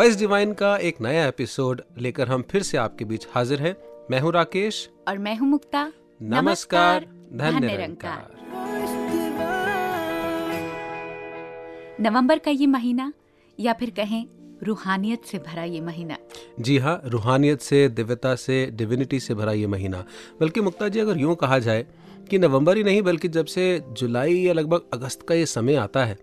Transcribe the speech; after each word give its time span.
Voice 0.00 0.16
divine 0.16 0.52
का 0.52 0.76
एक 0.76 1.00
नया 1.00 1.26
एपिसोड 1.26 1.80
लेकर 1.98 2.28
हम 2.28 2.42
फिर 2.42 2.62
से 2.62 2.76
आपके 2.78 3.04
बीच 3.04 3.26
हाजिर 3.30 3.60
हैं। 3.60 3.74
मैं 4.10 4.20
हूँ 4.20 4.32
राकेश। 4.32 4.90
और 5.08 5.18
मैं 5.18 5.36
हूँ 5.36 5.48
मुक्ता। 5.48 5.92
नमस्कार 6.22 7.00
धन्य 7.32 7.52
धन्य 7.52 7.66
निरंकार 7.66 8.30
नवंबर 12.00 12.38
का 12.38 12.50
ये 12.50 12.66
महीना 12.66 13.12
या 13.60 13.72
फिर 13.72 13.90
कहें 13.90 14.26
रूहानियत 14.62 15.24
से 15.24 15.38
भरा 15.38 15.64
ये 15.64 15.80
महीना। 15.80 16.16
जी 16.60 16.78
हाँ 16.78 17.02
रूहानियत 17.04 17.60
से 17.60 17.88
दिव्यता 17.88 18.34
से 18.34 18.66
डिविनिटी 18.66 19.20
से 19.20 19.34
भरा 19.34 19.52
ये 19.52 19.66
महीना। 19.66 20.04
बल्कि 20.40 20.60
मुक्ता 20.60 20.88
जी 20.88 21.00
अगर 21.00 21.18
यूँ 21.18 21.34
कहा 21.34 21.58
जाए 21.58 21.86
कि 22.30 22.38
नवंबर 22.38 22.76
ही 22.76 22.84
नहीं 22.84 23.02
बल्कि 23.02 23.28
जब 23.28 23.46
से 23.46 23.82
जुलाई 23.92 24.34
या 24.34 24.52
लगभग 24.52 24.80
अगस्त 24.92 25.22
का 25.22 25.34
ये 25.34 25.46
समय 25.46 25.74
आता 25.74 26.04
है 26.04 26.18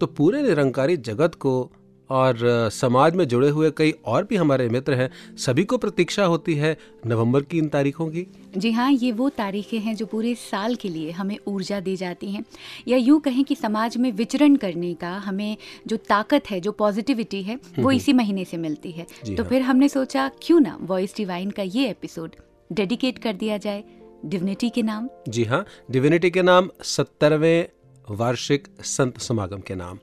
तो 0.00 0.06
पूरे 0.06 0.42
निरंकारी 0.42 0.96
जगत 0.96 1.34
को 1.34 1.72
और 2.10 2.38
समाज 2.72 3.14
में 3.14 3.26
जुड़े 3.28 3.48
हुए 3.48 3.70
कई 3.70 3.94
और 4.04 4.24
भी 4.24 4.36
हमारे 4.36 4.68
मित्र 4.68 4.94
हैं 4.94 5.10
सभी 5.36 5.64
को 5.64 5.78
प्रतीक्षा 5.78 6.24
होती 6.24 6.54
है 6.54 6.76
नवंबर 7.06 7.42
की 7.42 7.58
इन 7.58 7.68
तारीखों 7.68 8.08
की। 8.08 8.26
जी 8.56 8.70
हाँ 8.72 8.90
ये 8.92 9.10
वो 9.12 9.28
तारीखें 9.28 9.78
हैं 9.78 9.94
जो 9.96 10.06
पूरे 10.06 10.34
साल 10.34 10.74
के 10.74 10.88
लिए 10.88 11.10
हमें 11.10 11.36
ऊर्जा 11.48 11.80
दे 11.80 11.96
जाती 11.96 12.30
हैं। 12.30 12.44
या 12.88 12.96
यूँ 12.96 13.20
कहें 13.20 13.44
कि 13.44 13.54
समाज 13.54 13.96
में 13.96 14.10
विचरण 14.12 14.56
करने 14.56 14.94
का 14.94 15.12
हमें 15.18 15.56
जो 15.86 15.96
ताकत 16.08 16.50
है 16.50 16.60
जो 16.60 16.72
पॉजिटिविटी 16.72 17.42
है 17.42 17.58
वो 17.78 17.90
इसी 17.90 18.12
महीने 18.12 18.44
से 18.44 18.56
मिलती 18.56 18.90
है। 18.90 19.06
तो 19.26 19.42
हाँ। 19.42 19.48
फिर 19.48 19.62
हमने 19.62 19.88
सोचा 19.88 20.30
क्यों 20.42 20.60
ना 20.60 20.76
वॉइस 20.80 21.16
डिवाइन 21.16 21.50
का 21.50 21.62
ये 21.62 21.88
एपिसोड 21.90 22.36
डेडिकेट 22.72 23.18
कर 23.18 23.32
दिया 23.34 23.56
जाए। 23.58 23.84
डिविनिटी 24.24 24.68
के 24.70 24.82
नाम। 24.82 25.08
जी 25.28 25.44
हाँ 25.44 25.64
डिविनिटी 25.90 26.30
के 26.30 26.42
नाम 26.42 26.70
सत्तरवें 26.84 27.68
वार्षिक 28.08 28.68
संत 28.84 29.18
समागम 29.18 29.60
के 29.60 29.74
नाम। 29.74 29.98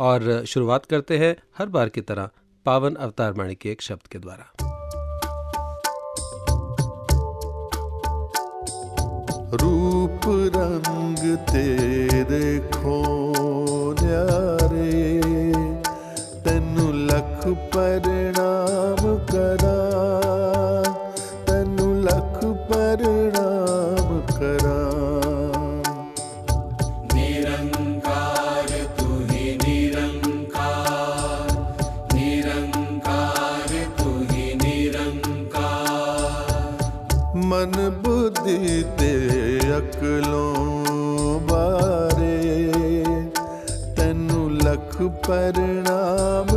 और 0.00 0.44
शुरुआत 0.44 0.84
करते 0.84 1.18
हैं 1.18 1.36
हर 1.58 1.66
बार 1.66 1.88
की 1.88 2.00
तरह 2.00 2.28
पावन 2.64 2.94
अवतार 2.94 3.32
वाणी 3.32 3.54
के 3.54 3.70
एक 3.70 3.82
शब्द 3.82 4.06
के 4.06 4.18
द्वारा। 4.18 4.52
रूप 9.54 10.20
रंग 10.56 11.36
तेरे 11.36 12.58
खो 12.70 12.96
रे 14.02 15.22
तेन 16.40 16.76
लख 17.10 17.46
परिणाम 17.46 19.18
करा। 19.26 19.89
परिणाम 45.30 46.49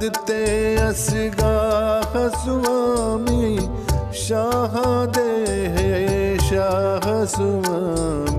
आदित्य 0.00 0.76
अस्गा 0.80 2.30
स्वामी 2.40 3.48
शाह 4.16 4.74
दे 5.16 6.38
शाह 6.48 7.06
स्वामी 7.34 8.29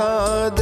का 0.00 0.59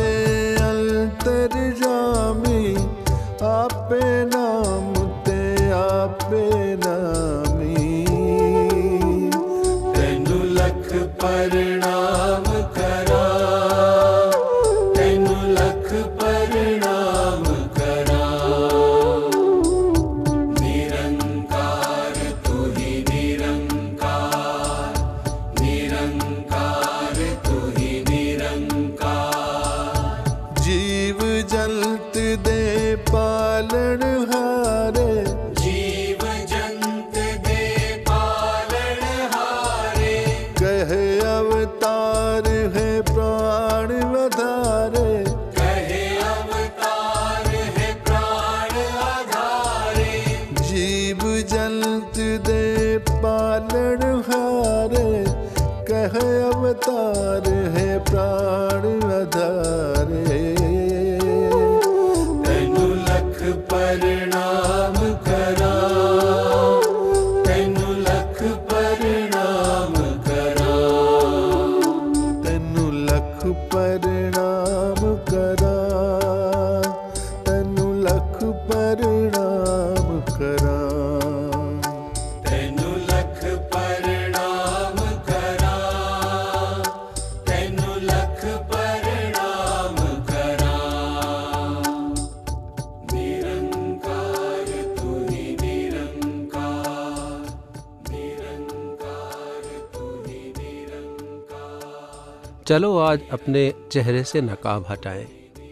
अपने 103.49 103.89
चेहरे 103.93 104.25
से 104.25 104.41
नकाब 104.41 104.85
हटाएँ। 104.89 105.25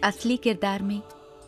असली 0.03 0.37
किरदार 0.37 0.81
में 0.81 1.01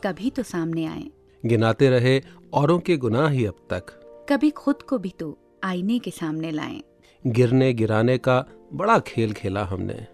कभी 0.03 0.29
तो 0.29 0.43
सामने 0.43 0.85
आए। 0.85 1.05
गिनाते 1.45 1.89
रहे 1.89 2.21
औरों 2.53 2.79
के 2.79 2.97
गुनाह 2.97 3.29
ही 3.29 3.45
अब 3.45 3.55
तक। 3.69 4.25
कभी 4.29 4.49
खुद 4.49 4.81
को 4.81 4.97
भी 4.97 5.09
तो 5.09 5.37
आईने 5.63 5.99
के 5.99 6.11
सामने 6.11 6.51
लाए। 6.51 6.81
गिरने 7.27 7.73
गिराने 7.73 8.17
का 8.17 8.45
बड़ा 8.73 8.99
खेल 8.99 9.33
खेला 9.33 9.63
हमने। 9.63 10.07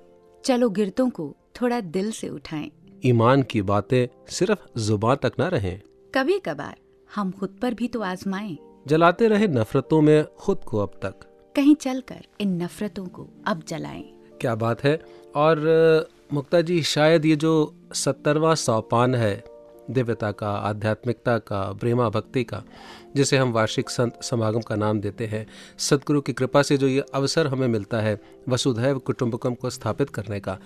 चलो 0.45 0.69
गिरतों 0.69 1.09
को 1.09 1.35
थोड़ा 1.61 1.79
दिल 1.81 2.11
से 2.11 2.29
उठाएँ। 2.29 2.71
ईमान 3.05 3.43
की 3.43 3.61
बातें 3.61 4.25
सिर्फ़ 4.29 4.79
ज़ुबान 4.79 5.15
तक 5.15 5.33
ना 5.39 5.47
रहें। 5.47 5.81
कभी 6.15 6.39
कभार 6.39 6.75
हम 7.15 7.31
खुद 7.31 7.59
पर 7.61 7.73
भी 7.73 7.87
तो 7.87 8.01
आजमाएँ। 8.01 8.57
जलाते 8.87 9.27
रहे 9.27 9.47
नफरतों 9.47 10.01
में 10.01 10.25
खुद 10.25 10.57
को 10.57 10.79
अब 10.79 10.99
तक। 11.01 11.19
कहीं 11.55 11.75
चलकर 11.75 12.25
इन 12.41 12.63
नफरतों 12.63 13.05
को 13.05 13.29
अब 13.47 13.63
जलाएँ। 13.67 14.14
क्या 14.41 14.55
बात 14.55 14.83
है? 14.83 14.99
और 15.35 16.09
मुक्ता 16.33 16.61
जी, 16.61 16.81
शायद 16.83 17.25
ये 17.25 17.35
जो 17.35 17.73
सत्तरवा 17.93 18.55
सोपान 18.55 19.15
है, 19.15 19.43
दिव्यता 19.91 20.31
का, 20.31 20.49
आध्यात्मिकता 20.49 21.37
का, 21.37 21.73
प्रेमा 21.73 22.09
भक्ति 22.09 22.43
का, 22.43 22.63
जिसे 23.15 23.37
हम 23.37 23.51
वार्षिक 23.51 23.89
संत 23.89 24.23
समागम 24.23 24.59
का 24.59 24.75
नाम 24.75 24.99
देते 24.99 25.25
हैं, 25.25 25.45
सदगुरु 25.77 26.21
की 26.21 26.33
कृपा 26.33 26.61
से 26.61 26.77
जो 26.77 26.87
ये 26.87 27.03
अवसर 27.13 27.47
हमें 27.47 27.67
मिलता 27.67 27.99
है, 28.01 28.19
वसुधैव 28.49 28.99
कुटुंबकम 28.99 29.53
को 29.53 29.69
स्थापित 29.69 30.09
करने 30.09 30.39
का, 30.39 30.57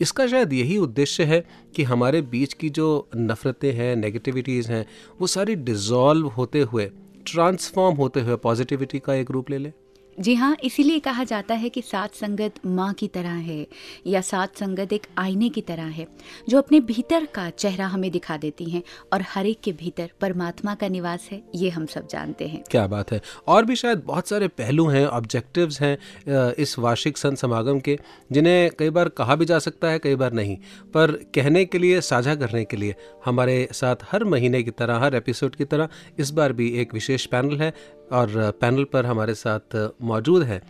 इसका 0.00 0.26
शायद 0.26 0.52
यही 0.52 0.78
उद्देश्य 0.78 1.24
है 1.24 1.44
कि 1.76 1.82
हमारे 1.82 2.22
बीच 2.22 2.52
की 2.52 2.70
जो 2.70 3.08
नफ़रतें 3.16 3.72
हैं, 3.72 3.96
नेगेटिविटीज़ 3.96 4.72
हैं, 4.72 4.86
वो 5.20 5.26
सारी 5.26 5.54
डिज़ोल्व 5.54 6.26
होते 6.26 6.60
हुए, 6.60 6.90
ट्रांसफॉर्म 7.26 7.96
होते 7.96 8.20
हुए 8.20 8.36
पॉजिटिविटी 8.36 8.98
का 8.98 9.14
एक 9.14 9.30
रूप 9.30 9.50
ले 9.50 9.58
ले। 9.58 9.72
जी 10.18 10.34
हाँ 10.34 10.56
इसीलिए 10.64 10.98
कहा 10.98 11.24
जाता 11.24 11.54
है 11.54 11.68
कि 11.68 11.82
सात 11.82 12.14
संगत 12.14 12.54
माँ 12.66 12.92
की 12.92 13.08
तरह 13.08 13.28
है, 13.28 13.66
या 14.06 14.20
सात 14.20 14.56
संगत 14.56 14.92
एक 14.92 15.06
आईने 15.18 15.48
की 15.48 15.60
तरह 15.60 15.82
है, 15.82 16.06
जो 16.48 16.58
अपने 16.58 16.80
भीतर 16.80 17.26
का 17.26 17.48
चेहरा 17.50 17.86
हमें 17.86 18.10
दिखा 18.10 18.36
देती 18.36 18.64
हैं, 18.64 18.82
और 19.12 19.22
हर 19.22 19.46
एक 19.46 19.60
के 19.60 19.72
भीतर 19.72 20.10
परमात्मा 20.20 20.74
का 20.74 20.88
निवास 20.88 21.28
है, 21.32 21.42
ये 21.54 21.70
हम 21.70 21.86
सब 21.86 22.08
जानते 22.08 22.46
हैं। 22.48 22.62
क्या 22.70 22.86
बात 22.86 23.12
है। 23.12 23.20
और 23.46 23.64
भी 23.64 23.76
शायद 23.76 24.02
बहुत 24.06 24.28
सारे 24.28 24.48
पहलू 24.48 24.86
हैं 24.86 25.04
ऑब्जेक्टिव्स 25.06 25.80
हैं 25.80 26.52
इस 26.52 26.78
वार्षिक 26.78 27.18
संत 27.18 27.38
समागम 27.38 27.80
के, 27.80 27.98
जिन्हें 28.32 28.70
कई 28.78 28.90
बार 28.90 29.08
कहा 29.08 29.36
भी 29.36 29.44
जा 29.44 29.58
सकता 29.58 29.88
है, 29.88 29.98
कई 29.98 30.14
बार 30.14 30.32
नहीं। 30.32 30.56
पर 30.94 31.12
कहने 31.34 31.64
के 31.64 31.78
लिए, 31.78 32.00
साझा 32.00 32.34
करने 32.34 32.64
के 32.64 32.76
लिए, 32.76 32.94
हमारे 33.24 33.68
साथ 33.72 33.96
हर 34.12 34.24
महीने 34.24 34.62
की 34.62 34.70
तरह, 34.70 34.98
हर 34.98 35.14
एपिसोड 35.14 35.54
की 35.54 35.64
तरह, 35.64 35.88
इस 36.18 36.30
बार 36.30 36.52
भी 36.52 36.70
एक 36.72 36.94
विशेष 36.94 37.26
पैनल 37.26 37.56
है 37.56 37.72
और 38.12 38.50
पैनल 38.60 38.84
पर 38.84 39.06
हमारे 39.06 39.34
साथ 39.34 39.76
मौजूद 40.02 40.42
है 40.42 40.62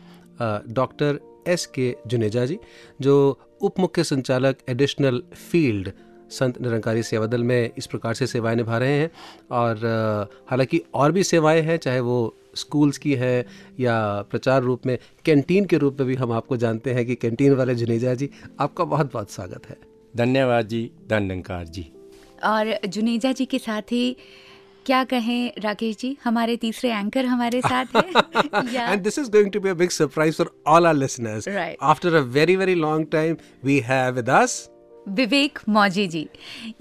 डॉक्टर 0.69 1.21
एस 1.49 1.67
के 1.67 1.97
जुनेजा 2.07 2.45
जी 2.47 2.59
जो 3.01 3.39
उप 3.61 3.79
मुख्य 3.81 4.05
संचालक 4.05 4.57
एडिशनल 4.69 5.23
फ़ील्ड 5.51 5.91
संत 6.31 6.61
निरंकारी 6.61 7.03
सेवा 7.03 7.27
दल 7.27 7.43
में 7.43 7.71
इस 7.79 7.87
प्रकार 7.87 8.15
से 8.15 8.27
सेवाएँ 8.27 8.57
निभा 8.57 8.79
रहे 8.79 8.93
हैं। 8.93 9.11
और 9.51 9.77
हालाँकि 10.51 10.83
और 10.95 11.13
भी 11.13 11.23
सेवाएँ 11.23 11.63
हैं 11.63 11.77
चाहे 11.77 12.01
वो 12.01 12.35
स्कूल्स 12.55 12.99
की 12.99 13.15
है 13.15 13.47
या 13.81 14.23
प्रचार 14.23 14.63
रूप 14.63 14.87
में 14.87 14.99
कैंटीन 15.25 15.65
के 15.65 15.79
रूप 15.79 15.97
में 16.01 16.09
भी 16.09 16.15
हम 16.15 16.33
आपको 16.33 16.57
जानते 16.57 16.95
हैं 16.95 17.07
कि 17.07 17.15
कैंटीन 17.15 17.55
वाले 17.55 17.75
जुनेजा 17.75 18.15
जी 18.15 18.31
आपका 18.61 18.85
बहुत 18.85 19.13
बहुत 19.13 19.31
स्वागत 19.31 19.69
है। 19.69 19.77
धन्यवाद 20.17 20.69
जी 20.69 20.91
धन्यकार 21.11 21.67
जी। 21.67 21.87
और 22.45 22.79
जुनेजा 22.89 23.33
जी 23.33 23.45
के 23.45 23.59
साथ 23.59 23.83
ही 23.83 24.17
क्या 24.89 25.03
कहें 25.05 25.53
राकेश 25.63 25.97
जी? 25.97 26.17
हमारे 26.25 26.57
तीसरे 26.57 26.91
एंकर 26.91 27.25
हमारे 27.25 27.61
साथ 27.61 27.97
and 27.97 29.03
this 29.03 29.19
is 29.19 29.31
going 29.31 29.51
to 29.53 29.61
be 29.61 29.69
a 29.69 29.75
big 29.75 29.91
surprise 29.91 30.37
for 30.37 30.51
all 30.67 30.87
our 30.87 30.95
listeners 30.95 31.49
after 31.49 32.15
a 32.15 32.21
very 32.37 32.57
very 32.57 32.75
long 32.75 33.07
time 33.13 33.37
we 33.65 33.79
have 33.87 34.15
with 34.15 34.31
us 34.31 34.55
Vivek 35.09 35.59
Mauji 35.69 36.07
ji 36.09 36.27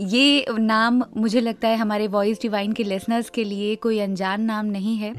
ये 0.02 0.46
नाम 0.52 1.04
मुझे 1.18 1.42
लगता 1.42 1.68
है 1.68 1.78
हमारे 1.78 2.08
वॉइस 2.08 2.42
डिवाइन 2.42 2.74
के 2.74 2.84
लिसनर्स 2.84 3.30
के 3.30 3.44
लिए 3.44 3.76
कोई 3.76 4.00
अनजान 4.00 4.42
नाम 4.42 4.66
नहीं 4.66 4.96
है। 4.98 5.14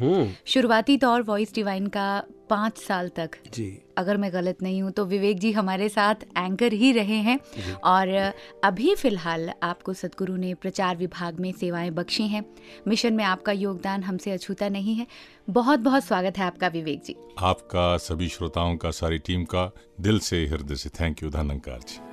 शुरुआती 0.46 0.96
तौर 0.98 1.22
वॉइस 1.22 1.54
डिवाइन 1.54 1.86
का 1.86 2.22
पाँच 2.50 2.78
साल 2.78 3.08
तक। 3.08 3.30
जी। 3.54 3.66
अगर 3.98 4.16
मैं 4.16 4.32
गलत 4.32 4.62
नहीं 4.62 4.80
हूँ 4.82 4.90
तो 4.90 5.04
विवेक 5.04 5.38
जी 5.38 5.50
हमारे 5.52 5.88
साथ 5.88 6.22
एंकर 6.38 6.72
ही 6.72 6.92
रहे 6.92 7.16
हैं। 7.22 7.38
और 7.84 8.32
अभी 8.64 8.94
फ़िलहाल 8.94 9.50
आपको 9.62 9.92
सदगुरु 9.92 10.36
ने 10.36 10.54
प्रचार 10.54 10.96
विभाग 10.96 11.40
में 11.40 11.50
सेवाएँ 11.52 11.90
बख्शी 11.90 12.28
हैं। 12.28 12.44
मिशन 12.88 13.14
में 13.14 13.24
आपका 13.24 13.52
योगदान 13.52 14.02
हमसे 14.02 14.30
अछूता 14.30 14.68
नहीं 14.68 14.94
है। 14.94 15.06
बहुत 15.50 15.80
बहुत 15.80 16.04
स्वागत 16.04 16.38
है 16.38 16.44
आपका 16.44 16.68
विवेक 16.68 17.02
जी। 17.04 17.16
आपका 17.38 17.96
सभी 17.98 18.28
श्रोताओं 18.28 18.76
का 18.76 18.90
सारी 18.90 19.18
टीम 19.18 19.44
का 19.44 19.70
दिल 20.00 20.18
से 20.20 20.46
हृदय 20.46 20.74
से 20.74 20.88
थैंक 21.00 21.22
यू 21.22 21.30
धनंकार 21.30 21.80
जी। 21.88 22.07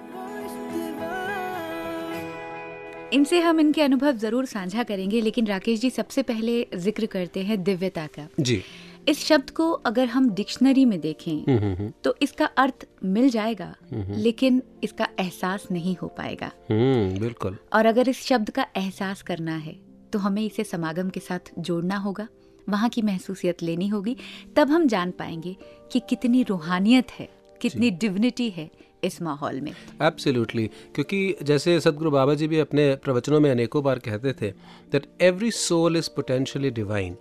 इनसे 3.15 3.39
हम 3.39 3.59
इनके 3.59 3.81
अनुभव 3.81 4.17
ज़रूर 4.17 4.45
साझा 4.45 4.83
करेंगे 4.83 5.19
लेकिन 5.21 5.47
राकेश 5.47 5.79
जी 5.79 5.89
सबसे 5.89 6.21
पहले 6.23 6.65
ज़िक्र 6.75 7.05
करते 7.05 7.43
हैं 7.43 7.61
दिव्यता 7.63 8.05
का। 8.07 8.27
जी। 8.39 8.61
इस 9.09 9.23
शब्द 9.25 9.49
को 9.49 9.69
अगर 9.87 10.07
हम 10.07 10.29
डिक्शनरी 10.29 10.83
में 10.85 10.99
देखें 11.01 11.31
हम्म, 11.31 11.57
हम्म, 11.57 11.73
हम्म, 11.73 11.91
तो 12.03 12.15
इसका 12.21 12.45
अर्थ 12.57 12.85
मिल 13.05 13.29
जाएगा 13.29 13.73
लेकिन 13.93 14.61
इसका 14.83 15.07
एहसास 15.19 15.67
नहीं 15.71 15.95
हो 16.01 16.07
पाएगा। 16.07 16.51
हम्म, 16.69 17.19
बिल्कुल। 17.19 17.57
और 17.73 17.85
अगर 17.85 18.09
इस 18.09 18.23
शब्द 18.23 18.49
का 18.49 18.65
एहसास 18.77 19.21
करना 19.21 19.55
है 19.57 19.75
तो 20.13 20.19
हमें 20.19 20.41
इसे 20.45 20.63
समागम 20.63 21.09
के 21.09 21.19
साथ 21.19 21.53
जोड़ना 21.59 21.97
होगा 21.97 22.27
वहाँ 22.67 22.89
की 22.89 23.01
महसूसियत 23.01 23.63
लेनी 23.63 23.87
होगी 23.87 24.15
तब 24.55 24.71
हम 24.71 24.87
जान 24.87 25.11
पाएँगे 25.11 25.55
कि 25.91 26.01
कितनी 26.09 26.43
रूहानियत 26.43 27.11
है 27.11 27.29
कितनी 27.61 27.89
डिविनिटी 27.91 28.49
है 28.49 28.69
इस 29.03 29.21
माहौल 29.21 29.61
में। 29.61 29.71
एब्सोल्युटली 30.01 30.67
क्योंकि 30.95 31.35
जैसे 31.43 31.79
सदगुरु 31.79 32.11
बाबा 32.11 32.33
जी 32.33 32.47
भी 32.47 32.59
अपने 32.59 32.95
प्रवचनों 32.95 33.39
में 33.39 33.51
अनेकों 33.51 33.83
बार 33.83 33.99
कहते 33.99 34.33
थे 34.33 34.51
that 34.91 35.07
every 35.21 35.51
soul 35.51 35.97
is 35.97 36.09
potentially 36.15 36.69
divine 36.69 37.15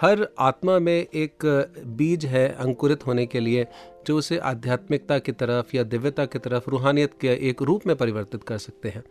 हर 0.00 0.26
आत्मा 0.38 0.78
में 0.78 0.92
एक 0.92 1.44
बीज 1.86 2.24
है 2.26 2.48
अंकुरित 2.48 3.06
होने 3.06 3.26
के 3.26 3.40
लिए, 3.40 3.66
जो 4.06 4.18
उसे 4.18 4.38
आध्यात्मिकता 4.38 5.18
की 5.18 5.32
तरफ़ 5.32 5.76
या 5.76 5.82
दिव्यता 5.82 6.24
की 6.24 6.38
तरफ़, 6.38 6.70
रूहानियत 6.70 7.14
के 7.20 7.28
एक 7.48 7.62
रूप 7.62 7.86
में 7.86 7.94
परिवर्तित 7.96 8.44
कर 8.44 8.58
सकते 8.58 8.88
हैं। 8.88 9.02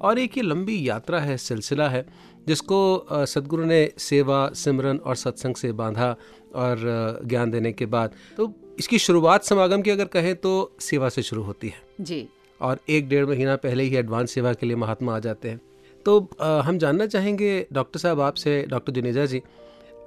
और 0.00 0.18
एक 0.18 0.36
ये 0.36 0.42
लंबी 0.42 0.88
यात्रा 0.88 1.20
है, 1.20 1.36
सिलसिला 1.36 1.88
है, 1.88 2.06
जिसको 2.46 3.06
सदगुरु 3.12 3.64
ने 3.64 3.90
सेवा, 3.98 4.48
सिमरन 4.54 4.96
और 4.96 5.16
सत्संग 5.16 5.54
से 5.54 5.72
बांधा 5.72 6.16
और 6.54 7.20
ज्ञान 7.24 7.50
देने 7.50 7.72
के 7.72 7.86
बाद। 7.86 8.14
तो 8.36 8.46
इसकी 8.78 8.98
शुरुआत 8.98 9.44
समागम 9.44 9.82
की 9.82 9.90
अगर 9.90 10.04
कहें 10.04 10.34
तो 10.36 10.76
सेवा 10.80 11.08
से 11.08 11.22
शुरू 11.22 11.42
होती 11.42 11.68
है। 11.68 11.82
जी। 12.00 12.28
और 12.60 12.78
एक 12.88 13.08
डेढ़ 13.08 13.26
महीना 13.26 13.56
पहले 13.56 13.84
ही 13.84 13.96
एडवांस 13.96 14.30
सेवा 14.30 14.52
के 14.52 14.66
लिए 14.66 14.76
महात्मा 14.76 15.16
आ 15.16 15.18
जाते 15.18 15.50
हैं। 15.50 15.60
तो 16.06 16.20
अ, 16.40 16.60
हम 16.60 16.78
जानना 16.78 17.06
चाहेंगे 17.06 17.66
डॉक्टर 17.72 18.00
साहब 18.00 18.20
आपसे 18.20 18.64
डॉक्टर 18.68 18.92
जुनेजा 18.92 19.26
जी 19.26 19.42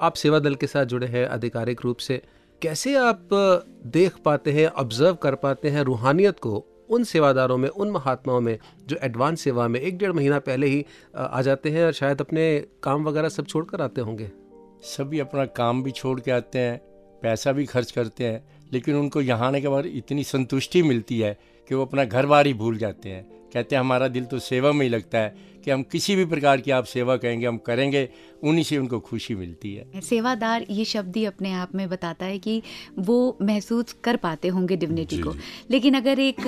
आप 0.01 0.13
सेवा 0.13 0.39
दल 0.39 0.55
के 0.55 0.67
साथ 0.67 0.85
जुड़े 0.85 1.07
हैं 1.07 1.27
आधिकारिक 1.27 1.81
रूप 1.81 1.97
से। 1.97 2.21
कैसे 2.61 2.95
आप 2.95 3.29
देख 3.85 4.15
पाते 4.25 4.51
हैं 4.51 4.67
ऑब्ज़र्व 4.67 5.15
कर 5.15 5.35
पाते 5.35 5.69
हैं 5.69 5.81
रूहानियत 5.81 6.39
को 6.39 6.65
उन 6.89 7.03
सेवादारों 7.03 7.57
में 7.57 7.69
उन 7.69 7.91
महात्माओं 7.91 8.41
में 8.41 8.57
जो 8.87 8.97
एडवांस 9.01 9.41
सेवा 9.41 9.67
में 9.67 9.79
एक 9.79 9.97
डेढ़ 9.97 10.11
महीना 10.11 10.39
पहले 10.39 10.67
ही 10.67 10.85
आ 11.15 11.41
जाते 11.41 11.69
हैं 11.69 11.85
और 11.85 11.91
शायद 11.91 12.21
अपने 12.21 12.65
काम 12.83 13.03
वगैरह 13.03 13.29
सब 13.29 13.45
छोड़ 13.45 13.65
कर 13.65 13.81
आते 13.81 14.01
होंगे? 14.01 14.31
सभी 14.81 15.19
अपना 15.19 15.45
काम 15.45 15.83
भी 15.83 15.91
छोड़ 15.91 16.19
के 16.19 16.31
आते 16.31 16.59
हैं 16.59 16.77
पैसा 17.21 17.51
भी 17.51 17.65
खर्च 17.65 17.91
करते 17.91 18.23
हैं। 18.23 18.54
लेकिन 18.75 18.95
उनको 18.95 19.21
यहाँ 19.21 19.47
आने 19.47 19.61
के 19.61 19.67
बाद 19.67 19.85
इतनी 19.85 20.23
संतुष्टि 20.25 20.83
मिलती 20.83 21.19
है 21.19 21.37
कि 21.69 21.75
वो 21.75 21.85
अपना 21.85 22.03
घर 22.05 22.25
बार 22.25 22.47
ही 22.47 22.53
भूल 22.53 22.77
जाते 22.77 23.09
हैं। 23.09 23.23
कहते 23.53 23.75
हैं 23.75 23.79
हमारा 23.79 24.07
दिल 24.07 24.25
तो 24.25 24.39
सेवा 24.39 24.71
में 24.71 24.81
ही 24.85 24.89
लगता 24.89 25.17
है 25.17 25.35
कि 25.65 25.71
हम 25.71 25.83
किसी 25.83 26.15
भी 26.15 26.25
प्रकार 26.25 26.61
की 26.61 26.71
आप 26.71 26.85
सेवा 26.85 27.15
कहेंगे 27.17 27.45
हम 27.47 27.57
करेंगे 27.57 28.07
उन्हीं 28.43 28.63
से 28.63 28.77
उनको 28.77 28.99
खुशी 28.99 29.35
मिलती 29.35 29.73
है। 29.75 30.01
सेवादार 30.01 30.65
ये 30.69 30.85
शब्द 30.85 31.15
ही 31.17 31.25
अपने 31.25 31.51
आप 31.53 31.75
में 31.75 31.87
बताता 31.89 32.25
है 32.25 32.39
कि 32.39 32.61
वो 32.99 33.37
महसूस 33.41 33.95
कर 34.03 34.15
पाते 34.15 34.47
होंगे 34.47 34.77
डिविनिटी 34.77 35.19
को। 35.19 35.33
लेकिन 35.71 35.93
अगर 35.93 36.19
एक 36.19 36.41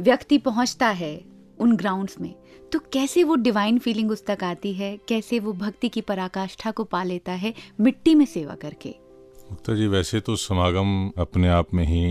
व्यक्ति 0.00 0.38
पहुँचता 0.38 0.88
है 0.88 1.20
उन 1.58 1.76
ग्राउंड्स 1.76 2.20
में 2.20 2.34
तो 2.72 2.78
कैसे 2.92 3.24
वो 3.24 3.34
डिवाइन 3.36 3.78
फीलिंग 3.78 4.10
उस 4.10 4.24
तक 4.26 4.44
आती 4.44 4.72
है? 4.72 4.96
कैसे 5.08 5.38
वो 5.38 5.52
भक्ति 5.52 5.88
की 5.88 6.00
पराकाष्ठा 6.00 6.70
को 6.70 6.84
पा 6.84 7.02
लेता 7.04 7.32
है 7.34 7.54
मिट्टी 7.80 8.14
में 8.14 8.26
सेवा 8.26 8.54
करके? 8.54 8.94
मुक्ता 9.50 9.74
जी 9.74 9.86
वैसे 9.86 10.20
तो 10.20 10.34
समागम 10.36 10.90
अपने 11.18 11.48
आप 11.48 11.72
में 11.74 11.84
ही 11.84 12.02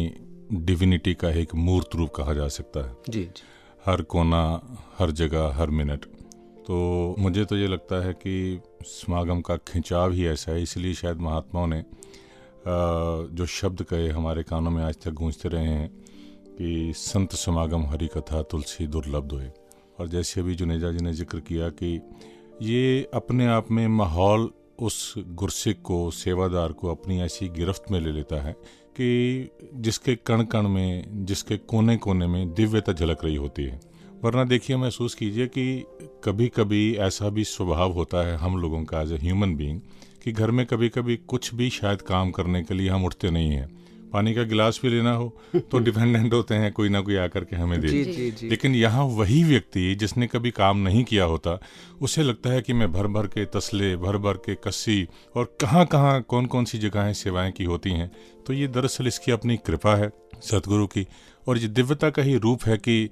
डिविनिटी 0.62 1.14
का 1.14 1.30
एक 1.32 1.54
मूर्त 1.56 1.96
रूप 1.96 2.10
कहा 2.10 2.34
जा 2.34 2.48
सकता 2.48 2.80
है। 2.88 2.96
जी 3.10 3.24
जी। 3.24 3.44
हर 3.86 4.02
कोना 4.02 4.42
हर 4.98 5.12
जगह 5.12 5.54
हर 5.56 5.70
मिनट। 5.70 6.06
तो 6.68 7.16
मुझे 7.20 7.46
तो 7.46 7.58
ये 7.58 7.68
लगता 7.68 8.04
है 8.06 8.14
कि 8.14 8.62
समागम 8.86 9.42
का 9.42 9.56
खिंचाव 9.68 10.12
ही 10.12 10.26
ऐसा 10.28 10.52
है 10.52 10.62
इसलिए 10.62 10.94
शायद 10.94 11.18
महात्माओं 11.20 11.68
ने 11.68 11.84
जो 12.68 13.46
शब्द 13.46 13.84
कहे 13.84 14.10
हमारे 14.10 14.44
कानों 14.44 14.72
में 14.72 14.84
आज 14.84 14.98
तक 15.04 15.12
गूंजते 15.14 15.50
रहे 15.50 15.68
हैं 15.68 15.90
कि 16.58 16.94
संत 16.98 17.36
समागम 17.38 17.86
हरि 17.86 18.08
कथा 18.08 18.42
तुलसी 18.42 18.88
दुर्लभ 18.88 19.32
होए। 19.32 19.52
और 20.00 20.08
जैसे 20.08 20.42
अभी 20.42 20.56
जुनेजा 20.56 20.92
जी 20.92 21.06
ने 21.06 21.14
ज़िक्र 21.14 21.40
किया 21.40 21.70
कि 21.70 22.00
ये 22.62 23.10
अपने 23.14 23.48
आप 23.48 23.72
में 23.72 23.88
माहौल 23.88 24.50
उस 24.82 25.14
गुरसिक 25.18 25.82
को, 25.82 26.12
सेवादार 26.12 26.72
को 26.72 26.92
अपनी 26.92 27.22
ऐसी 27.22 27.48
गिरफ्त 27.50 27.86
में 27.92 28.00
ले 28.02 28.12
लेता 28.12 28.42
है 28.42 28.54
कि 29.02 29.50
जिसके 29.76 30.16
कण 30.16 30.44
कण 30.44 30.68
में, 30.68 31.26
जिसके 31.26 31.58
कोने 31.58 31.98
कोने 31.98 32.28
में 32.28 32.54
दिव्यता 32.54 32.94
झलक 32.94 33.26
रही 33.26 33.36
होती 33.36 33.64
है। 33.64 33.80
वरना 34.24 34.44
देखिए, 34.44 34.78
महसूस 34.78 35.16
कीजिए 35.16 35.48
कि 35.48 35.86
कभी 36.24 36.48
कभी 36.48 36.96
ऐसा 36.96 37.30
भी 37.30 37.44
स्वभाव 37.44 37.92
होता 37.92 38.28
है 38.28 38.36
हम 38.36 38.58
लोगों 38.58 38.84
का 38.84 39.02
एज 39.02 39.12
ए 39.12 39.18
ह्यूमन 39.18 39.56
बींग 39.56 39.82
कि 40.24 40.32
घर 40.32 40.52
में 40.52 40.66
कभी 40.66 40.90
कभी 40.90 41.18
कुछ 41.18 41.56
भी 41.56 41.70
शायद 41.70 42.02
काम 42.02 42.32
करने 42.32 42.64
के 42.64 42.74
लिए 42.74 42.90
हम 42.90 43.06
उठते 43.06 43.30
नहीं 43.30 43.52
हैं। 43.52 43.79
पानी 44.14 44.34
का 44.34 44.44
गिलास 44.44 44.80
भी 44.84 44.90
लेना 44.90 45.12
हो 45.12 45.42
तो 45.72 45.80
डिपेंडेंट 45.88 46.34
होते 46.34 46.56
हैं 46.56 46.72
कोई 46.74 46.90
ना 46.90 47.02
कोई 47.02 47.16
आकर 47.16 47.44
के 47.44 47.56
हमें 47.56 47.80
दे 47.82 47.88
जी 47.88 48.04
जी 48.04 48.32
जी। 48.32 48.50
लेकिन 48.50 48.76
यहाँ 48.76 49.04
वही 49.04 49.44
व्यक्ति 49.44 49.96
जिसने 49.96 50.28
कभी 50.28 50.52
काम 50.52 50.78
नहीं 50.78 51.04
किया 51.04 51.24
होता 51.24 51.60
उसे 52.02 52.24
लगता 52.24 52.50
है 52.50 52.62
कि 52.62 52.74
मैं 52.74 52.92
भर 52.92 53.08
भर 53.08 53.28
के 53.28 53.46
तसले 53.46 53.96
भर 53.96 54.18
भर 54.18 54.34
के 54.34 54.56
कस्सी 54.56 55.08
और 55.36 55.58
कहाँ 55.62 55.86
कहाँ 55.86 56.22
कौन 56.22 56.46
कौन 56.46 56.66
सी 56.66 56.78
जगहें 56.78 57.14
सेवाएँ 57.14 57.52
की 57.52 57.64
होती 57.64 57.92
हैं 57.92 58.12
तो 58.48 58.54
ये 58.54 58.68
दरअसल 58.68 59.08
इसकी 59.08 59.32
अपनी 59.32 59.58
कृपा 59.58 59.96
है 59.96 60.12
सतगुरु 60.44 60.88
की। 60.88 61.08
और 61.48 61.58
ये 61.58 61.68
दिव्यता 61.68 62.10
का 62.10 62.22
ही 62.22 62.38
रूप 62.38 62.64
है 62.64 62.78
कि 62.78 63.10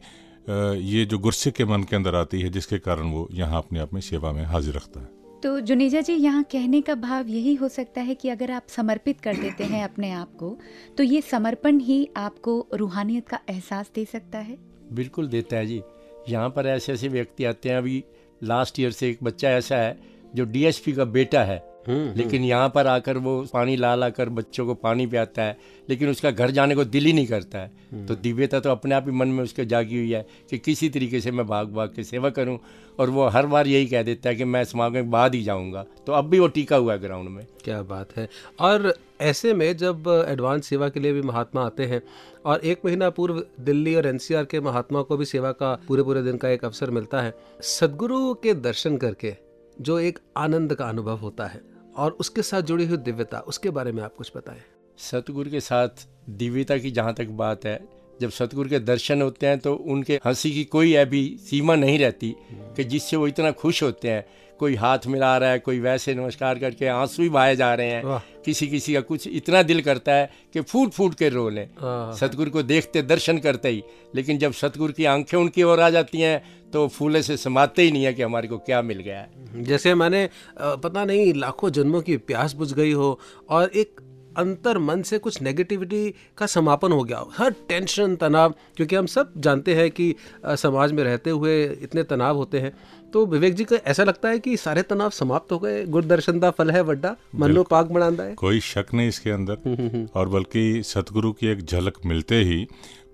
ये 0.94 1.06
जो 1.06 1.20
गुस्से 1.20 1.52
के 1.52 1.66
मन 1.66 1.84
के 1.84 1.96
अंदर 1.96 2.16
आती 2.16 2.42
है 2.42 2.50
जिसके 2.50 2.78
कारण 2.80 3.12
वो 3.12 3.28
यहाँ 3.32 3.58
अपने 3.58 3.80
आप 3.80 3.94
में 3.94 4.02
सेवा 4.02 4.32
में 4.32 4.46
हाजिर 4.46 4.74
रखता 4.74 5.00
है। 5.00 5.17
तो 5.44 5.60
जुनेजा 5.60 6.02
जी, 6.02 6.14
यहाँ 6.14 6.44
कहने 6.44 6.82
का 6.82 6.96
भाव 6.96 7.28
यही 7.28 7.54
हो 7.56 7.68
सकता 7.68 8.02
है 8.02 8.16
कि 8.16 8.30
अगर 8.30 8.52
आप 8.52 8.68
समर्पित 8.68 9.22
कर 9.22 9.36
देते 9.36 9.64
हैं 9.64 9.84
अपने 9.84 10.12
आप 10.12 10.34
को 10.36 10.58
तो 10.98 11.04
ये 11.04 11.22
समर्पण 11.22 11.80
ही 11.80 12.10
आपको 12.18 12.68
रूहानियत 12.74 13.28
का 13.28 13.40
एहसास 13.50 13.92
दे 13.96 14.06
सकता 14.06 14.40
है? 14.40 14.58
बिल्कुल 14.94 15.28
देता 15.28 15.58
है 15.58 15.66
जी। 15.66 15.82
यहाँ 16.30 16.50
पर 16.50 16.68
ऐसे 16.68 16.94
ऐसे 16.94 17.08
व्यक्ति 17.08 17.46
आते 17.46 17.70
हैं। 17.70 17.78
अभी 17.78 18.04
लास्ट 18.44 18.80
ईयर 18.80 18.92
से 18.92 19.10
एक 19.10 19.24
बच्चा 19.24 19.50
ऐसा 19.50 19.76
है, 19.76 19.98
जो 20.36 20.46
डीएसपी 20.46 20.94
का 20.94 21.06
बेटा 21.06 21.44
है। 21.44 21.58
लेकिन 21.90 22.44
यहाँ 22.44 22.70
पर 22.70 22.88
आकर 22.88 23.18
वो 23.18 23.42
पानी 23.54 23.76
ला 23.76 23.94
ला 23.96 24.10
कर 24.10 24.30
बच्चों 24.30 24.66
को 24.66 24.74
पानी 24.74 25.06
पियाता 25.08 25.44
है 25.44 25.58
लेकिन 25.90 26.10
उसका 26.10 26.32
घर 26.32 26.52
जाने 26.52 26.76
को 26.76 26.84
दिल 26.86 27.06
ही 27.06 27.14
नहीं 27.14 27.28
करता 27.28 27.60
है। 27.60 28.06
तो 28.08 28.16
दिव्यता 28.16 28.60
तो 28.60 28.70
अपने 28.70 28.96
आप 28.96 29.06
ही 29.06 29.12
मन 29.12 29.28
में 29.28 29.44
उसके 29.44 29.66
जागी 29.66 29.98
हुई 29.98 30.12
है 30.12 30.26
कि 30.50 30.58
किसी 30.58 30.90
तरीके 30.90 31.22
से 31.22 31.32
मैं 31.32 31.46
भाग 31.48 31.68
भाग 31.68 31.94
के 31.96 32.04
सेवा 32.04 32.30
करूँ 32.30 32.58
और 33.00 33.10
वो 33.10 33.28
हर 33.28 33.46
बार 33.46 33.68
यही 33.68 33.86
कह 33.86 34.04
देता 34.04 34.30
है 34.30 34.36
कि 34.36 34.44
मैं 34.44 34.64
समागम 34.64 34.94
के 34.94 35.02
बाद 35.02 35.36
ही 35.36 35.44
जाऊँगा। 35.44 35.86
तो 36.08 36.14
अब 36.14 36.30
भी 36.30 36.40
वो 36.40 36.48
टीका 36.48 36.76
हुआ 36.76 36.94
है 36.94 37.00
ग्राउंड 37.00 37.30
में। 37.30 37.46
क्या 37.64 37.82
बात 37.82 38.16
है। 38.18 38.28
और 38.60 38.94
ऐसे 39.22 39.54
में 39.54 39.78
जब 39.78 40.04
एडवांस 40.30 40.66
सेवा 40.66 40.90
के 40.90 41.00
लिए 41.00 41.14
भी 41.14 41.22
महात्मा 41.22 41.66
आते 41.66 41.86
हैं 41.86 42.02
और 42.46 42.60
एक 42.60 42.86
महीना 42.86 43.10
पूर्व 43.10 43.44
दिल्ली 43.60 43.96
और 43.96 44.08
एनसीआर 44.08 44.46
के 44.46 44.60
महात्मा 44.60 45.02
को 45.02 45.18
भी 45.18 45.26
सेवा 45.26 45.52
का 45.52 45.74
पूरे 45.88 46.04
पूरे 46.04 46.24
दिन 46.24 46.38
का 46.38 46.50
एक 46.50 46.66
अवसर 46.66 46.90
मिलता 46.90 47.22
है 47.22 47.34
सदगुरु 47.62 48.34
के 48.34 48.54
दर्शन 48.54 48.98
करके 48.98 49.36
जो 49.82 50.00
एक 50.00 50.20
आनंद 50.38 50.74
का 50.76 50.86
अनुभव 50.86 51.18
होता 51.18 51.46
है 51.46 51.62
और 51.98 52.12
उसके 52.12 52.42
साथ 52.42 52.62
जुड़ी 52.62 52.86
हुई 52.86 52.98
दिव्यता, 52.98 53.40
उसके 53.40 53.70
बारे 53.70 53.92
में 53.92 54.04
आप 54.04 54.16
कुछ 54.16 54.32
बताएँ। 54.38 54.62
सतगुरु 54.98 55.52
के 55.52 55.60
साथ 55.60 56.08
दिव्यता 56.30 56.78
की 56.78 56.92
जहाँ 56.92 57.14
तक 57.14 57.28
बात 57.28 57.66
है 57.66 57.80
जब 58.22 58.30
सतगुरु 58.30 58.70
के 58.70 58.80
दर्शन 58.80 59.22
होते 59.22 59.48
हैं 59.48 59.60
तो 59.60 59.74
उनके 59.76 60.20
हँसी 60.26 60.52
की 60.52 60.64
कोई 60.66 60.94
अभी 60.96 61.24
सीमा 61.42 61.76
नहीं 61.76 62.00
रहती 62.00 62.36
कि 62.76 62.84
जिससे 62.84 63.18
वो 63.18 63.28
इतना 63.28 63.52
खुश 63.54 63.84
होते 63.84 64.10
हैं। 64.10 64.26
कोई 64.60 64.76
हाथ 64.76 65.06
मिला 65.08 65.38
रहा 65.38 65.50
है 65.50 65.60
कोई 65.60 65.80
वैसे 65.80 66.14
नमस्कार 66.16 66.60
करके 66.60 66.88
आँसू 66.88 67.24
ही 67.24 67.30
बहाए 67.30 67.56
जा 67.56 67.74
रहे 67.74 67.90
हैं। 67.90 68.22
किसी 68.46 68.68
किसी 68.68 68.94
का 68.94 69.02
कुछ 69.02 69.28
इतना 69.28 69.62
दिल 69.64 69.82
करता 69.82 70.14
है 70.14 70.30
कि 70.54 70.62
फूट 70.62 70.92
फूट 70.92 71.16
के 71.16 71.30
रो 71.30 71.48
लें। 71.50 71.68
हाँ। 71.80 72.14
सतगुरु 72.14 72.52
को 72.52 72.64
देखते 72.64 73.02
दर्शन 73.02 73.38
करते 73.38 73.70
ही 73.70 73.84
लेकिन 74.16 74.38
जब 74.38 74.54
सतगुरु 74.54 74.94
की 74.94 75.06
आँखें 75.06 75.38
उनकी 75.38 75.64
ओर 75.64 75.80
आ 75.80 75.90
जाती 75.90 76.22
हैं 76.22 76.42
तो 76.74 76.88
फूले 76.88 77.22
से 77.24 77.38
समाते 77.38 77.82
ही 77.82 77.92
नहीं 77.92 78.04
है 78.04 78.14
कि 78.14 78.22
हमारे 78.22 78.48
को 78.48 78.58
क्या 78.58 78.82
मिल 78.82 79.00
गया 79.00 79.20
है। 79.20 79.64
जैसे 79.64 79.94
मैंने 79.96 80.28
पता 80.60 81.06
नहीं 81.06 81.34
लाखों 81.34 81.70
जन्मों 81.70 82.02
की 82.02 82.18
प्यास 82.18 82.54
बुझ 82.54 82.74
गई 82.74 82.92
हो 82.92 83.20
और 83.50 83.72
एक 83.76 84.02
अंतर 84.38 84.78
मन 84.80 85.02
से 85.02 85.18
कुछ 85.20 85.42
नेगेटिविटी 85.42 86.14
का 86.38 86.46
समापन 86.46 86.92
हो 86.92 87.04
गया 87.04 87.18
हो। 87.18 87.32
हर 87.38 87.56
टेंशन 87.70 88.16
तनाव 88.16 88.54
क्योंकि 88.78 88.96
हम 88.96 89.06
सब 89.06 89.34
जानते 89.38 89.76
हैं 89.76 89.90
कि 89.92 90.14
समाज 90.46 90.92
में 90.92 91.04
रहते 91.04 91.30
हुए 91.30 91.64
इतने 91.82 92.04
तनाव 92.04 92.38
होते 92.38 92.60
हैं। 92.60 92.72
तो 93.14 93.26
विवेक 93.26 93.54
जी 93.54 93.64
को 93.64 93.76
ऐसा 93.76 94.04
लगता 94.04 94.30
है 94.30 94.40
कि 94.40 94.56
सारे 94.58 94.82
तनाव 94.84 95.10
समाप्त 95.12 95.52
हो 95.52 95.60
गए? 95.60 95.84
गुर 95.86 96.06
दर्शन 96.06 96.40
दा 96.40 96.50
फल 96.52 96.72
है 96.72 96.82
वड्डा 96.82 97.16
मनो 97.36 97.64
पाक 97.64 97.86
बनांदा 97.88 98.24
है। 98.24 98.34
कोई 98.36 98.60
शक 98.62 98.94
नहीं 98.94 99.08
इसके 99.08 99.32
अंदर। 99.32 100.08
और 100.16 100.30
बल्कि 100.30 100.82
सतगुरु 100.86 101.32
की 101.32 101.48
एक 101.48 101.62
झलक 101.62 101.98
मिलते 102.06 102.44
ही 102.44 102.68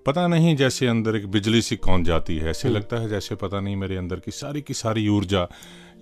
पता 0.06 0.26
नहीं 0.28 0.56
जैसे 0.56 0.86
अंदर 0.86 1.16
एक 1.16 1.26
बिजली 1.30 1.60
सी 1.62 1.76
कौन 1.76 2.02
जाती 2.04 2.36
है। 2.36 2.50
ऐसे 2.50 2.68
लगता 2.68 2.96
है 2.96 3.08
जैसे 3.08 3.34
पता 3.34 3.60
नहीं 3.60 3.76
मेरे 3.76 3.96
अंदर 3.96 4.16
की 4.16 4.30
सारी 4.30 4.62
की 4.62 4.74
सारी 4.74 5.08
ऊर्जा 5.08 5.48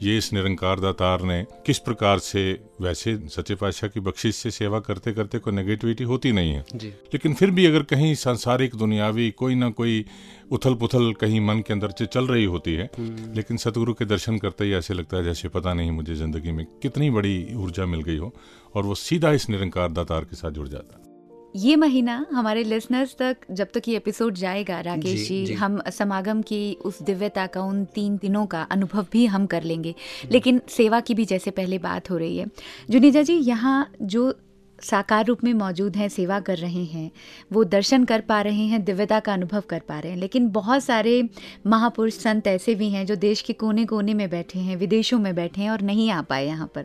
ये 0.03 0.17
इस 0.19 0.33
निरंकार 0.33 0.81
दातार 0.81 1.23
ने 1.23 1.43
किस 1.67 1.79
प्रकार 1.79 2.19
से 2.19 2.43
वैसे 2.81 3.17
सच्चे 3.29 3.55
पातशाह 3.55 3.91
की 3.91 4.01
बख्शिश 4.01 4.37
से 4.37 4.51
सेवा 4.51 4.81
करते 4.81 5.13
करते 5.13 5.39
कोई 5.39 5.55
नेगेटिविटी 5.55 6.05
होती 6.05 6.33
नहीं 6.33 6.53
है। 6.53 6.65
जी। 6.75 6.89
लेकिन 6.89 7.35
फिर 7.35 7.51
भी 7.51 7.67
अगर 7.67 7.83
कहीं 7.83 8.15
सांसारिक 8.15 8.75
दुनियावी 8.75 9.31
कोई 9.31 9.55
ना 9.55 9.71
कोई 9.71 10.05
उथल 10.53 10.75
पुथल 10.75 11.13
कहीं 11.13 11.41
मन 11.41 11.61
के 11.67 11.73
अंदर 11.73 11.95
से 11.99 12.07
चल 12.07 12.27
रही 12.27 12.45
होती 12.45 12.75
है 12.75 12.91
लेकिन 13.35 13.57
सतगुरु 13.57 13.95
के 13.95 14.05
दर्शन 14.05 14.39
करते 14.39 14.65
ही 14.65 14.73
ऐसे 14.73 14.95
लगता 14.95 15.17
है 15.17 15.25
जैसे 15.25 15.49
पता 15.49 15.75
नहीं 15.75 15.91
मुझे 15.91 16.15
ज़िंदगी 16.15 16.53
में 16.53 16.65
कितनी 16.83 17.11
बड़ी 17.11 17.55
ऊर्जा 17.55 17.87
मिल 17.87 18.03
गई 18.03 18.17
हो 18.17 18.33
और 18.75 18.85
वो 18.85 18.95
सीधा 18.95 19.33
इस 19.33 19.49
निरंकार 19.51 19.93
दातार 19.93 20.25
के 20.25 20.37
साथ 20.37 20.51
जुड़ 20.51 20.69
जाता 20.69 20.99
है। 20.99 21.12
ये 21.57 21.77
महीना 21.77 22.27
हमारे 22.33 22.65
लिसनर्स 22.65 23.17
तक 23.19 23.37
जब 23.51 23.69
तक 23.75 23.83
ये 23.89 23.97
एपिसोड 23.97 24.35
जाएगा 24.35 24.81
राकेश 24.81 25.05
जी, 25.05 25.25
जी, 25.25 25.47
जी। 25.47 25.55
हम 25.55 25.83
समागम 25.91 26.43
की 26.43 26.75
उस 26.75 27.03
दिव्यता 27.03 27.47
का 27.47 27.63
उन 27.63 27.85
तीन 27.85 28.17
दिनों 28.17 28.47
का 28.47 28.63
अनुभव 28.63 29.07
भी 29.13 29.27
हम 29.27 29.47
कर 29.47 29.63
लेंगे। 29.63 29.95
लेकिन 30.31 30.61
सेवा 30.69 31.01
की 31.01 31.15
भी 31.15 31.25
जैसे 31.25 31.51
पहले 31.51 31.79
बात 31.79 32.11
हो 32.11 32.17
रही 32.17 32.37
है। 32.37 32.47
जुनीजा 32.91 33.23
जी 33.23 33.35
यहाँ 33.35 33.93
जो 34.03 34.39
साकार 34.83 35.27
रूप 35.27 35.45
में 35.45 35.55
मौजूद 35.55 35.97
हैं 35.97 36.09
सेवा 36.09 36.41
कर 36.41 36.57
रहे 36.57 36.85
हैं 36.85 37.11
वो 37.53 37.65
दर्शन 37.65 38.05
कर 38.05 38.21
पा 38.21 38.41
रहे 38.41 38.67
हैं 38.67 38.85
दिव्यता 38.85 39.21
का 39.21 39.33
अनुभव 39.33 39.63
कर 39.69 39.81
पा 39.81 39.99
रहे 40.01 40.13
हैं। 40.13 40.19
लेकिन 40.19 40.49
बहुत 40.49 40.85
सारे 40.85 41.29
महापुरुष 41.67 42.13
संत 42.13 42.47
ऐसे 42.47 42.75
भी 42.75 42.91
हैं 42.91 43.07
जो 43.07 43.17
देश 43.17 43.43
के 43.43 43.53
कोने 43.53 43.85
कोने 43.85 44.15
में 44.15 44.31
बैठे 44.31 44.59
हैं 44.59 44.77
विदेशों 44.77 45.19
में 45.19 45.35
बैठे 45.35 45.63
हैं 45.63 45.71
और 45.71 45.81
नहीं 45.81 46.11
आ 46.11 46.23
पाए 46.23 46.47
यहाँ 46.47 46.71
पर। 46.75 46.85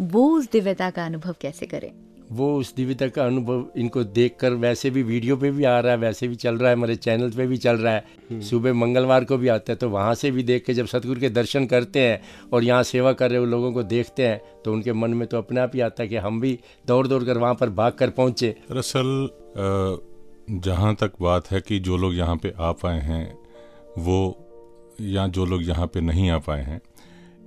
वो 0.00 0.38
उस 0.38 0.50
दिव्यता 0.50 0.90
का 0.90 1.06
अनुभव 1.06 1.34
कैसे 1.40 1.66
करें? 1.66 1.92
वो 2.32 2.46
उस 2.58 2.74
दिव्यता 2.74 3.06
का 3.08 3.24
अनुभव 3.24 3.64
इनको 3.76 4.02
देखकर 4.16 4.52
वैसे 4.60 4.90
भी 4.90 5.02
वीडियो 5.02 5.36
पे 5.36 5.50
भी 5.50 5.64
आ 5.64 5.78
रहा 5.80 5.92
है 5.92 5.98
वैसे 5.98 6.28
भी 6.28 6.34
चल 6.34 6.56
रहा 6.56 6.70
है 6.70 6.76
हमारे 6.76 6.96
चैनल 6.96 7.30
पे 7.30 7.46
भी 7.46 7.56
चल 7.56 7.76
रहा 7.76 7.92
है। 7.94 8.40
सुबह 8.40 8.72
मंगलवार 8.74 9.24
को 9.24 9.36
भी 9.38 9.48
आता 9.48 9.72
है 9.72 9.76
तो 9.76 9.88
वहाँ 9.88 10.14
से 10.14 10.30
भी 10.30 10.42
देख 10.42 10.64
के 10.64 10.74
जब 10.74 10.86
सतगुरु 10.86 11.20
के 11.20 11.28
दर्शन 11.30 11.66
करते 11.66 12.00
हैं 12.00 12.20
और 12.52 12.64
यहाँ 12.64 12.82
सेवा 12.82 13.12
कर 13.12 13.30
रहे 13.30 13.38
हुए 13.38 13.50
लोगों 13.50 13.72
को 13.72 13.82
देखते 13.82 14.26
हैं 14.26 14.40
तो 14.64 14.72
उनके 14.72 14.92
मन 14.92 15.14
में 15.14 15.26
तो 15.28 15.38
अपने 15.38 15.60
आप 15.60 15.72
ही 15.74 15.80
आता 15.80 16.02
है 16.02 16.08
कि 16.08 16.16
हम 16.16 16.40
भी 16.40 16.58
दौड़ 16.86 17.06
दौड़ 17.06 17.22
कर 17.24 17.38
वहाँ 17.38 17.54
पर 17.54 17.70
भाग 17.70 17.92
कर 17.92 18.10
पहुँचे। 18.10 18.54
दरअसल 18.70 19.28
जहाँ 20.64 20.94
तक 20.94 21.12
बात 21.22 21.50
है 21.50 21.60
कि 21.60 21.78
जो 21.78 21.96
लोग 21.96 22.16
यहाँ 22.16 22.36
पे 22.36 22.52
आ 22.58 22.72
पाए 22.72 23.00
हैं 23.00 23.24
वो 23.98 24.18
या 25.00 25.26
जो 25.26 25.44
लोग 25.46 25.62
यहाँ 25.62 25.86
पे 25.86 26.00
नहीं 26.00 26.30
आ 26.30 26.38
पाए 26.38 26.62
हैं 26.62 26.80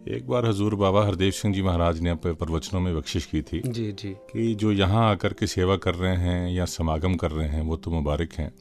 एक 0.07 0.27
बार 0.27 0.45
हजूर 0.45 0.75
बाबा 0.75 1.05
हरदेव 1.05 1.31
सिंह 1.31 1.53
जी 1.53 1.61
महाराज 1.61 1.99
ने 1.99 2.09
अपने 2.09 2.31
प्रवचनों 2.33 2.79
में 2.81 2.95
बख्शिश 2.97 3.25
की 3.25 3.41
थी 3.41 3.61
जी 3.67 3.91
जी। 3.91 4.09
कि 4.31 4.53
जो 4.55 4.71
यहाँ 4.71 5.09
आकर 5.11 5.33
के 5.33 5.47
सेवा 5.47 5.75
कर 5.75 5.95
रहे 5.95 6.15
हैं 6.15 6.49
या 6.55 6.65
समागम 6.65 7.15
कर 7.15 7.31
रहे 7.31 7.47
हैं 7.47 7.61
वो 7.61 7.77
तो 7.77 7.91
मुबारक 7.91 8.33
हैं। 8.33 8.51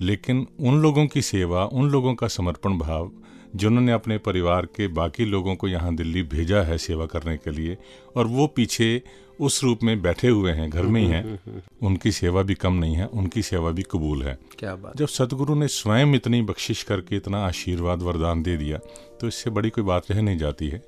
लेकिन 0.00 0.46
उन 0.60 0.80
लोगों 0.82 1.06
की 1.06 1.22
सेवा 1.22 1.64
उन 1.64 1.88
लोगों 1.90 2.14
का 2.14 2.28
समर्पण 2.28 2.78
भाव 2.78 3.10
जिन्होंने 3.56 3.92
अपने 3.92 4.18
परिवार 4.18 4.66
के 4.66 4.88
बाकी 4.88 5.24
लोगों 5.24 5.54
को 5.54 5.68
यहाँ 5.68 5.94
दिल्ली 5.94 6.22
भेजा 6.22 6.62
है 6.62 6.78
सेवा 6.78 7.06
करने 7.06 7.36
के 7.36 7.50
लिए 7.50 7.76
और 8.16 8.26
वो 8.26 8.46
पीछे 8.46 9.02
उस 9.40 9.62
रूप 9.64 9.82
में 9.82 10.00
बैठे 10.02 10.28
हुए 10.28 10.52
हैं 10.52 10.68
घर 10.70 10.82
में 10.82 11.00
ही 11.00 11.06
हैं। 11.08 11.38
उनकी 11.82 12.12
सेवा 12.12 12.42
भी 12.42 12.54
कम 12.54 12.72
नहीं 12.74 12.94
है 12.94 13.06
उनकी 13.06 13.42
सेवा 13.42 13.70
भी 13.70 13.82
कबूल 13.82 14.22
है। 14.22 14.36
क्या 14.58 14.74
बात। 14.76 14.96
जब 14.96 15.08
सतगुरु 15.08 15.54
ने 15.54 15.68
स्वयं 15.68 16.14
इतनी 16.14 16.40
बख्शिश 16.42 16.82
करके 16.82 17.16
इतना 17.16 17.44
आशीर्वाद 17.46 18.02
वरदान 18.02 18.42
दे 18.42 18.56
दिया 18.56 18.78
तो 19.20 19.28
इससे 19.28 19.50
बड़ी 19.50 19.70
कोई 19.70 19.84
बात 19.84 20.10
रह 20.10 20.22
नहीं 20.22 20.38
जाती 20.38 20.68
है। 20.68 20.82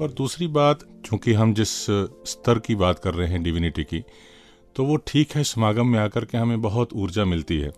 और 0.00 0.10
दूसरी 0.12 0.46
बात 0.50 0.84
चूँकि 1.06 1.32
हम 1.32 1.54
जिस 1.54 1.70
स्तर 2.28 2.58
की 2.58 2.74
बात 2.74 2.98
कर 2.98 3.14
रहे 3.14 3.28
हैं 3.28 3.42
डिविनिटी 3.42 3.84
की 3.84 4.02
तो 4.76 4.84
वो 4.84 4.96
ठीक 5.06 5.32
है 5.32 5.44
समागम 5.44 5.86
में 5.86 5.98
आकर 5.98 6.24
के 6.24 6.38
हमें 6.38 6.60
बहुत 6.62 6.92
ऊर्जा 6.94 7.24
मिलती 7.24 7.58
है। 7.58 7.70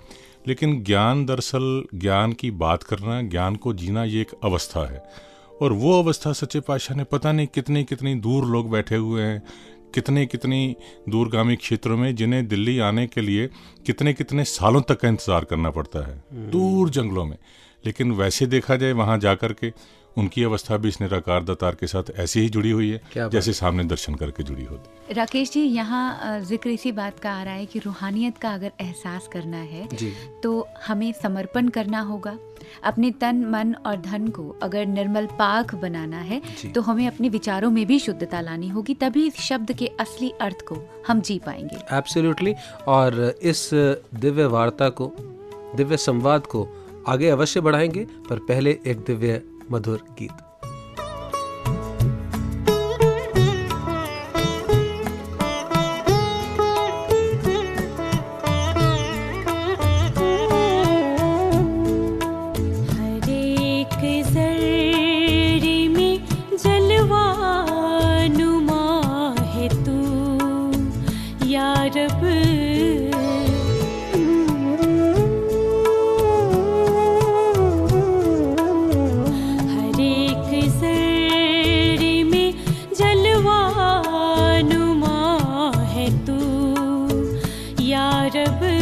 लेकिन 0.48 0.82
ज्ञान 0.84 1.24
दरअसल 1.26 1.84
ज्ञान 1.94 2.32
की 2.32 2.50
बात 2.50 2.82
करना 2.82 3.20
ज्ञान 3.22 3.56
को 3.56 3.72
जीना 3.74 4.04
ये 4.04 4.20
एक 4.20 4.32
अवस्था 4.44 4.88
है। 4.92 5.02
और 5.62 5.72
वो 5.72 5.98
अवस्था 6.02 6.32
सच्चे 6.32 6.60
पातशाह 6.60 6.96
ने 6.96 7.04
पता 7.04 7.32
नहीं 7.32 7.46
कितनी 7.46 7.82
कितनी 7.84 8.14
दूर 8.20 8.44
लोग 8.44 8.70
बैठे 8.70 8.96
हुए 8.96 9.22
हैं 9.22 9.42
कितने 9.94 10.26
कितनी 10.26 10.76
दूरगामी 11.08 11.56
क्षेत्रों 11.56 11.96
में 11.96 12.14
जिन्हें 12.16 12.46
दिल्ली 12.48 12.78
आने 12.78 13.06
के 13.06 13.20
लिए 13.20 13.46
कितने 13.86 14.12
कितने 14.12 14.44
सालों 14.44 14.80
तक 14.80 15.00
का 15.00 15.08
इंतज़ार 15.08 15.44
करना 15.44 15.70
पड़ता 15.70 16.06
है। 16.06 16.24
दूर 16.50 16.90
जंगलों 16.90 17.24
में। 17.24 17.36
लेकिन 17.86 18.12
वैसे 18.12 18.46
देखा 18.46 18.76
जाए 18.76 18.92
वहाँ 18.92 19.18
जा 19.18 19.34
कर 19.34 19.52
के 19.52 19.72
उनकी 20.18 20.42
अवस्था 20.44 20.76
भी 20.76 20.88
इस 20.88 21.00
निराकार 21.00 21.44
दातार 21.44 21.74
के 21.74 21.86
साथ 21.86 22.10
ऐसी 22.16 22.40
ही 22.40 22.48
जुड़ी 22.48 22.70
हुई 22.70 22.90
है 22.90 23.28
जैसे 23.30 23.52
सामने 23.52 23.84
दर्शन 23.84 24.14
करके 24.14 24.42
जुड़ी 24.42 24.64
होती 24.64 24.90
है। 24.98 25.14
राकेश 25.14 25.50
जी 25.52 25.62
यहाँ 25.62 26.40
ज़िक्र 26.40 26.70
इसी 26.70 26.92
बात 26.92 27.18
का 27.18 27.32
आ 27.32 27.42
रहा 27.42 27.54
है 27.54 27.66
कि 27.66 27.78
रूहानियत 27.78 28.38
का 28.38 28.52
अगर 28.54 28.72
एहसास 28.80 29.28
करना 29.32 29.56
है 29.56 29.88
तो 30.42 30.66
हमें 30.86 31.12
समर्पण 31.12 31.68
करना 31.68 32.00
होगा। 32.00 32.36
अपने 32.84 33.10
तन 33.10 33.44
मन 33.44 33.74
और 33.86 33.96
धन 34.00 34.28
को 34.28 34.48
अगर 34.62 34.86
निर्मल 34.86 35.26
पाक 35.38 35.74
बनाना 35.74 36.20
है 36.20 36.40
तो 36.74 36.80
हमें 36.80 37.06
अपने 37.06 37.28
विचारों 37.28 37.70
में 37.70 37.84
भी 37.86 37.98
शुद्धता 37.98 38.40
लानी 38.40 38.68
होगी 38.68 38.94
तभी 38.94 39.26
इस 39.26 39.40
शब्द 39.40 39.72
के 39.72 39.86
असली 40.00 40.30
अर्थ 40.40 40.62
को 40.62 40.76
हम 41.08 41.20
जी 41.20 41.38
पाएँगे। 41.38 41.76
एब्सोल्युटली 41.96 42.54
और 42.88 43.20
इस 43.42 43.68
दिव्य 43.74 44.46
वार्ता 44.46 44.88
को 44.90 45.12
दिव्य 45.76 45.96
संवाद 45.96 46.46
को 46.46 46.66
आगे 47.08 47.28
अवश्य 47.28 47.60
बढ़ाएँगे 47.60 48.04
पर 48.28 48.38
पहले 48.38 48.78
एक 48.86 48.98
दिव्य 48.98 49.42
मधुर 49.70 50.04
गीत। 50.18 50.53
या 88.24 88.73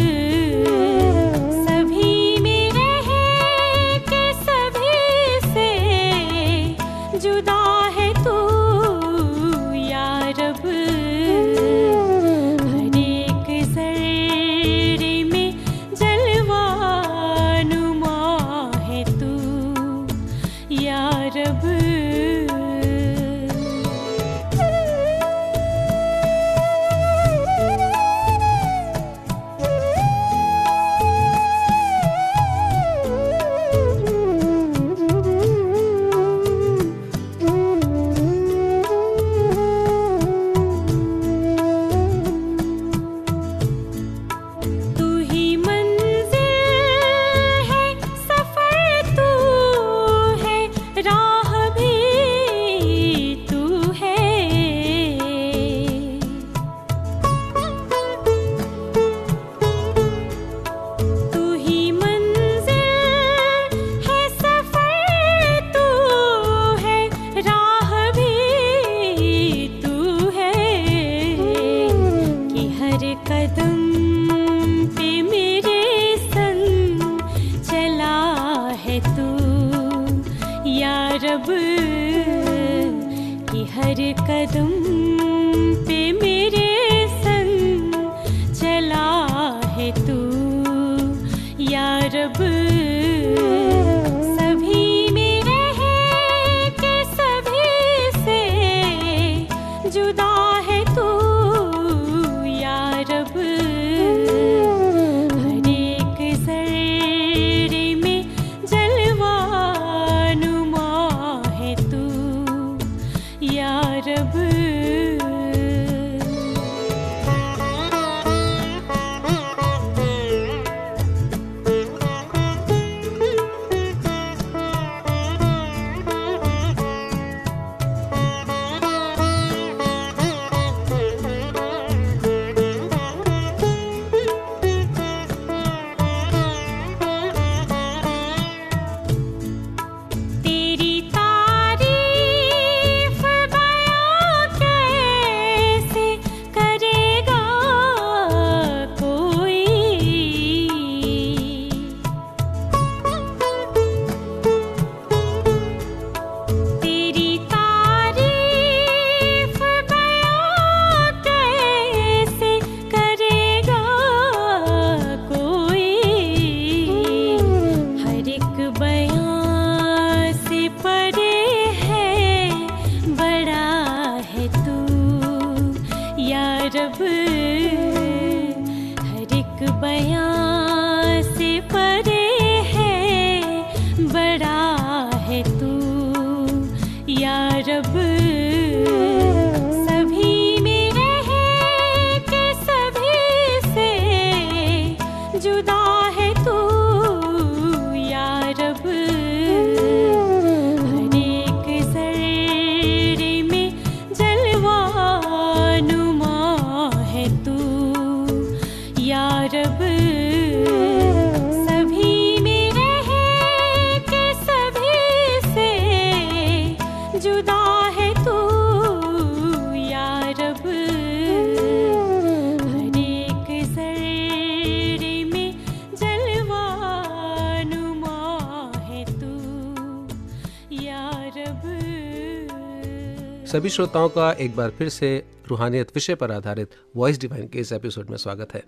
सभी 233.62 233.70
श्रोताओं 233.70 234.08
का 234.08 234.32
एक 234.32 234.56
बार 234.56 234.70
फिर 234.70 234.88
से 234.88 235.24
रूहानियत 235.48 235.90
विषय 235.94 236.14
पर 236.14 236.32
आधारित 236.32 236.70
वॉइस 236.96 237.20
डिवाइन 237.20 237.48
के 237.48 237.58
इस 237.58 237.72
एपिसोड 237.72 238.10
में 238.10 238.16
स्वागत 238.16 238.54
है। 238.54 238.62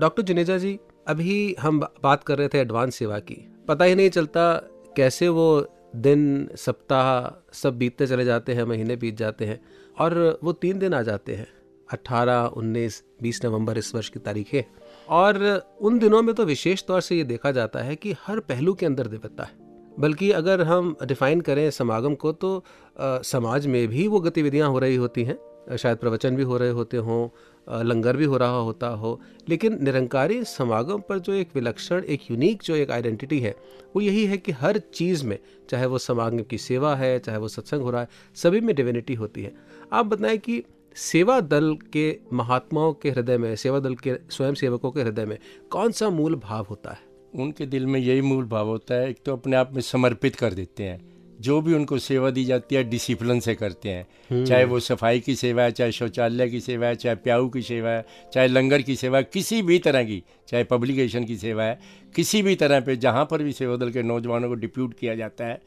डॉक्टर 0.00 0.22
जुनेजा 0.22 0.56
जी 0.58 0.78
अभी 1.06 1.56
हम 1.60 1.80
बात 1.80 2.24
कर 2.24 2.38
रहे 2.38 2.48
थे 2.48 2.58
एडवांस 2.58 2.94
सेवा 2.94 3.18
की। 3.18 3.36
पता 3.68 3.84
ही 3.84 3.94
नहीं 3.94 4.10
चलता 4.10 4.56
कैसे 4.96 5.28
वो 5.28 5.66
दिन 5.96 6.50
सप्ताह 6.56 7.40
सब 7.52 7.78
बीतते 7.78 8.06
चले 8.06 8.24
जाते 8.24 8.54
हैं 8.54 8.64
महीने 8.64 8.96
बीत 8.96 9.16
जाते 9.16 9.44
हैं 9.44 9.60
और 9.98 10.38
वो 10.44 10.52
तीन 10.52 10.78
दिन 10.78 10.94
आ 10.94 11.02
जाते 11.02 11.34
हैं। 11.34 11.48
18, 11.92 12.46
19, 12.46 13.02
20 13.22 13.44
नवंबर 13.44 13.78
इस 13.78 13.94
वर्ष 13.94 14.08
की 14.08 14.18
तारीखें। 14.18 14.62
और 15.08 15.62
उन 15.80 15.98
दिनों 15.98 16.22
में 16.22 16.34
तो 16.34 16.44
विशेष 16.44 16.84
तौर 16.84 17.00
से 17.00 17.16
ये 17.16 17.24
देखा 17.24 17.52
जाता 17.52 17.78
है 17.78 17.96
कि 17.96 18.14
हर 18.26 18.40
पहलू 18.40 18.74
के 18.74 18.86
अंदर 18.86 19.06
दिव्यता 19.06 19.44
है। 19.44 19.59
बल्कि 20.00 20.30
अगर 20.30 20.62
हम 20.62 20.96
डिफाइन 21.04 21.40
करें 21.40 21.70
समागम 21.70 22.14
को 22.14 22.32
तो 22.32 22.56
अ, 22.98 23.18
समाज 23.22 23.66
में 23.66 23.86
भी 23.88 24.06
वो 24.08 24.20
गतिविधियाँ 24.20 24.68
हो 24.70 24.78
रही 24.78 24.96
होती 24.96 25.24
हैं। 25.24 25.38
शायद 25.76 25.98
प्रवचन 25.98 26.36
भी 26.36 26.42
हो 26.42 26.56
रहे 26.56 26.70
होते 26.70 26.96
हों 26.96 27.82
लंगर 27.84 28.16
भी 28.16 28.24
हो 28.24 28.36
रहा 28.36 28.58
होता 28.58 28.88
हो 28.88 29.20
लेकिन 29.48 29.76
निरंकारी 29.84 30.42
समागम 30.44 31.00
पर 31.08 31.18
जो 31.18 31.32
एक 31.32 31.48
विलक्षण 31.54 32.04
एक 32.04 32.20
यूनिक 32.30 32.62
जो 32.62 32.74
एक 32.74 32.90
आइडेंटिटी 32.90 33.38
है 33.40 33.54
वो 33.96 34.00
यही 34.00 34.24
है 34.26 34.38
कि 34.38 34.52
हर 34.52 34.78
चीज़ 34.94 35.24
में 35.26 35.38
चाहे 35.70 35.86
वो 35.86 35.98
समागम 35.98 36.42
की 36.42 36.58
सेवा 36.58 36.94
है 36.96 37.18
चाहे 37.18 37.38
वो 37.38 37.48
सत्संग 37.48 37.82
हो 37.82 37.90
रहा 37.90 38.00
है 38.00 38.08
सभी 38.34 38.60
में 38.60 38.74
डिविनिटी 38.76 39.14
होती 39.14 39.42
है। 39.42 39.52
आप 39.92 40.06
बताएँ 40.06 40.38
कि 40.38 40.62
सेवा 40.96 41.40
दल 41.40 41.76
के 41.92 42.08
महात्माओं 42.32 42.92
के 42.92 43.10
हृदय 43.10 43.38
में 43.38 43.54
सेवा 43.56 43.80
दल 43.80 43.94
के 43.96 44.14
स्वयं 44.30 44.54
सेवकों 44.54 44.90
के 44.90 45.02
हृदय 45.02 45.24
में 45.24 45.38
कौन 45.70 45.92
सा 45.92 46.10
मूल 46.10 46.34
भाव 46.34 46.66
होता 46.70 46.90
है? 46.90 47.09
उनके 47.34 47.66
दिल 47.66 47.86
में 47.86 48.00
यही 48.00 48.20
मूल 48.20 48.44
भाव 48.44 48.68
होता 48.68 48.94
है 48.94 49.08
एक 49.10 49.18
तो 49.26 49.32
अपने 49.32 49.56
आप 49.56 49.74
में 49.74 49.80
समर्पित 49.82 50.36
कर 50.36 50.52
देते 50.52 50.82
हैं। 50.82 51.00
जो 51.40 51.60
भी 51.60 51.74
उनको 51.74 51.98
सेवा 51.98 52.30
दी 52.30 52.44
जाती 52.44 52.76
है 52.76 52.82
डिसिप्लिन 52.84 53.40
से 53.40 53.54
करते 53.54 53.88
हैं। 53.88 54.44
चाहे 54.44 54.64
वो 54.64 54.80
सफ़ाई 54.80 55.20
की 55.20 55.34
सेवा 55.36 55.62
है 55.62 55.72
चाहे 55.72 55.92
शौचालय 55.92 56.48
की 56.48 56.60
सेवा 56.60 56.86
है 56.86 56.94
चाहे 56.94 57.16
प्याऊ 57.16 57.48
की 57.48 57.62
सेवा 57.62 57.90
है 57.90 58.04
चाहे 58.34 58.48
लंगर 58.48 58.82
की 58.82 58.96
सेवा 58.96 59.18
है 59.18 59.24
किसी 59.24 59.62
भी 59.62 59.78
तरह 59.78 60.04
की 60.04 60.22
चाहे 60.48 60.64
पब्लिकेशन 60.64 61.24
की 61.24 61.36
सेवा 61.36 61.64
है 61.64 61.78
किसी 62.16 62.42
भी 62.42 62.54
तरह 62.54 62.80
पे 62.80 62.96
जहाँ 62.96 63.24
पर 63.30 63.42
भी 63.42 63.52
सेवा 63.52 63.76
दल 63.76 63.90
के 63.90 64.02
नौजवानों 64.02 64.48
को 64.48 64.54
डिप्यूट 64.54 64.94
किया 64.94 65.14
जाता 65.14 65.46
है 65.46 65.60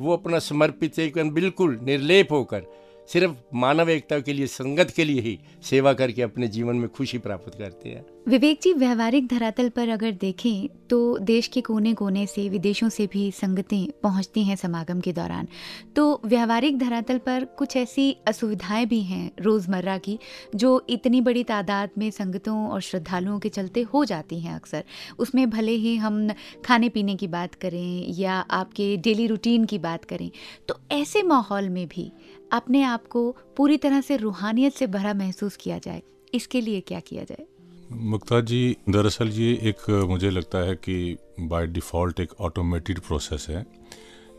वो 0.00 0.12
अपना 0.12 0.38
समर्पित 0.38 0.94
से 0.94 1.04
एकदम 1.04 1.30
बिल्कुल 1.30 1.78
निर्लेप 1.82 2.32
होकर 2.32 2.62
सिर्फ़ 3.08 3.32
मानव 3.54 3.90
एकता 3.90 4.18
के 4.20 4.32
लिए, 4.32 4.46
संगत 4.46 4.90
के 4.90 5.04
लिए 5.04 5.20
ही 5.20 5.38
सेवा 5.62 5.92
करके 5.92 6.22
अपने 6.22 6.48
जीवन 6.48 6.76
में 6.76 6.88
खुशी 6.88 7.18
प्राप्त 7.18 7.58
करते 7.58 7.88
हैं। 7.88 8.04
विवेक 8.28 8.58
जी, 8.62 8.72
व्यवहारिक 8.72 9.26
धरातल 9.26 9.68
पर 9.68 9.88
अगर 9.88 10.12
देखें 10.12 10.68
तो 10.88 11.18
देश 11.18 11.46
के 11.46 11.60
कोने 11.60 11.92
कोने 11.94 12.26
से, 12.26 12.48
विदेशों 12.48 12.88
से 12.88 13.06
भी 13.06 13.30
संगतें 13.32 13.86
पहुँचती 14.02 14.42
हैं 14.44 14.56
समागम 14.56 15.00
के 15.00 15.12
दौरान। 15.12 15.48
तो 15.96 16.20
व्यवहारिक 16.24 16.78
धरातल 16.78 17.18
पर 17.18 17.44
कुछ 17.58 17.76
ऐसी 17.76 18.10
असुविधाएँ 18.28 18.86
भी 18.86 19.00
हैं 19.02 19.30
रोज़मर्रा 19.40 19.96
की, 19.98 20.18
जो 20.54 20.86
इतनी 20.90 21.20
बड़ी 21.20 21.44
तादाद 21.44 21.90
में 21.98 22.10
संगतों 22.10 22.56
और 22.68 22.80
श्रद्धालुओं 22.80 23.38
के 23.38 23.48
चलते 23.48 23.82
हो 23.84 24.04
जाती 24.04 24.40
हैं 24.40 24.54
अक्सर। 24.54 24.84
उसमें 25.18 25.48
भले 25.50 25.72
ही 25.72 25.96
हम 25.96 26.28
खाने 26.64 26.88
पीने 26.88 27.16
की 27.16 27.26
बात 27.28 27.54
करें 27.54 28.06
या 28.12 28.34
आपके 28.34 28.96
डेली 28.96 29.26
रूटीन 29.26 29.64
की 29.64 29.78
बात 29.78 30.04
करें 30.04 30.30
तो 30.68 30.78
ऐसे 30.92 31.22
माहौल 31.22 31.68
में 31.68 31.86
भी 31.88 32.10
अपने 32.52 32.82
आप 32.82 33.06
को 33.06 33.30
पूरी 33.56 33.76
तरह 33.76 34.00
से 34.00 34.16
रूहानियत 34.16 34.74
से 34.74 34.86
भरा 34.86 35.14
महसूस 35.14 35.56
किया 35.56 35.78
जाए। 35.78 36.02
इसके 36.34 36.60
लिए 36.60 36.80
क्या 36.80 37.00
किया 37.00 37.24
जाए? 37.24 37.46
मुक्ता 37.92 38.40
जी, 38.40 38.76
दरअसल 38.88 39.28
ये 39.28 39.52
एक, 39.62 39.88
मुझे 40.08 40.30
लगता 40.30 40.58
है 40.58 40.74
कि 40.74 41.16
बाय 41.40 41.66
डिफ़ॉल्ट 41.66 42.20
एक 42.20 42.32
ऑटोमेटेड 42.40 43.00
प्रोसेस 43.00 43.46
है। 43.50 43.64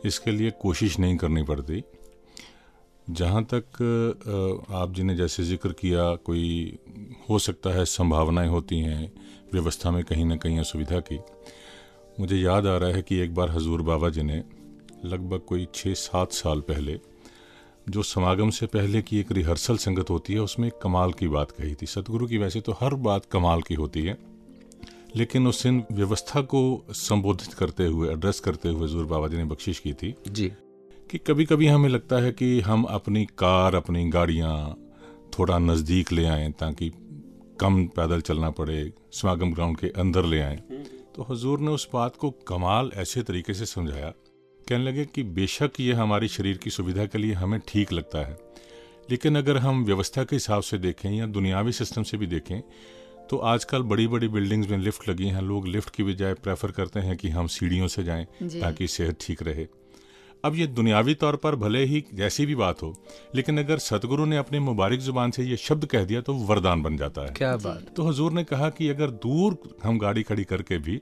इसके 0.05 0.31
लिए 0.31 0.51
कोशिश 0.51 0.99
नहीं 0.99 1.17
करनी 1.17 1.43
पड़ती। 1.43 1.83
जहाँ 3.07 3.43
तक 3.53 4.67
आप 4.71 4.93
जी 4.93 5.03
ने 5.03 5.15
जैसे 5.15 5.43
ज़िक्र 5.43 5.71
किया, 5.71 6.13
कोई 6.15 6.77
हो 7.29 7.39
सकता 7.39 7.69
है 7.69 7.85
संभावनाएँ 7.85 8.49
होती 8.49 8.79
हैं 8.79 9.11
व्यवस्था 9.53 9.91
में 9.91 10.03
कहीं 10.03 10.25
ना 10.25 10.35
कहीं 10.35 10.59
असुविधा 10.59 10.99
की। 11.01 11.19
मुझे 12.19 12.37
याद 12.37 12.67
आ 12.67 12.77
रहा 12.77 12.89
है 12.89 13.01
कि 13.01 13.17
एक 13.17 13.33
बार 13.35 13.49
हजूर 13.49 13.81
बाबा 13.81 14.09
जी 14.09 14.23
ने 14.23 14.43
लगभग 15.05 15.41
कोई 15.47 15.67
छः 15.75 15.93
सात 15.93 16.31
साल 16.31 16.59
पहले 16.61 16.99
जो 17.89 18.03
समागम 18.03 18.49
से 18.49 18.65
पहले 18.65 19.01
की 19.01 19.19
एक 19.19 19.31
रिहर्सल 19.31 19.77
संगत 19.77 20.09
होती 20.09 20.33
है 20.33 20.39
उसमें 20.39 20.69
कमाल 20.83 21.11
की 21.13 21.27
बात 21.27 21.51
कही 21.51 21.75
थी। 21.75 21.85
सतगुरु 21.85 22.27
की 22.27 22.37
वैसे 22.37 22.61
तो 22.61 22.71
हर 22.71 22.93
बात 23.01 23.25
कमाल 23.25 23.61
की 23.61 23.73
होती 23.73 24.01
है 24.01 24.17
लेकिन 25.15 25.47
उस 25.47 25.63
दिन 25.63 25.83
व्यवस्था 25.91 26.41
को 26.41 26.61
संबोधित 26.91 27.53
करते 27.53 27.85
हुए 27.85 28.11
एड्रेस 28.11 28.39
करते 28.39 28.69
हुए 28.69 28.83
हजूर 28.83 29.05
बाबा 29.05 29.27
जी 29.27 29.37
ने 29.37 29.45
बख्शिश 29.45 29.79
की 29.79 29.93
थी 29.93 30.13
जी। 30.27 30.51
कि 31.09 31.17
कभी 31.17 31.45
कभी 31.45 31.67
हमें 31.67 31.89
लगता 31.89 32.21
है 32.23 32.31
कि 32.31 32.59
हम 32.61 32.83
अपनी 32.83 33.25
कार 33.25 33.75
अपनी 33.75 34.07
गाड़ियाँ 34.09 34.55
थोड़ा 35.39 35.57
नज़दीक 35.59 36.11
ले 36.11 36.25
आएँ 36.25 36.51
ताकि 36.51 36.91
कम 37.59 37.85
पैदल 37.87 38.21
चलना 38.21 38.49
पड़े 38.51 38.91
समागम 39.11 39.53
ग्राउंड 39.53 39.77
के 39.77 39.87
अंदर 39.97 40.25
ले 40.25 40.41
आएँ। 40.41 40.57
तो 41.15 41.25
हजूर 41.29 41.59
ने 41.59 41.71
उस 41.71 41.87
बात 41.93 42.15
को 42.15 42.29
कमाल 42.47 42.91
ऐसे 42.95 43.23
तरीके 43.23 43.53
से 43.53 43.65
समझाया 43.65 44.13
कहने 44.69 44.83
लगे 44.83 45.05
कि 45.05 45.23
बेशक 45.35 45.79
ये 45.79 45.93
हमारे 45.93 46.27
शरीर 46.27 46.57
की 46.57 46.69
सुविधा 46.69 47.05
के 47.05 47.17
लिए 47.17 47.33
हमें 47.33 47.59
ठीक 47.67 47.91
लगता 47.93 48.19
है। 48.19 48.37
लेकिन 49.11 49.37
अगर 49.37 49.57
हम 49.57 49.83
व्यवस्था 49.85 50.23
के 50.23 50.35
हिसाब 50.35 50.61
से 50.61 50.77
देखें 50.77 51.09
या 51.11 51.25
दुनियावी 51.27 51.71
सिस्टम 51.71 52.03
से 52.03 52.17
भी 52.17 52.27
देखें 52.27 52.61
तो 53.29 53.37
आजकल 53.47 53.83
बड़ी 53.83 54.07
बड़ी 54.07 54.27
बिल्डिंग्स 54.27 54.69
में 54.69 54.77
लिफ्ट 54.77 55.09
लगी 55.09 55.27
हैं। 55.27 55.41
लोग 55.41 55.67
लिफ्ट 55.67 55.89
की 55.95 56.03
बजाय 56.03 56.33
प्रेफर 56.35 56.71
करते 56.71 56.99
हैं 56.99 57.17
कि 57.17 57.29
हम 57.29 57.47
सीढ़ियों 57.47 57.87
से 57.87 58.03
जाएँ 58.03 58.25
ताकि 58.43 58.87
सेहत 58.87 59.17
ठीक 59.21 59.43
रहे। 59.43 59.67
अब 60.43 60.55
ये 60.55 60.67
दुनियावी 60.69 61.13
तौर 61.15 61.35
पर 61.35 61.55
भले 61.57 61.83
ही 61.85 62.03
जैसी 62.13 62.45
भी 62.45 62.55
बात 62.55 62.81
हो 62.83 62.93
लेकिन 63.35 63.59
अगर 63.59 63.77
सतगुरु 63.79 64.25
ने 64.25 64.37
अपनी 64.37 64.59
मुबारक 64.61 64.99
ज़ुबान 64.99 65.31
से 65.31 65.43
ये 65.43 65.57
शब्द 65.59 65.85
कह 65.85 66.03
दिया 66.03 66.21
तो 66.21 66.33
वरदान 66.45 66.81
बन 66.81 66.97
जाता 66.97 67.21
है। 67.21 67.33
क्या 67.33 67.55
बात। 67.57 67.93
तो 67.97 68.07
हजूर 68.09 68.31
ने 68.31 68.43
कहा 68.43 68.69
कि 68.69 68.89
अगर 68.89 69.11
दूर 69.23 69.57
हम 69.83 69.99
गाड़ी 69.99 70.23
खड़ी 70.23 70.43
करके 70.43 70.77
भी 70.79 70.97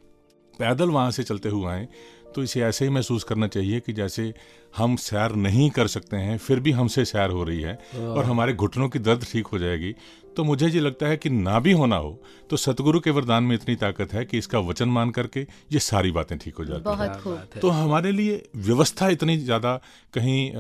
पैदल 0.54 0.90
वहाँ 0.90 1.12
से 1.12 1.24
चलते 1.24 1.50
हुए 1.50 1.68
आएँ 1.68 1.88
तो 2.38 2.44
इसे 2.44 2.62
ऐसे 2.62 2.86
ही 2.86 2.92
महसूस 2.92 3.24
करना 3.24 3.48
चाहिए 3.48 3.80
कि 3.80 3.94
जैसे 3.94 4.34
हम 4.78 4.96
सैर 4.96 5.36
नहीं 5.38 5.70
कर 5.70 5.88
सकते 5.88 6.18
हैं 6.18 6.38
फिर 6.40 6.60
भी 6.60 6.72
हमसे 6.72 7.06
सैर 7.06 7.30
हो 7.30 7.44
रही 7.44 7.62
है 7.62 7.74
और 8.00 8.26
हमारे 8.26 8.54
घुटनों 8.56 8.90
की 8.90 9.00
दर्द 9.00 9.26
ठीक 9.32 9.48
हो 9.48 9.60
जाएगी। 9.60 9.94
तो 10.38 10.44
मुझे 10.44 10.68
ये 10.68 10.80
लगता 10.80 11.08
है 11.08 11.18
कि 11.18 11.30
ना 11.30 11.60
भी 11.60 11.72
होना 11.72 11.96
हो 11.96 12.12
तो 12.50 12.58
सतगुरु 12.58 13.00
के 13.00 13.12
वरदान 13.12 13.44
में 13.44 13.56
इतनी 13.56 13.76
ताकत 13.78 14.14
है 14.14 14.26
कि 14.26 14.38
इसका 14.38 14.60
वचन 14.62 14.90
मान 14.90 15.12
करके 15.12 15.42
ये 15.72 15.80
सारी 15.82 16.12
बातें 16.12 16.38
ठीक 16.38 16.56
हो 16.56 16.66
जाती 16.66 16.96
हैं। 16.98 17.60
तो 17.60 17.70
हमारे 17.72 18.12
लिए 18.12 18.42
व्यवस्था 18.58 19.10
इतनी 19.10 19.38
ज़्यादा 19.40 19.76
कहीं 20.14 20.52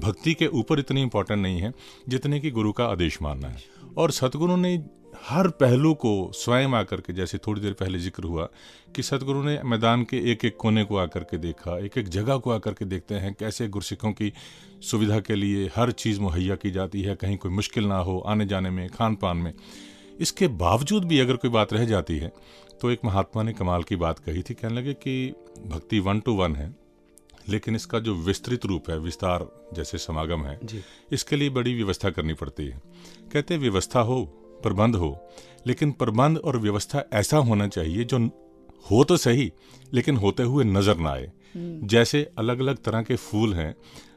भक्ति 0.00 0.34
के 0.34 0.46
ऊपर 0.56 0.78
इतनी 0.78 1.02
इम्पोर्टेंट 1.02 1.40
नहीं 1.42 1.60
है 1.60 1.72
जितने 2.08 2.40
कि 2.40 2.50
गुरु 2.50 2.72
का 2.72 2.84
आदेश 2.86 3.22
मानना 3.22 3.48
है। 3.48 3.56
और 3.98 4.10
सतगुरु 4.10 4.56
ने 4.56 4.74
हर 5.28 5.48
पहलू 5.48 5.92
को 5.94 6.10
स्वयं 6.34 6.74
आकर 6.74 7.00
के 7.00 7.12
जैसे 7.12 7.38
थोड़ी 7.38 7.60
देर 7.60 7.72
पहले 7.72 7.98
ज़िक्र 7.98 8.24
हुआ 8.24 8.48
कि 8.96 9.02
सतगुरु 9.02 9.42
ने 9.42 9.58
मैदान 9.64 10.04
के 10.04 10.18
एक 10.32 10.44
एक 10.44 10.56
कोने 10.56 10.84
को 10.84 10.96
आकर 10.96 11.24
के 11.24 11.38
देखा 11.38 11.78
एक 11.78 11.98
एक 11.98 12.08
जगह 12.08 12.36
को 12.36 12.50
आकर 12.50 12.72
के 12.72 12.84
देखते 12.84 13.14
हैं 13.14 13.34
कैसे 13.34 13.68
गुरसिखों 13.68 14.12
की 14.12 14.32
सुविधा 14.90 15.20
के 15.20 15.34
लिए 15.34 15.70
हर 15.76 15.92
चीज़ 15.92 16.20
मुहैया 16.20 16.56
की 16.56 16.70
जाती 16.70 17.02
है 17.02 17.14
कहीं 17.14 17.36
कोई 17.36 17.52
मुश्किल 17.52 17.86
ना 17.86 17.98
हो 17.98 18.18
आने 18.26 18.46
जाने 18.46 18.70
में 18.70 18.88
खान 18.88 19.16
पान 19.16 19.36
में। 19.36 19.52
इसके 20.20 20.48
बावजूद 20.48 21.04
भी 21.04 21.20
अगर 21.20 21.36
कोई 21.36 21.50
बात 21.50 21.72
रह 21.72 21.84
जाती 21.84 22.18
है 22.18 22.32
तो 22.80 22.90
एक 22.90 23.04
महात्मा 23.04 23.42
ने 23.42 23.52
कमाल 23.52 23.82
की 23.82 23.96
बात 23.96 24.18
कही 24.18 24.42
थी 24.42 24.54
कहने 24.54 24.74
लगे 24.74 24.92
कि 24.94 25.34
भक्ति 25.66 26.00
वन 26.00 26.20
टू 26.20 26.34
वन 26.34 26.56
है 26.56 26.74
लेकिन 27.48 27.74
इसका 27.74 27.98
जो 27.98 28.14
विस्तृत 28.14 28.66
रूप 28.66 28.90
है 28.90 28.98
विस्तार 28.98 29.46
जैसे 29.74 29.98
समागम 29.98 30.44
है 30.44 30.58
जी। 30.64 30.80
इसके 31.12 31.36
लिए 31.36 31.50
बड़ी 31.50 31.74
व्यवस्था 31.74 32.10
करनी 32.10 32.34
पड़ती 32.34 32.66
है। 32.66 32.80
कहते 33.28 33.56
व्यवस्था 33.56 34.00
हो 34.00 34.24
प्रबंध 34.62 34.96
हो 34.96 35.16
लेकिन 35.66 35.90
प्रबंध 35.92 36.38
और 36.38 36.58
व्यवस्था 36.58 37.04
ऐसा 37.12 37.36
होना 37.38 37.68
चाहिए 37.68 38.04
जो 38.04 38.18
हो 38.86 39.02
तो 39.04 39.16
सही 39.16 39.50
लेकिन 39.94 40.16
होते 40.16 40.42
हुए 40.42 40.64
नज़र 40.64 40.96
ना 40.96 41.10
आए। 41.10 41.30
जैसे 41.84 42.26
अलग 42.38 42.60
अलग 42.60 42.76
तरह 42.76 43.02
के 43.02 43.16
फूल 43.16 43.54
हैं 43.54 43.74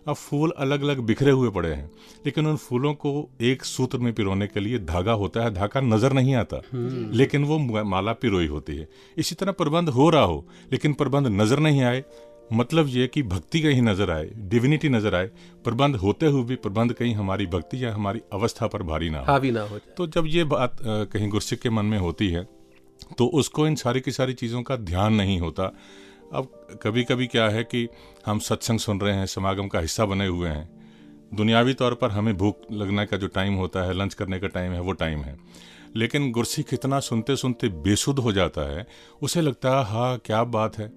अब 0.08 0.16
फूल 0.16 0.52
अलग 0.58 0.82
अलग 0.82 1.00
बिखरे 1.00 1.32
हुए 1.32 1.50
पड़े 1.50 1.70
हैं 1.70 1.90
लेकिन 2.26 2.48
उन 2.48 2.56
फूलों 2.58 2.94
को 2.96 3.12
एक 3.42 3.64
सूत्र 3.64 3.98
में 3.98 4.12
पिरोने 4.14 4.48
के 4.48 4.60
लिए 4.60 4.80
धागा 4.82 5.14
होता 5.14 5.44
है 5.44 5.54
धागा 5.54 5.82
नज़र 5.82 6.14
नहीं 6.14 6.36
आता। 6.36 6.62
लेकिन 7.14 7.44
वो 7.44 7.58
माला 7.86 8.14
पिरोई 8.14 8.48
होती 8.48 8.76
है। 8.76 8.88
इसी 9.18 9.36
तरह 9.36 9.52
प्रबंध 9.52 9.90
हो 9.90 10.10
रहा 10.10 10.24
हो 10.24 10.46
लेकिन 10.72 10.94
प्रबंध 10.94 11.28
नज़र 11.32 11.60
नहीं 11.60 11.82
आए 11.82 12.04
मतलब 12.52 12.88
ये 12.90 13.08
कि 13.08 13.24
भक्ति 13.24 13.60
कहीं 13.62 13.82
नज़र 13.82 14.12
आए 14.12 14.30
डिविनिटी 14.50 14.90
नज़र 14.90 15.16
आए 15.16 15.30
प्रबंध 15.66 15.96
होते 15.96 16.26
हुए 16.26 16.44
भी 16.44 16.56
प्रबंध 16.58 16.94
कहीं 16.94 17.14
हमारी 17.16 17.46
भक्ति 17.48 17.84
या 17.84 17.94
हमारी 17.94 18.22
अवस्था 18.34 18.68
पर 18.68 18.84
भारी 18.84 19.10
ना 19.10 19.20
हो। 19.20 19.26
हावी 19.26 19.52
ना 19.52 19.62
हो 19.62 19.78
जाए। 19.78 19.94
तो 19.98 20.08
जब 20.10 20.28
ये 20.28 20.44
बात 20.46 20.78
कहीं 20.84 21.30
गुरसिक 21.30 21.62
के 21.62 21.70
मन 21.70 21.86
में 21.86 21.98
होती 22.00 22.30
है 22.30 22.48
तो 23.18 23.26
उसको 23.36 23.68
इन 23.68 23.76
सारी 23.76 24.02
की 24.02 24.12
सारी 24.12 24.34
चीज़ों 24.34 24.62
का 24.64 24.76
ध्यान 24.78 25.14
नहीं 25.14 25.40
होता। 25.40 25.72
अब 26.34 26.52
कभी 26.84 27.04
कभी 27.04 27.28
क्या 27.28 27.48
है 27.50 27.64
कि 27.64 27.88
हम 28.26 28.40
सत्संग 28.42 28.80
सुन 28.80 29.00
रहे 29.02 29.16
हैं 29.16 29.26
समागम 29.28 29.68
का 29.68 29.80
हिस्सा 29.80 30.06
बने 30.06 30.28
हुए 30.28 30.50
हैं। 30.50 30.70
दुनियावी 31.36 31.74
तौर 31.74 31.94
पर 31.94 32.12
हमें 32.12 32.36
भूख 32.38 32.72
लगने 32.74 33.06
का 33.06 33.18
जो 33.18 33.28
टाइम 33.30 33.54
होता 33.56 33.84
है 33.84 33.94
लंच 33.94 34.14
करने 34.14 34.40
का 34.40 34.48
टाइम 34.50 34.72
है 34.72 34.80
वो 34.82 34.92
टाइम 34.94 35.20
है। 35.20 35.38
लेकिन 35.96 36.32
गुरसिक 36.32 36.74
इतना 36.74 37.00
सुनते 37.02 37.36
सुनते 37.36 37.68
बेसुध 37.84 38.20
हो 38.20 38.32
जाता 38.32 38.70
है 38.70 38.86
उसे 39.22 39.42
लगता 39.42 39.78
है 39.78 39.84
हाँ 39.86 40.18
क्या 40.26 40.44
बात 40.46 40.78
है। 40.78 40.92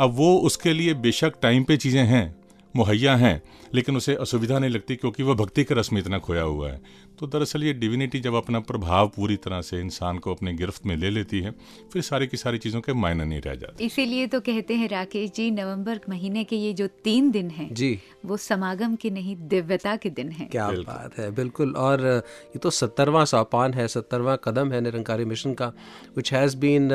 अब 0.00 0.10
वो 0.14 0.36
उसके 0.38 0.72
लिए 0.72 0.94
बेशक 0.94 1.32
टाइम 1.42 1.64
पे 1.64 1.76
चीज़ें 1.76 2.04
हैं, 2.04 2.34
मुहैया 2.76 3.16
हैं, 3.16 3.42
लेकिन 3.74 3.96
उसे 3.96 4.14
असुविधा 4.14 4.58
नहीं 4.58 4.70
लगती 4.70 4.96
क्योंकि 4.96 5.22
वह 5.22 5.34
भक्ति 5.34 5.64
के 5.64 5.74
रस 5.74 5.92
में 5.92 6.00
इतना 6.00 6.18
खोया 6.18 6.42
हुआ 6.42 6.70
है। 6.70 6.80
तो 7.18 7.26
दरअसल 7.26 7.64
ये 7.64 7.72
डिविनिटी 7.74 8.20
जब 8.20 8.34
अपना 8.34 8.60
प्रभाव 8.62 9.08
पूरी 9.16 9.36
तरह 9.44 9.60
से 9.62 9.80
इंसान 9.80 10.18
को 10.18 10.34
अपने 10.34 10.52
गिरफ्त 10.54 10.86
में 10.86 10.96
ले 10.96 11.10
लेती 11.10 11.40
है 11.40 11.50
फिर 11.92 12.02
सारी 12.02 12.26
की 12.26 12.36
सारी 12.36 12.58
चीज़ों 12.58 12.80
के 12.80 12.92
मायने 12.94 13.24
नहीं 13.24 13.40
रह 13.40 13.54
जाते। 13.54 13.84
इसीलिए 13.84 14.26
तो 14.26 14.40
कहते 14.40 14.74
हैं 14.74 14.88
राकेश 14.88 15.30
जी 15.36 15.50
नवंबर 15.50 16.00
महीने 16.08 16.44
के 16.44 16.56
ये 16.56 16.72
जो 16.72 16.86
तीन 17.04 17.30
दिन 17.30 17.50
हैं 17.50 17.72
जी। 17.74 17.98
वो 18.26 18.36
समागम 18.38 18.96
के 18.96 19.10
नहीं 19.10 19.36
दिव्यता 19.48 19.96
के 19.96 20.10
दिन 20.10 20.30
हैं। 20.30 20.48
क्या 20.48 20.68
बात 20.82 21.18
है 21.18 21.30
बिल्कुल। 21.34 21.74
और 21.78 22.04
ये 22.04 22.58
तो 22.58 22.70
सत्तरवां 22.72 23.24
सोपान 23.24 23.74
है 23.74 23.88
सत्तरवां 23.88 24.36
कदम 24.44 24.72
है 24.72 24.80
निरंकारी 24.80 25.24
मिशन 25.24 25.54
का 25.54 25.72
which 26.16 26.32
has 26.34 26.56
been 26.56 26.90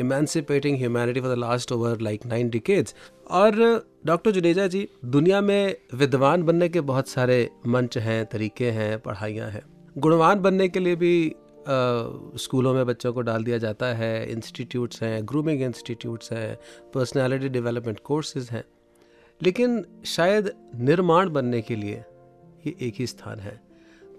emancipating 0.00 0.78
humanity 0.78 1.20
for 1.20 1.34
the 1.34 1.38
last 1.38 1.72
over 1.72 2.00
like 2.00 2.26
nine 2.26 2.50
decades 2.50 2.94
और 3.32 3.54
डॉक्टर 4.06 4.30
जुनेजा 4.30 4.66
जी 4.66 4.88
दुनिया 5.04 5.40
में 5.40 5.76
विद्वान 5.94 6.42
बनने 6.42 6.68
के 6.68 6.80
बहुत 6.90 7.08
सारे 7.08 7.38
मंच 7.66 7.96
हैं 7.98 8.24
तरीके 8.26 8.70
हैं 8.70 8.98
पढ़ाइयाँ 8.98 9.50
हैं 9.50 9.55
गुणवान 9.98 10.40
बनने 10.40 10.68
के 10.68 10.78
लिए 10.78 10.96
भी 10.96 11.34
स्कूलों 12.36 12.74
में 12.74 12.86
बच्चों 12.86 13.12
को 13.12 13.20
डाल 13.20 13.44
दिया 13.44 13.58
जाता 13.58 13.86
है। 13.86 14.30
इंस्टीट्यूट्स 14.32 15.02
हैं, 15.02 15.28
ग्रूमिंग 15.28 15.62
इंस्टीट्यूट्स 15.62 16.32
हैं, 16.32 16.58
पर्सनालिटी 16.94 17.48
डेवलपमेंट 17.48 18.00
कोर्सेज 18.00 18.48
हैं। 18.50 18.64
लेकिन 19.42 19.84
शायद 20.06 20.52
निर्माण 20.74 21.30
बनने 21.30 21.62
के 21.62 21.76
लिए 21.76 22.04
ये 22.66 22.76
एक 22.80 22.94
ही 22.96 23.06
स्थान 23.06 23.38
है। 23.38 23.60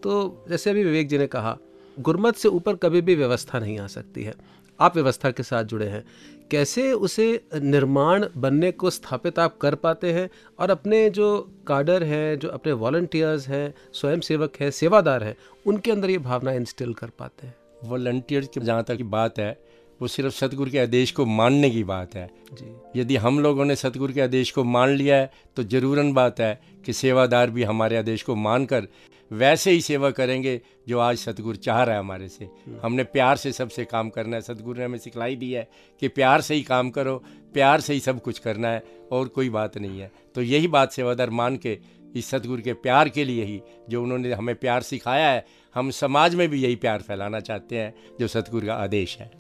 तो 0.04 0.46
जैसे 0.50 0.70
अभी 0.70 0.84
विवेक 0.84 1.08
जी 1.08 1.18
ने 1.18 1.28
कहा, 1.28 1.58
गुरमत 2.00 2.36
से 2.36 2.48
ऊपर 2.48 2.76
कभी 2.76 3.02
भी 3.02 3.16
व्यवस्था 3.16 3.60
नहीं 3.60 3.80
आ 3.80 3.88
सकती 3.88 4.24
है। 4.24 4.34
आप 4.80 4.96
व्यवस्था 4.96 5.32
के 5.32 5.44
साथ 5.44 5.64
जुड़े 5.64 5.86
हैं। 5.86 6.06
कैसे 6.52 6.92
उसे 6.94 7.28
निर्माण 7.56 8.26
बनने 8.38 8.72
को 8.72 8.90
स्थापित 8.90 9.40
आप 9.40 9.58
कर 9.58 9.76
पाते 9.76 10.12
हैं 10.14 10.30
और 10.60 10.70
अपने 10.70 11.10
जो 11.10 11.28
काडर 11.68 12.04
हैं 12.04 12.40
जो 12.40 12.50
अपने 12.50 12.72
वॉल्टियर्स 12.72 13.48
हैं 13.48 13.74
स्वयं 13.94 14.20
सेवक 14.20 14.54
हैं 14.62 14.72
सेवादार 14.72 15.24
हैं 15.24 15.36
उनके 15.66 15.92
अंदर 15.92 16.10
ये 16.10 16.18
भावना 16.18 16.52
इंस्टिल 16.52 16.94
कर 16.94 17.10
पाते 17.10 17.48
हैं? 17.48 17.56
वॉल्टियर्स 17.84 18.48
की 18.48 18.60
जहाँ 18.60 18.84
तक 18.84 18.96
की 18.96 19.04
बात 19.04 19.40
है 19.40 19.58
वो 20.02 20.08
सिर्फ़ 20.08 20.34
सतगुरु 20.36 20.72
के 20.72 20.80
आदेश 20.80 21.12
को 21.12 21.26
मानने 21.26 21.70
की 21.70 21.84
बात 21.84 22.16
है। 22.16 22.30
जी। 22.54 23.00
यदि 23.02 23.16
हम 23.16 23.40
लोगों 23.40 23.66
ने 23.66 23.76
सतगुरु 23.76 24.14
के 24.14 24.22
आदेश 24.22 24.52
को 24.52 24.64
मान 24.64 24.90
लिया 24.90 25.16
है 25.16 25.32
तो 25.56 25.64
ज़रूरन 25.64 26.14
बात 26.14 26.40
है 26.40 26.60
कि 26.86 26.94
सेवादार 26.94 27.50
भी 27.50 27.64
हमारे 27.64 27.98
आदेश 27.98 28.24
को 28.24 28.36
मानकर 28.36 28.88
वैसे 29.32 29.72
ही 29.72 29.82
सेवा 29.82 30.10
करेंगे 30.18 30.60
जो 30.90 31.00
आज 31.00 31.18
सतगुरु 31.18 31.56
चाह 31.68 31.82
रहा 31.84 31.96
है 31.96 32.00
हमारे 32.00 32.28
से 32.30 32.48
हमने 32.84 33.04
प्यार 33.04 33.38
से 33.38 33.52
सबसे 33.52 33.86
काम 33.86 34.10
करना 34.10 34.36
है 34.36 34.42
सतगुरु 34.42 34.78
ने 34.80 34.86
हमें 34.86 34.98
सिखलाई 34.98 35.36
दी 35.36 35.52
है 35.52 35.68
कि 36.02 36.08
प्यार 36.08 36.42
से 36.42 36.56
ही 36.56 36.62
काम 36.64 36.90
करो 36.98 37.16
प्यार 37.54 37.82
से 37.82 37.94
ही 37.94 38.00
सब 38.00 38.22
कुछ 38.22 38.40
करना 38.40 38.70
है 38.70 38.84
और 39.12 39.28
कोई 39.38 39.50
बात 39.50 39.78
नहीं 39.78 40.00
है 40.00 40.12
तो 40.36 40.42
यही 40.42 40.68
बात 40.78 40.92
सेवादार 40.92 41.30
मान 41.40 41.58
के 41.66 41.78
इस 42.16 42.30
सतगुरु 42.30 42.62
के 42.62 42.74
प्यार 42.86 43.10
के 43.10 43.24
लिए 43.26 43.44
ही 43.46 43.60
जो 43.90 44.04
उन्होंने 44.04 44.34
हमें 44.34 44.56
प्यार 44.56 44.82
सिखाया 44.82 45.30
है 45.30 45.46
हम 45.76 45.90
समाज 45.92 46.36
में 46.36 46.48
भी 46.50 46.62
यही 46.62 46.76
प्यार 46.76 47.02
फैलाना 47.02 47.40
चाहते 47.40 47.78
हैं 47.78 47.94
जो 48.20 48.28
सतगुरु 48.28 48.68
का 48.68 48.74
आदेश 48.74 49.18
है. 49.18 49.32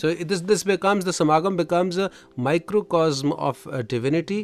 So 0.00 0.08
it- 0.08 0.28
this 0.30 0.42
this 0.48 0.62
becomes 0.70 1.04
the 1.04 1.14
samagam 1.18 1.54
becomes 1.60 1.98
a 1.98 2.10
microcosm 2.46 3.32
of 3.48 3.62
uh, 3.66 3.80
divinity, 3.92 4.38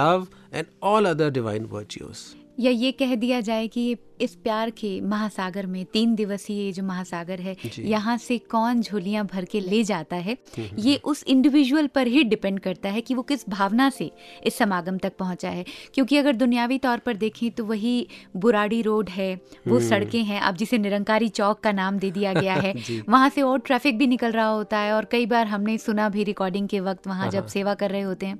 love, 0.00 0.28
and 0.52 0.68
all 0.82 1.08
other 1.12 1.30
divine 1.38 1.66
virtues. 1.72 2.22
या 2.60 2.70
ये 2.70 2.92
कह 2.92 3.14
दिया 3.14 3.40
जाए 3.40 3.68
कि 3.68 3.80
ये 3.80 3.94
इस 4.22 4.34
प्यार 4.34 4.70
के 4.70 5.00
महासागर 5.00 5.66
में 5.66 5.84
तीन 5.84 6.14
दिवसीय 6.14 6.72
जो 6.72 6.82
महासागर 6.82 7.40
है 7.40 7.56
यहाँ 7.78 8.16
से 8.18 8.38
कौन 8.38 8.80
झोलियाँ 8.80 9.24
भर 9.26 9.44
के 9.44 9.60
ले 9.60 9.82
जाता 9.84 10.16
है 10.16 10.36
ये 10.78 10.96
उस 11.04 11.24
इंडिविजुअल 11.26 11.86
पर 11.86 12.06
ही 12.06 12.24
डिपेंड 12.24 12.60
करता 12.60 12.88
है 12.88 13.00
कि 13.00 13.14
वो 13.14 13.22
किस 13.22 13.48
भावना 13.48 13.90
से 13.90 14.10
इस 14.44 14.58
समागम 14.58 14.98
तक 14.98 15.12
पहुँचा 15.18 15.48
है। 15.48 15.64
क्योंकि 15.94 16.16
अगर 16.16 16.32
दुनियावी 16.32 16.78
तौर 16.78 16.98
पर 16.98 17.16
देखें 17.16 17.50
तो 17.50 17.64
वही 17.64 18.06
बुराड़ी 18.36 18.82
रोड 18.82 19.08
है 19.08 19.34
वो 19.68 19.80
सड़कें 19.80 20.22
हैं 20.24 20.40
अब 20.40 20.56
जिसे 20.56 20.78
निरंकारी 20.78 21.28
चौक 21.28 21.60
का 21.60 21.72
नाम 21.72 21.98
दे 21.98 22.10
दिया 22.10 22.32
गया 22.32 22.54
है 22.54 22.74
वहाँ 23.08 23.28
से 23.28 23.42
और 23.42 23.58
ट्रैफ़िक 23.58 23.98
भी 23.98 24.06
निकल 24.06 24.32
रहा 24.32 24.46
होता 24.46 24.78
है 24.78 24.92
और 24.92 25.04
कई 25.04 25.26
बार 25.26 25.46
हमने 25.46 25.78
सुना 25.78 26.08
भी 26.08 26.24
रिकॉर्डिंग 26.24 26.68
के 26.68 26.80
वक्त 26.80 27.06
वहाँ 27.06 27.30
जब 27.30 27.46
सेवा 27.46 27.74
कर 27.74 27.90
रहे 27.90 28.02
होते 28.02 28.26
हैं 28.26 28.38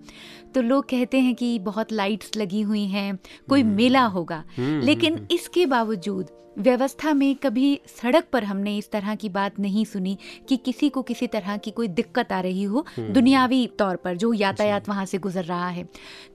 तो 0.55 0.63
लोग 0.63 0.85
कहते 0.85 1.21
हैं 1.21 1.35
कि 1.35 1.59
बहुत 1.59 1.93
लाइट्स 1.93 2.37
लगी 2.37 2.61
हुई 2.63 2.85
हैं 2.87 3.19
कोई 3.49 3.63
मेला 3.63 4.05
होगा 4.05 4.45
लेकिन 4.59 5.27
इसके 5.31 5.67
बावजूद 5.73 6.31
व्यवस्था 6.59 7.13
में 7.15 7.35
कभी 7.35 7.69
सड़क 7.89 8.25
पर 8.33 8.45
हमने 8.45 8.77
इस 8.79 8.91
तरह 8.91 9.15
की 9.15 9.29
बात 9.29 9.59
नहीं 9.61 9.85
सुनी 9.85 10.17
कि 10.49 10.57
किसी 10.57 10.89
को 10.89 11.03
किसी 11.03 11.27
तरह 11.27 11.57
की 11.57 11.71
कोई 11.71 11.89
दिक्कत 11.89 12.33
आ 12.33 12.41
रही 12.41 12.65
हो 12.65 12.85
दुनियावी 12.99 13.67
तौर 13.79 13.97
पर 13.97 14.17
जो 14.17 14.33
यातायात 14.33 14.89
वहाँ 14.89 15.05
से 15.07 15.19
गुजर 15.19 15.45
रहा 15.45 15.69
है। 15.69 15.87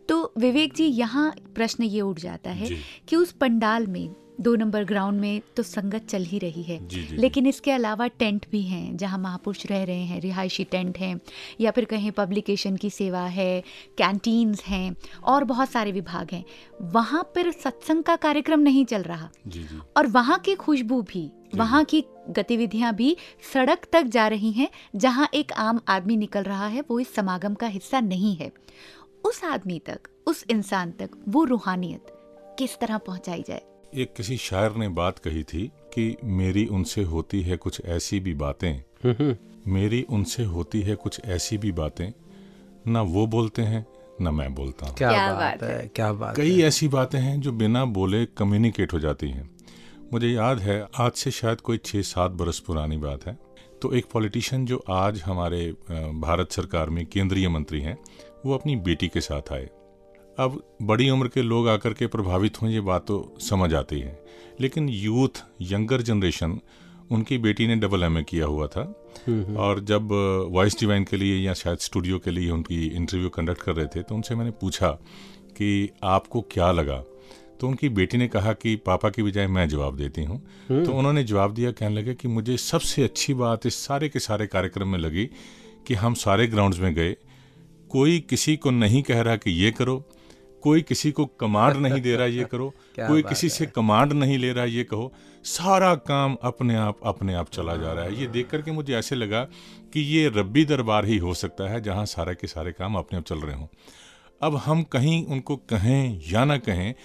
तो 0.10 0.34
विवेक 0.38 0.74
जी 0.74 0.86
यहाँ 0.86 1.32
प्रश्न 1.56 1.84
ये 1.84 2.02
उठ 2.02 2.20
जाता 2.20 2.52
है 2.52 2.70
कि 3.08 3.16
उस 3.16 3.32
पंडाल 3.32 3.88
में 3.88 4.08
दो 4.40 4.56
नंबर 4.56 4.84
ग्राउंड 4.84 5.20
में 5.22 5.42
तो 5.58 5.64
संगत 5.64 6.06
चल 6.06 6.24
ही 6.24 6.40
रही 6.40 6.64
है। 6.64 6.78
जी, 6.88 7.04
जी, 7.04 7.16
लेकिन 7.18 7.48
इसके 7.48 7.72
अलावा 7.72 8.08
टेंट 8.10 8.46
भी 8.52 8.62
हैं 8.62 8.98
जहाँ 8.98 9.18
महापुरुष 9.20 9.66
रह 9.66 9.84
रहे 9.84 10.04
हैं 10.04 10.20
रिहायशी 10.22 10.64
टेंट 10.64 10.98
हैं 10.98 11.20
या 11.62 11.72
फिर 11.72 11.86
कहीं 11.86 12.12
पब्लिकेशन 12.12 12.76
की 12.76 12.90
सेवा 12.90 13.26
है 13.28 13.62
कैंटीन्स 13.98 14.64
हैं 14.64 14.96
और 15.24 15.44
बहुत 15.44 15.70
सारे 15.70 15.92
विभाग 15.92 16.32
हैं। 16.32 16.44
वहाँ 16.92 17.24
पर 17.36 17.52
सत्संग 17.52 18.04
का 18.04 18.16
कार्यक्रम 18.16 18.60
नहीं 18.60 18.86
चल 18.86 19.02
रहा। 19.02 19.30
जी 19.48 19.64
जी। 19.64 19.80
और 19.98 20.08
वहाँ 20.08 20.40
की 20.40 20.56
खुशबू 20.56 21.02
भी 21.02 21.30
वहाँ 21.56 21.84
की 21.84 22.04
गतिविधियाँ 22.30 22.94
भी 22.96 23.16
सड़क 23.54 23.88
तक 23.92 24.04
जा 24.04 24.28
रही 24.28 24.52
हैं 24.52 24.70
जहाँ 24.96 25.28
एक 25.34 25.52
आम 25.54 25.80
आदमी 25.88 26.18
निकल 26.18 26.44
रहा 26.44 26.68
है 26.68 26.84
वो 26.90 27.00
इस 27.00 27.14
समागम 27.16 27.54
का 27.54 27.68
हिस्सा 27.68 28.00
नहीं 28.00 28.36
है। 28.36 28.52
उस 29.26 29.44
आदमी 29.44 29.80
तक 29.80 30.10
उस 30.28 30.46
इंसान 30.50 30.92
तक 30.92 31.10
वो 31.28 31.44
रूहानियत 31.44 32.14
किस 32.60 32.78
तरह 32.80 32.98
पहुंचाई 32.98 33.44
जाए? 33.48 33.62
एक 33.96 34.14
किसी 34.14 34.38
शायर 34.38 34.76
ने 34.76 34.88
बात 34.90 35.20
कही 35.20 35.44
थी 35.44 35.72
कि 35.94 36.16
मेरी 36.24 36.66
उनसे 36.66 37.04
होती 37.04 37.42
है 37.42 37.58
कुछ 37.58 37.82
ऐसी 37.86 38.20
भी 38.20 38.34
बातें। 38.34 39.34
मेरी 39.68 40.02
उनसे 40.10 40.44
होती 40.44 40.82
है 40.82 40.96
कुछ 40.96 41.20
ऐसी 41.26 41.58
भी 41.58 41.72
बातें। 41.72 42.12
ना 42.88 43.02
वो 43.02 43.26
बोलते 43.28 43.62
हैं 43.62 43.86
ना 44.22 44.32
मैं 44.32 44.54
बोलता 44.56 44.86
हूँ। 44.86 44.96
क्या, 44.96 45.10
क्या 45.12 45.34
बात, 45.34 45.62
बात 45.62 45.70
है 45.70 45.88
क्या 45.88 46.12
बात 46.14 46.36
कई 46.36 46.62
ऐसी 46.62 46.88
बातें 46.88 47.20
हैं 47.20 47.40
जो 47.42 47.52
बिना 47.52 47.86
बोले 47.86 48.26
कम्युनिकेट 48.26 48.94
हो 48.94 49.00
जाती 49.00 49.30
हैं। 49.30 49.50
मुझे 50.14 50.28
याद 50.28 50.60
है 50.60 50.88
आज 51.00 51.12
से 51.12 51.32
शायद 51.32 51.62
कोई 51.62 51.78
छः 51.78 52.02
सात 52.02 52.32
बरस 52.32 52.60
पुरानी 52.60 52.98
बात 52.98 53.26
है। 53.26 53.38
तो 53.82 53.94
एक 53.94 54.06
पॉलिटिशियन 54.14 54.66
जो 54.66 54.84
आज 54.90 55.22
हमारे 55.22 55.66
भारत 56.22 56.52
सरकार 56.52 56.90
में 56.90 57.06
केंद्रीय 57.06 57.50
मंत्री 57.50 57.82
हैं 57.82 57.98
वो 58.46 58.54
अपनी 58.54 58.76
बेटी 58.76 59.08
के 59.08 59.22
साथ 59.22 59.52
आए। 59.54 59.70
अब 60.38 60.62
बड़ी 60.82 61.10
उम्र 61.10 61.28
के 61.28 61.42
लोग 61.42 61.68
आकर 61.70 61.94
के 61.94 62.08
प्रभावित 62.08 62.62
हों 62.62 62.70
ये 62.70 62.82
बात 62.82 63.06
तो 63.08 63.38
समझ 63.42 63.74
आती 63.74 64.00
है। 64.00 64.20
लेकिन 64.62 64.90
यूथ 64.90 65.44
यंगर 65.62 66.02
जनरेशन 66.02 66.60
उनकी 67.12 67.38
बेटी 67.38 67.68
ने 67.68 67.76
डबल 67.76 68.04
एमए 68.04 68.24
किया 68.24 68.46
हुआ 68.46 68.68
था। 68.68 68.82
और 69.58 69.80
जब 69.80 70.12
वॉइस 70.52 70.80
डिवाइन 70.80 71.04
के 71.04 71.18
लिए 71.18 71.38
या 71.38 71.54
शायद 71.54 71.78
स्टूडियो 71.80 72.20
के 72.20 72.32
लिए 72.32 72.50
उनकी 72.50 72.86
इंटरव्यू 72.88 73.30
कंडक्ट 73.30 73.62
कर 73.62 73.76
रहे 73.76 73.86
थे 73.86 74.02
तो 74.02 74.16
उनसे 74.16 74.36
मैंने 74.36 74.52
पूछा 74.52 74.90
कि 75.58 75.90
आपको 76.04 76.42
क्या 76.52 76.72
लगा? 76.72 77.04
तो 77.60 77.68
उनकी 77.68 77.90
बेटी 77.90 78.18
ने 78.18 78.28
कहा 78.28 78.54
कि 78.54 78.76
पापा 78.76 79.10
की 79.10 79.24
बजाय 79.24 79.48
मैं 79.48 79.68
जवाब 79.70 79.96
देती 79.98 80.24
हूँ। 80.24 80.38
तो 80.68 80.94
उन्होंने 80.94 81.24
जवाब 81.24 81.54
दिया 81.54 81.72
कहने 81.72 81.96
लगे 81.96 82.14
कि 82.16 82.28
मुझे 82.28 82.58
सबसे 82.58 83.04
अच्छी 83.04 83.34
बात 83.34 83.66
इस 83.66 83.76
सारे 83.86 84.10
के 84.10 84.20
सारे 84.20 84.48
कार्यक्रम 84.48 84.88
में 84.88 85.00
लगी 85.00 85.26
कि 85.88 85.94
हम 85.94 86.14
सारे 86.16 86.48
ग्राउंड्स 86.48 86.80
में 86.80 86.94
गए। 86.94 87.16
कोई 87.92 88.20
किसी 88.20 88.56
को 88.58 88.72
नहीं 88.72 89.02
कह 89.04 89.22
रहा 89.22 89.36
कि 89.36 89.52
ये 89.54 89.72
करो 89.72 89.98
कोई 90.62 90.82
किसी 90.82 91.12
को 91.12 91.26
कमांड 91.26 91.78
नहीं 91.88 92.02
दे 92.02 92.16
रहा 92.16 92.26
ये 92.26 92.44
करो। 92.44 92.70
कोई 93.00 93.22
किसी 93.22 93.50
से 93.50 93.66
कमांड 93.66 94.14
नहीं 94.14 94.38
ले 94.38 94.52
रहा 94.54 94.66
ये 94.66 94.84
कहो। 94.84 95.14
सारा 95.44 95.96
काम 95.96 96.38
अपने 96.44 96.76
आप 96.76 97.00
अपने 97.06 97.34
आप 97.34 97.50
चला 97.50 97.76
जा 97.76 97.94
रहा 97.94 98.06
है। 98.06 98.20
ये 98.20 98.28
देख 98.28 98.50
करके 98.50 98.72
मुझे 98.72 98.96
ऐसे 98.96 99.16
लगा 99.16 99.44
कि 99.94 100.00
ये 100.00 100.28
रब्बी 100.28 100.66
दरबार 100.66 101.06
ही 101.06 101.18
हो 101.18 101.34
सकता 101.34 101.70
है 101.72 101.82
जहाँ 101.82 102.06
सारा 102.06 102.34
के 102.34 102.48
सारे 102.48 102.72
काम 102.72 102.96
अपने 102.96 103.18
आप 103.18 103.26
चल 103.26 103.40
रहे 103.40 103.56
हों। 103.56 103.68
अब 104.42 104.56
हम 104.56 104.84
कहीं 104.84 105.26
उनको 105.26 105.56
कहें 105.56 106.22
या 106.32 106.46
ना 106.46 106.58
कहें 106.58 106.96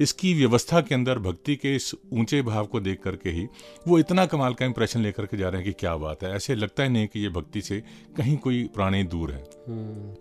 इसकी 0.00 0.32
व्यवस्था 0.34 0.80
के 0.80 0.94
अंदर 0.94 1.18
भक्ति 1.18 1.54
के 1.56 1.74
इस 1.76 1.94
ऊँचे 2.12 2.40
भाव 2.42 2.66
को 2.66 2.80
देख 2.80 3.00
करके 3.02 3.30
ही 3.30 3.46
वो 3.88 3.98
इतना 3.98 4.24
कमाल 4.26 4.54
का 4.54 4.66
इंप्रेशन 4.66 5.00
लेकर 5.00 5.26
के 5.26 5.36
जा 5.36 5.48
रहे 5.48 5.62
हैं 5.62 5.64
कि 5.64 5.78
क्या 5.80 5.94
बात 5.96 6.22
है। 6.22 6.34
ऐसे 6.36 6.54
लगता 6.54 6.82
ही 6.82 6.88
नहीं 6.88 7.06
कि 7.06 7.20
ये 7.20 7.28
भक्ति 7.28 7.60
से 7.62 7.80
कहीं 8.16 8.36
कोई 8.38 8.62
प्राणी 8.74 9.02
दूर 9.04 9.32
है। 9.32 9.42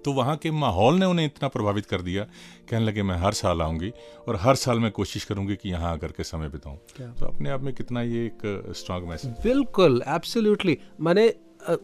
तो 0.04 0.14
वहाँ 0.14 0.36
के 0.38 0.52
माहौल 0.54 1.00
ने 1.00 1.06
उन्हें 1.06 1.26
इतना 1.26 1.48
प्रभावित 1.48 1.86
कर 1.86 2.02
दिया। 2.02 2.24
कहने 2.70 2.86
लगे 2.86 3.04
मैं 3.04 3.18
हर 3.18 3.34
साल 3.34 3.62
आऊँगी 3.62 3.92
और 4.28 4.36
हर 4.42 4.56
साल 4.56 4.80
मैं 4.80 4.92
कोशिश 4.92 5.24
करूँगी 5.24 5.56
कि 5.56 5.70
यहाँ 5.70 5.92
आकर 5.94 6.12
के 6.12 6.24
समय 6.24 6.50
बिताऊं। 6.50 6.78
तो 7.12 7.26
अपने 7.26 7.50
आप 7.50 7.62
में 7.62 7.74
कितना 7.74 8.02
ये 8.04 8.26
एक 8.26 8.74
स्ट्रांग 8.76 9.08
मैसेज 9.08 9.32
बिल्कुल 9.44 10.02
एब्सोल्युटली 10.08 10.78
मैंने 11.00 11.34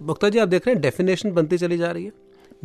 मुक्ता 0.01 0.29
जी 0.29 0.39
आप 0.39 0.47
देख 0.47 0.67
रहे 0.67 0.73
हैं 0.73 0.81
डेफिनेशन 0.81 1.31
बनती 1.31 1.57
चली 1.57 1.77
जा 1.77 1.91
रही 1.91 2.05
है। 2.05 2.11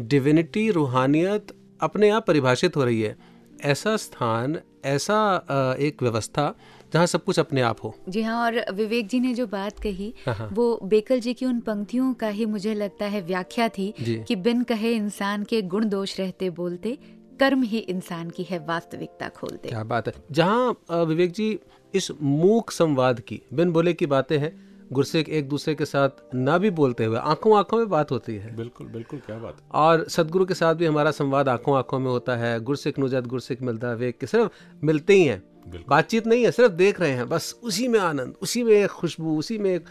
डिविनिटी 0.00 0.70
रूहानियत 0.70 1.52
अपने 1.80 2.08
आप 2.10 2.26
परिभाषित 2.26 2.76
हो 2.76 2.84
रही 2.84 3.00
है। 3.00 3.16
ऐसा 3.64 3.96
स्थान 3.96 4.58
ऐसा 4.86 5.76
एक 5.80 6.02
व्यवस्था 6.02 6.54
जहाँ 6.92 7.06
सब 7.06 7.24
कुछ 7.24 7.38
अपने 7.38 7.60
आप 7.60 7.76
हो 7.84 7.94
जी 8.08 8.22
हाँ 8.22 8.44
और 8.44 8.72
विवेक 8.72 9.06
जी 9.06 9.20
ने 9.20 9.34
जो 9.34 9.46
बात 9.46 9.78
कही 9.80 10.12
हाँ। 10.26 10.48
वो 10.52 10.78
बेकल 10.84 11.20
जी 11.20 11.34
की 11.34 11.46
उन 11.46 11.60
पंक्तियों 11.60 12.12
का 12.14 12.28
ही 12.28 12.46
मुझे 12.46 12.74
लगता 12.74 13.04
है 13.04 13.20
व्याख्या 13.22 13.68
थी। 13.68 13.92
कि 14.00 14.36
बिन 14.36 14.62
कहे 14.62 14.94
इंसान 14.94 15.44
के 15.44 15.62
गुण 15.62 15.88
दोष 15.88 16.18
रहते 16.20 16.50
बोलते 16.50 16.98
कर्म 17.40 17.62
ही 17.62 17.78
इंसान 17.78 18.30
की 18.30 18.42
है 18.42 18.58
वास्तविकता 18.58 19.28
खोलते 19.28 19.68
क्या 19.68 19.82
बात 19.84 20.06
है 20.08 20.14
जहाँ 20.32 21.04
विवेक 21.04 21.32
जी 21.32 21.58
इस 21.94 22.10
मूक 22.22 22.70
संवाद 22.70 23.20
की 23.20 23.40
बिन 23.54 23.72
बोले 23.72 23.92
की 23.92 24.06
बातें 24.06 24.38
हैं 24.38 24.65
गुरसिक 24.92 25.28
एक 25.28 25.48
दूसरे 25.48 25.74
के 25.74 25.84
साथ 25.84 26.08
ना 26.34 26.58
भी 26.58 26.70
बोलते 26.70 27.04
हुए 27.04 27.18
आँखों 27.18 27.58
आँखों 27.58 27.78
में 27.78 27.88
बात 27.88 28.10
होती 28.10 28.34
है। 28.34 28.56
बिल्कुल 28.56 28.86
बिल्कुल 28.86 29.18
क्या 29.18 29.38
बात 29.38 29.56
है। 29.60 29.68
और 29.70 30.04
सदगुरु 30.08 30.44
के 30.46 30.54
साथ 30.54 30.74
भी 30.74 30.86
हमारा 30.86 31.10
संवाद 31.10 31.48
आँखों 31.48 31.76
आँखों 31.76 31.98
में 31.98 32.10
होता 32.10 32.36
है। 32.36 32.60
गुरसिख 32.60 32.98
नुजत 32.98 33.26
गुरसिख 33.26 33.62
मिलता 33.62 33.88
है 33.88 34.12
के 34.12 34.26
सिर्फ़ 34.26 34.50
मिलते 34.84 35.14
ही 35.14 35.24
हैं। 35.24 35.42
बातचीत 35.88 36.26
नहीं 36.26 36.44
है 36.44 36.50
सिर्फ़ 36.50 36.72
देख 36.72 37.00
रहे 37.00 37.10
हैं 37.10 37.28
बस 37.28 37.60
उसी 37.62 37.88
में 37.88 38.00
आनंद 38.00 38.34
उसी 38.42 38.62
में 38.64 38.72
एक 38.72 38.90
खुशबू 38.90 39.38
उसी 39.38 39.58
में 39.58 39.74
एक 39.74 39.84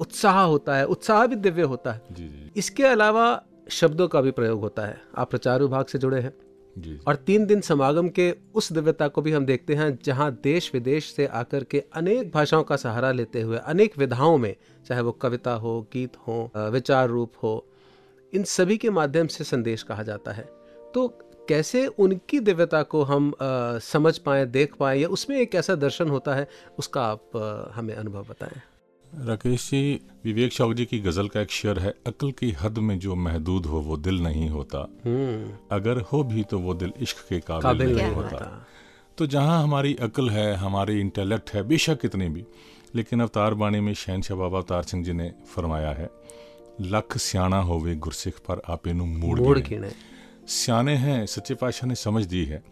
उत्साह 0.00 0.40
होता 0.40 0.76
है 0.76 0.86
उत्साह 0.86 1.26
भी 1.26 1.36
दिव्य 1.36 1.62
होता 1.62 1.92
है। 1.92 2.02
जी 2.12 2.28
जी। 2.28 2.50
इसके 2.56 2.82
अलावा 2.82 3.42
शब्दों 3.70 4.08
का 4.08 4.20
भी 4.20 4.30
प्रयोग 4.30 4.60
होता 4.60 4.86
है। 4.86 5.00
आप 5.18 5.30
प्रचार 5.30 5.62
विभाग 5.62 5.86
से 5.86 5.98
जुड़े 5.98 6.20
हैं। 6.20 6.32
और 7.08 7.16
तीन 7.16 7.46
दिन 7.46 7.60
समागम 7.60 8.08
के 8.08 8.34
उस 8.54 8.72
दिव्यता 8.72 9.08
को 9.08 9.22
भी 9.22 9.32
हम 9.32 9.46
देखते 9.46 9.74
हैं 9.74 9.98
जहाँ 10.04 10.30
देश 10.42 10.70
विदेश 10.74 11.12
से 11.12 11.26
आकर 11.26 11.64
के 11.64 11.82
अनेक 11.94 12.30
भाषाओं 12.30 12.62
का 12.62 12.76
सहारा 12.76 13.12
लेते 13.12 13.40
हुए 13.40 13.58
अनेक 13.58 13.98
विधाओं 13.98 14.38
में 14.38 14.54
चाहे 14.86 15.00
वो 15.00 15.12
कविता 15.12 15.52
हो 15.52 15.80
गीत 15.92 16.16
हो 16.28 16.50
विचार 16.56 17.08
रूप 17.08 17.32
हो 17.42 17.66
इन 18.34 18.44
सभी 18.44 18.76
के 18.76 18.90
माध्यम 18.90 19.26
से 19.26 19.44
संदेश 19.44 19.82
कहा 19.82 20.02
जाता 20.02 20.32
है। 20.32 20.42
तो 20.94 21.08
कैसे 21.48 21.86
उनकी 21.86 22.40
दिव्यता 22.40 22.82
को 22.82 23.02
हम 23.02 23.30
अ, 23.30 23.78
समझ 23.78 24.18
पाएँ 24.18 24.46
देख 24.46 24.74
पाएँ 24.74 25.00
या 25.00 25.08
उसमें 25.08 25.36
एक 25.40 25.54
ऐसा 25.54 25.74
दर्शन 25.74 26.08
होता 26.08 26.34
है 26.34 26.48
उसका 26.78 27.02
आप 27.02 27.36
अ, 27.36 27.72
हमें 27.74 27.94
अनुभव 27.94 28.26
बताएँ। 28.30 28.60
राकेश 29.12 29.70
जी 29.70 30.00
विवेक 30.24 30.52
चौक 30.52 30.72
जी 30.74 30.84
की 30.84 30.98
गज़ल 30.98 31.28
का 31.28 31.40
एक 31.40 31.50
शेर 31.50 31.78
है 31.78 31.94
अकल 32.06 32.30
की 32.32 32.50
हद 32.52 32.78
में 32.78 32.98
जो 32.98 33.14
महदूद 33.14 33.66
हो 33.66 33.80
वो 33.80 33.96
दिल 33.96 34.22
नहीं 34.22 34.48
होता। 34.50 34.78
हम्म। 35.06 35.76
अगर 35.76 36.00
हो 36.00 36.22
भी 36.24 36.42
तो 36.42 36.58
वो 36.58 36.74
दिल 36.74 36.92
इश्क 37.00 37.16
के 37.28 37.40
काबिल, 37.40 37.62
काबिल 37.62 37.86
नहीं 37.86 37.96
नहीं 37.96 38.14
होता। 38.14 38.28
होता। 38.28 38.66
तो 39.18 39.26
जहाँ 39.26 39.62
हमारी 39.62 39.94
अकल 39.94 40.30
है 40.30 40.54
हमारी 40.54 41.00
इंटेलेक्ट 41.00 41.50
है 41.54 41.62
बेशक 41.62 42.00
कितनी 42.00 42.28
भी 42.28 42.44
लेकिन 42.94 43.20
अवतार 43.20 43.54
बाणी 43.54 43.80
में 43.80 43.94
शहनशाह 43.94 44.38
बाबा 44.38 44.58
अवतार 44.58 44.82
सिंह 44.82 45.04
जी 45.04 45.12
ने 45.12 45.32
फरमाया 45.54 45.90
है 45.90 46.10
लख 46.80 47.16
सियाणा 47.18 47.60
होवे 47.60 47.94
गुरसिख 47.94 48.38
पर 48.38 48.62
आपे 48.68 48.92
नु 48.92 49.04
मूड 49.04 49.40
मोड़ 49.40 49.58
गिने। 49.58 49.92
सियाने 50.48 50.96
हैं 50.96 51.26
सच्चे 51.26 51.54
पातशाह 51.54 51.88
ने 51.88 51.94
समझ 51.94 52.24
दी 52.26 52.44
है 52.44 52.62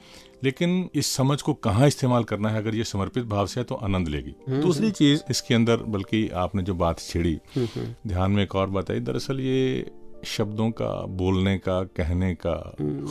लेकिन 0.44 0.88
इस 0.94 1.06
समझ 1.06 1.40
को 1.42 1.54
कहाँ 1.54 1.86
इस्तेमाल 1.86 2.24
करना 2.24 2.48
है? 2.48 2.58
अगर 2.58 2.74
ये 2.74 2.84
समर्पित 2.84 3.24
भाव 3.26 3.46
से 3.46 3.60
है 3.60 3.64
तो 3.64 3.74
आनंद 3.74 4.08
लेगी। 4.08 4.34
दूसरी 4.50 4.90
चीज़ 4.90 5.22
इसके 5.30 5.54
अंदर 5.54 5.76
बल्कि 5.88 6.28
आपने 6.38 6.62
जो 6.62 6.74
बात 6.74 6.98
छेड़ी 7.00 7.38
ध्यान 7.58 8.30
में 8.32 8.42
एक 8.42 8.54
और 8.54 8.70
बात 8.70 8.90
आई। 8.90 9.00
दरअसल 9.00 9.40
ये 9.40 9.90
शब्दों 10.26 10.70
का 10.70 10.88
बोलने 11.16 11.56
का 11.58 11.82
कहने 11.96 12.34
का 12.36 12.54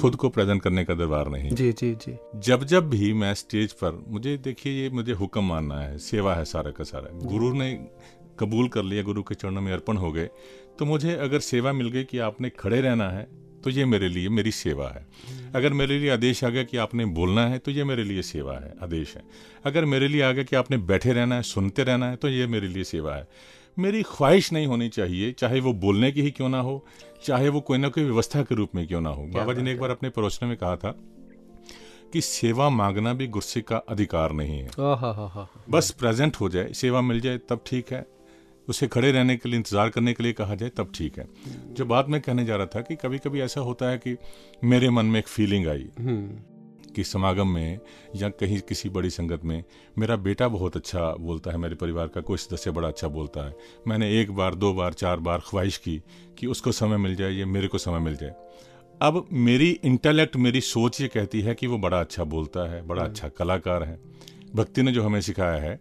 खुद 0.01 0.15
को 0.15 0.29
प्रेजेंट 0.29 0.61
करने 0.61 0.83
का 0.85 0.93
दरबार 0.93 1.29
नहीं 1.29 1.49
जी 1.51 1.71
जी 1.71 1.93
जी। 1.95 2.15
जब 2.39 2.63
जब 2.63 2.89
भी 2.89 3.11
मैं 3.13 3.33
स्टेज 3.33 3.71
पर 3.73 4.03
मुझे 4.07 4.37
देखिए 4.37 4.81
ये 4.81 4.89
मुझे 4.89 5.13
हुक्म 5.13 5.43
मानना 5.43 5.79
है 5.79 5.97
सेवा 5.97 6.35
है 6.35 6.45
सारा 6.45 6.71
का 6.71 6.83
सारा। 6.83 7.17
गुरु 7.23 7.51
ने 7.53 7.71
कबूल 8.39 8.67
कर 8.67 8.83
लिया 8.83 9.03
गुरु 9.03 9.23
के 9.23 9.35
चरणों 9.35 9.61
में 9.61 9.71
अर्पण 9.73 9.97
हो 9.97 10.11
गए 10.11 10.29
तो 10.79 10.85
मुझे 10.85 11.15
अगर 11.17 11.39
सेवा 11.43 11.73
मिल 11.73 11.89
गई 11.89 12.03
कि 12.03 12.19
आपने 12.19 12.49
खड़े 12.49 12.81
रहना 12.81 13.09
है 13.09 13.27
तो 13.63 13.69
ये 13.69 13.85
मेरे 13.85 14.09
लिए 14.09 14.29
मेरी 14.29 14.51
सेवा 14.51 14.87
है। 14.89 15.05
अगर 15.55 15.73
मेरे 15.73 15.97
लिए 15.99 16.09
आदेश 16.09 16.43
आ 16.43 16.49
गया 16.49 16.63
कि 16.63 16.77
आपने 16.77 17.05
बोलना 17.13 17.45
है 17.47 17.57
तो 17.57 17.71
ये 17.71 17.83
मेरे 17.83 18.03
लिए 18.03 18.21
सेवा 18.23 18.53
है 18.55 18.73
आदेश 18.83 19.15
है। 19.15 19.23
अगर 19.65 19.85
मेरे 19.85 20.07
लिए 20.07 20.21
आ 20.21 20.31
गया 20.31 20.43
कि 20.43 20.55
आपने 20.55 20.77
बैठे 20.77 21.13
रहना 21.13 21.35
है 21.35 21.41
सुनते 21.43 21.83
रहना 21.83 22.09
है 22.09 22.15
तो 22.15 22.29
ये 22.29 22.47
मेरे 22.47 22.67
लिए 22.67 22.83
सेवा 22.85 23.15
है। 23.15 23.27
मेरी 23.77 24.01
ख्वाहिश 24.03 24.51
नहीं 24.53 24.67
होनी 24.67 24.89
चाहिए 24.89 25.31
चाहे 25.31 25.59
वो 25.59 25.73
बोलने 25.75 26.11
की 26.11 26.21
ही 26.21 26.31
क्यों 26.31 26.49
ना 26.49 26.59
हो 26.59 26.85
चाहे 27.25 27.49
वो 27.49 27.61
कोई 27.61 27.77
ना 27.77 27.89
कोई 27.89 28.03
व्यवस्था 28.03 28.43
के 28.43 28.55
रूप 28.55 28.75
में 28.75 28.85
क्यों 28.87 29.01
ना 29.01 29.09
हो। 29.09 29.23
बाबा 29.27 29.53
जी 29.53 29.61
ने 29.61 29.71
एक 29.71 29.79
बार 29.79 29.89
अपने 29.89 30.09
प्रवचन 30.09 30.47
में 30.47 30.57
कहा 30.57 30.75
था 30.75 30.91
कि 32.13 32.21
सेवा 32.21 32.69
मांगना 32.69 33.13
भी 33.13 33.27
गुस्से 33.27 33.61
का 33.61 33.77
अधिकार 33.89 34.31
नहीं 34.31 34.59
है। 34.59 34.69
बस 35.69 35.91
प्रेजेंट 35.91 36.35
हो 36.35 36.49
जाए 36.49 36.73
सेवा 36.73 37.01
मिल 37.01 37.19
जाए 37.19 37.37
तब 37.49 37.63
ठीक 37.67 37.91
है। 37.91 38.05
उसे 38.69 38.87
खड़े 38.87 39.11
रहने 39.11 39.35
के 39.37 39.49
लिए 39.49 39.57
इंतज़ार 39.57 39.89
करने 39.89 40.13
के 40.13 40.23
लिए 40.23 40.33
कहा 40.33 40.55
जाए 40.55 40.69
तब 40.69 40.91
ठीक 40.95 41.17
है। 41.17 41.27
जो 41.71 41.85
बात 41.85 42.09
मैं 42.09 42.21
कहने 42.21 42.45
जा 42.45 42.55
रहा 42.55 42.65
था 42.65 42.81
कि 42.81 42.95
कभी 42.95 43.17
कभी 43.17 43.41
ऐसा 43.41 43.61
होता 43.61 43.89
है 43.89 43.97
कि 43.97 44.15
मेरे 44.63 44.89
मन 44.89 45.05
में 45.05 45.19
एक 45.19 45.27
फीलिंग 45.27 45.67
आई 45.67 45.89
कि 46.95 47.03
समागम 47.03 47.47
में 47.47 47.79
या 48.15 48.29
कहीं 48.31 48.59
किसी 48.59 48.89
बड़ी 48.89 49.09
संगत 49.09 49.43
में 49.45 49.63
मेरा 49.97 50.15
बेटा 50.17 50.47
बहुत 50.47 50.75
अच्छा 50.75 51.11
बोलता 51.19 51.51
है 51.51 51.57
मेरे 51.57 51.75
परिवार 51.75 52.07
का 52.07 52.21
कोई 52.21 52.37
सदस्य 52.37 52.71
बड़ा 52.71 52.87
अच्छा 52.87 53.07
बोलता 53.07 53.45
है। 53.47 53.53
मैंने 53.87 54.09
एक 54.21 54.31
बार 54.31 54.55
दो 54.55 54.73
बार 54.73 54.93
चार 54.93 55.19
बार 55.19 55.41
ख्वाहिश 55.47 55.77
की 55.77 56.01
कि 56.37 56.47
उसको 56.47 56.71
समय 56.71 56.97
मिल 56.97 57.15
जाए 57.15 57.31
या 57.31 57.45
मेरे 57.45 57.67
को 57.67 57.77
समय 57.77 57.99
मिल 57.99 58.15
जाए। 58.15 58.33
अब 59.01 59.27
मेरी 59.31 59.69
इंटेलेक्ट 59.83 60.35
मेरी 60.37 60.61
सोच 60.61 61.01
ये 61.01 61.07
कहती 61.07 61.41
है 61.41 61.55
कि 61.55 61.67
वो 61.67 61.77
बड़ा 61.77 61.99
अच्छा 61.99 62.23
बोलता 62.25 62.69
है 62.71 62.81
बड़ा 62.87 63.03
अच्छा 63.03 63.29
कलाकार 63.29 63.83
है। 63.83 63.99
भक्ति 64.55 64.83
ने 64.83 64.91
जो 64.91 65.03
हमें 65.03 65.21
सिखाया 65.21 65.61
है 65.61 65.79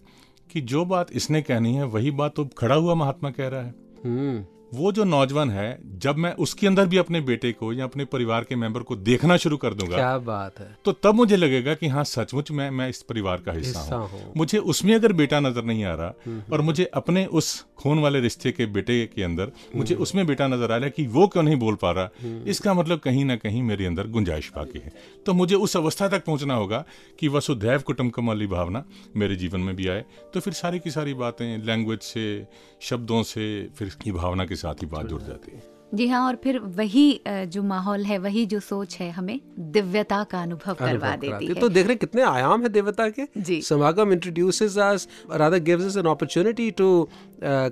कि 0.52 0.60
जो 0.60 0.84
बात 0.84 1.06
इसने 1.12 1.42
कहनी 1.42 1.74
है, 1.74 1.86
वही 1.86 2.10
बात 2.10 2.34
तो 2.36 2.44
खड़ा 2.44 2.74
हुआ 2.74 2.94
महात्मा 2.94 3.30
कह 3.30 3.48
रहा 3.48 3.62
है। 3.62 3.74
हम्म। 4.04 4.57
वो 4.72 4.90
जो 4.92 5.04
नौजवान 5.04 5.50
है 5.50 5.78
जब 5.98 6.16
मैं 6.16 6.32
उसके 6.36 6.66
अंदर 6.66 6.86
भी 6.86 6.96
अपने 6.96 7.20
बेटे 7.20 7.52
को 7.52 7.72
या 7.72 7.84
अपने 7.84 8.04
परिवार 8.06 8.44
के 8.44 8.56
मेंबर 8.56 8.82
को 8.82 8.96
देखना 8.98 9.36
शुरू 9.36 9.56
कर 9.56 9.74
दूँगा 9.74 9.96
क्या 9.96 10.16
बात 10.18 10.58
है। 10.60 10.66
तो 10.84 10.92
तब 10.94 11.14
मुझे 11.14 11.36
लगेगा 11.36 11.74
कि 11.74 11.88
हाँ 11.88 12.04
सचमुच 12.04 12.50
मैं 12.50 12.70
मैं 12.70 12.88
इस 12.88 13.02
परिवार 13.02 13.40
का 13.40 13.52
हिस्सा 13.52 13.96
हूँ। 13.96 14.32
मुझे 14.36 14.58
उसमें 14.66 14.94
अगर 14.94 15.12
बेटा 15.12 15.40
नज़र 15.40 15.64
नहीं 15.64 15.84
आ 15.84 15.94
रहा 15.94 16.42
और 16.52 16.60
मुझे 16.60 16.84
अपने 16.94 17.24
उस 17.32 17.50
खून 17.78 17.98
वाले 17.98 18.20
रिश्ते 18.20 18.52
के 18.52 18.66
बेटे 18.68 19.04
के 19.06 19.22
अंदर 19.22 19.52
मुझे 19.76 19.94
उसमें 19.96 20.26
बेटा 20.26 20.46
नज़र 20.46 20.72
आ 20.72 20.76
रहा 20.76 20.84
है 20.84 20.90
कि 20.90 21.06
वो 21.08 21.26
क्यों 21.28 21.42
नहीं 21.42 21.56
बोल 21.56 21.74
पा 21.74 21.90
रहा 21.90 22.44
इसका 22.46 22.74
मतलब 22.74 22.98
कहीं 22.98 23.24
ना 23.24 23.36
कहीं 23.36 23.62
मेरे 23.62 23.86
अंदर 23.86 24.06
गुंजाइश 24.08 24.50
बाकी 24.56 24.78
है। 24.78 24.92
तो 25.26 25.34
मुझे 25.34 25.54
उस 25.56 25.76
अवस्था 25.76 26.08
तक 26.08 26.24
पहुँचना 26.24 26.54
होगा 26.54 26.84
कि 27.20 27.28
वसुधैव 27.28 27.82
कुटुंबकम 27.82 28.28
वाली 28.28 28.46
भावना 28.48 28.84
मेरे 29.16 29.36
जीवन 29.36 29.60
में 29.60 29.74
भी 29.76 29.88
आए। 29.88 30.04
तो 30.34 30.40
फिर 30.40 30.52
सारी 30.54 30.78
की 30.78 30.90
सारी 30.90 31.14
बातें 31.16 31.46
लैंग्वेज 31.64 32.00
से 32.02 32.26
शब्दों 32.82 33.22
से 33.24 33.46
फिर 33.78 33.88
की 34.02 34.12
भावना 34.12 34.44
के 34.44 34.56
साथ 34.58 34.82
ही 34.82 34.86
बात 34.88 35.06
जुड़ 35.06 35.22
जाती 35.22 35.52
है। 35.52 35.76
जी 35.94 36.06
हाँ 36.08 36.20
और 36.26 36.36
फिर 36.36 36.58
वही 36.58 37.20
जो 37.28 37.62
माहौल 37.62 38.02
है 38.04 38.16
वही 38.18 38.44
जो 38.46 38.58
सोच 38.60 38.96
है 38.96 39.10
हमें 39.10 39.40
दिव्यता 39.72 40.22
का 40.24 40.42
अनुभव 40.42 40.74
करवा 40.74 41.14
देती 41.16 41.46
है। 41.46 41.54
तो 41.54 41.68
देख 41.68 41.86
रहे 41.86 41.92
हैं 41.92 41.98
कितने 41.98 42.22
आयाम 42.22 42.62
है 42.62 42.68
देवता 42.68 43.08
के। 43.08 43.26
जी। 43.38 43.60
समागम 43.62 44.12
introduces 44.12 44.76
us 44.78 45.08
Radha 45.32 45.58
gives 45.58 45.84
us 45.84 45.96
an 45.96 46.06
opportunity 46.06 46.70
to 46.80 46.88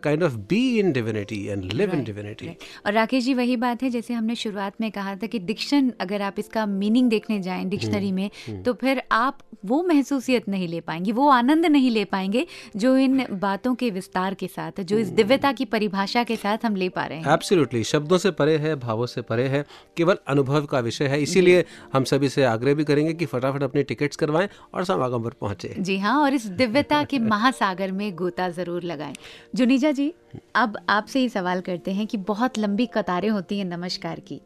kind 0.03 0.23
of 0.23 0.35
be 0.49 0.79
in 0.81 0.93
divinity 0.93 1.39
and 1.49 1.73
live 1.73 1.95
in 1.95 2.05
divinity. 2.05 2.49
और 2.87 2.93
राकेश 2.93 3.25
जी 3.25 3.35
वही 3.35 3.57
बात 3.57 3.83
है 3.83 3.91
जैसे 3.91 4.15
हमने 4.15 4.35
शुरुआत 4.37 4.81
में 4.81 4.91
कहा 4.91 5.15
था 5.17 5.27
कि 5.27 5.39
डिक्शन 5.41 5.93
अगर 6.01 6.23
आप 6.23 6.39
इसका 6.39 6.67
मीनिंग 6.67 7.09
देखने 7.11 7.41
जाएँ 7.43 7.65
डिक्शनरी 7.65 8.13
में 8.13 8.63
तो 8.65 8.73
फिर 8.75 9.03
आप 9.13 9.39
वो 9.65 9.83
महसूसियत 9.83 10.49
नहीं 10.49 10.69
ले 10.69 10.81
पाएँगे 10.81 11.13
वो 11.13 11.29
आनंद 11.31 11.67
नहीं 11.67 11.91
ले 11.91 12.05
पाएँगे 12.07 12.47
जो 12.77 12.97
इन 12.97 13.25
बातों 13.41 13.75
के 13.75 13.91
विस्तार 13.91 14.35
के 14.35 14.49
साथ 14.49 14.81
जो 14.83 14.99
इस 14.99 15.09
दिव्यता 15.11 15.53
की 15.53 15.65
परिभाषा 15.67 16.25
के 16.25 16.37
साथ 16.37 16.65
हम 16.65 16.77
ले 16.77 16.89
पा 16.89 17.05
रहे 17.07 17.19
हैं। 17.19 17.33
एब्सोल्युटली 17.33 17.83
शब्दों 17.85 18.19
से 18.19 18.31
परे 18.33 18.57
है 18.59 18.75
भावों 18.77 19.07
से 19.07 19.23
परे 19.23 19.47
है 19.49 19.65
केवल 19.97 20.19
अनुभव 20.29 20.67
का 20.67 20.81
विषय 20.81 21.07
है। 21.07 21.21
इसीलिए 21.23 21.65
हम 21.93 22.05
सभी 22.05 22.29
से 22.29 22.45
आग्रह 22.45 22.75
भी 22.75 22.85
करेंगे 22.85 23.13
कि 23.15 23.27
फटाफट 23.27 23.63
अपनी 23.63 23.83
टिकट्स 23.83 24.17
करवाएँ 24.17 24.49
और 24.75 24.85
समागम 24.85 25.23
पर 25.25 25.35
पहुँचे। 25.41 25.75
जी 25.79 25.99
हाँ 25.99 26.19
और 26.23 26.35
इस 26.35 26.47
दिव्यता 26.63 27.03
के 27.05 27.19
महासागर 27.19 27.93
में 27.93 28.15
गोता 28.17 28.49
ज़रूर 28.51 28.83
लगाएँ। 28.85 29.15
जुनीजा 29.57 29.93
जी, 29.93 30.15
अब 30.55 30.87
आपसे 30.89 31.21
ही 31.21 31.29
सवाल 31.29 31.61
करते 31.61 31.91
हैं 31.91 32.07
कि 32.07 32.17
बहुत 32.17 32.59
लंबी 32.59 32.87
कतारें 32.87 33.29
होती 33.29 33.59
हैं 33.59 33.65
नमस्कार 33.65 34.21
की। 34.21 34.41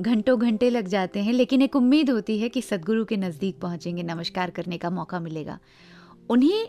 घंटों 0.00 0.40
घंटे 0.40 0.70
लग 0.70 0.88
जाते 0.88 1.20
हैं, 1.20 1.32
लेकिन 1.32 1.62
एक 1.62 1.76
उम्मीद 1.76 2.10
होती 2.10 2.38
है 2.38 2.48
कि 2.48 2.62
सदगुरु 2.62 3.04
के 3.04 3.16
नज़दीक 3.16 3.58
पहुँचेंगे, 3.58 4.02
नमस्कार 4.02 4.50
करने 4.50 4.78
का 4.78 4.90
मौका 4.90 5.20
मिलेगा। 5.20 5.58
उन्हीं 6.30 6.66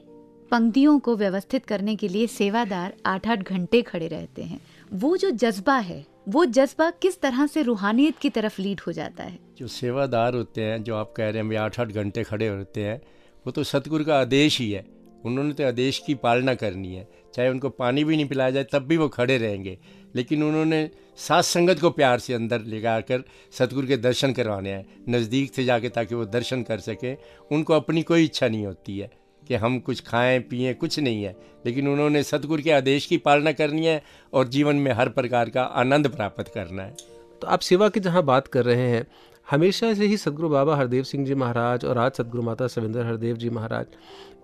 पंक्तियों 0.51 0.99
को 0.99 1.15
व्यवस्थित 1.15 1.65
करने 1.65 1.95
के 1.95 2.07
लिए 2.07 2.27
सेवादार 2.27 2.93
आठ 3.05 3.27
आठ 3.27 3.49
घंटे 3.49 3.81
खड़े 3.81 4.07
रहते 4.07 4.43
हैं। 4.43 4.61
वो 4.93 5.17
जो 5.17 5.31
जज्बा 5.31 5.77
है, 5.77 6.05
वो 6.29 6.45
जज्बा 6.45 6.89
किस 6.89 7.21
तरह 7.21 7.47
से 7.47 7.61
रूहानियत 7.61 8.17
की 8.17 8.29
तरफ़ 8.29 8.61
लीड 8.61 8.81
हो 8.87 8.91
जाता 8.91 9.23
है? 9.23 9.39
जो 9.57 9.67
सेवादार 9.67 10.35
होते 10.35 10.61
हैं, 10.61 10.83
जो 10.83 10.95
आप 10.95 11.13
कह 11.17 11.29
रहे 11.29 11.37
हैं 11.37 11.47
भाई 11.47 11.55
आठ 11.55 11.79
आठ 11.79 11.87
घंटे 11.87 12.23
खड़े 12.23 12.47
होते 12.47 12.83
हैं, 12.83 13.01
वो 13.45 13.51
तो 13.51 13.63
सतगुरु 13.63 14.05
का 14.05 14.19
आदेश 14.19 14.59
ही 14.59 14.71
है। 14.71 14.85
उन्होंने 15.25 15.53
तो 15.53 15.67
आदेश 15.67 16.03
की 16.07 16.15
पालना 16.15 16.55
करनी 16.55 16.95
है। 16.95 17.20
चाहे 17.35 17.49
उनको 17.49 17.69
पानी 17.69 18.03
भी 18.03 18.15
नहीं 18.15 18.27
पिलाया 18.27 18.51
जाए, 18.51 18.63
तब 18.63 18.79
भी 18.79 18.97
वो 18.97 19.07
खड़े 19.09 19.37
रहेंगे। 19.37 19.77
लेकिन 20.15 20.43
उन्होंने 20.43 20.89
सात 21.17 21.43
संगत 21.43 21.79
को 21.79 21.89
प्यार 21.89 22.19
से 22.19 22.33
अंदर 22.33 22.61
ले 22.61 22.81
कर 22.81 23.23
सतगुरु 23.51 23.87
के 23.87 23.97
दर्शन 23.97 24.33
करवाने 24.33 24.69
हैं 24.69 24.85
नज़दीक 25.09 25.53
से 25.53 25.65
जाके 25.65 25.89
ताकि 25.89 26.15
वो 26.15 26.25
दर्शन 26.25 26.63
कर 26.63 26.79
सकें। 26.79 27.17
उनको 27.51 27.73
अपनी 27.73 28.01
कोई 28.01 28.23
इच्छा 28.23 28.47
नहीं 28.47 28.65
होती 28.65 28.99
है 28.99 29.11
कि 29.47 29.55
हम 29.55 29.79
कुछ 29.79 30.01
खाएँ, 30.01 30.39
पिएँ, 30.39 30.73
कुछ 30.73 30.99
नहीं 30.99 31.23
है। 31.23 31.35
लेकिन 31.65 31.87
उन्होंने 31.87 32.23
सतगुरु 32.23 32.63
के 32.63 32.71
आदेश 32.71 33.05
की 33.05 33.17
पालना 33.17 33.51
करनी 33.51 33.85
है 33.85 34.03
और 34.33 34.47
जीवन 34.47 34.75
में 34.75 34.91
हर 34.91 35.09
प्रकार 35.09 35.49
का 35.49 35.63
आनंद 35.63 36.07
प्राप्त 36.07 36.51
करना 36.55 36.83
है। 36.83 36.95
तो 37.41 37.47
आप 37.47 37.59
सेवा 37.59 37.89
की 37.89 37.99
जहाँ 37.99 38.23
बात 38.23 38.47
कर 38.47 38.65
रहे 38.65 38.89
हैं, 38.89 39.07
हमेशा 39.51 39.93
से 39.93 40.05
ही 40.05 40.17
सदगुरु 40.17 40.49
बाबा 40.49 40.75
हरदेव 40.75 41.03
सिंह 41.03 41.25
जी 41.25 41.35
महाराज 41.35 41.85
और 41.85 41.97
आज 41.97 42.11
सदगुरु 42.11 42.43
माता 42.43 42.67
सविंदर 42.67 43.05
हरदेव 43.05 43.37
जी 43.37 43.49
महाराज 43.49 43.85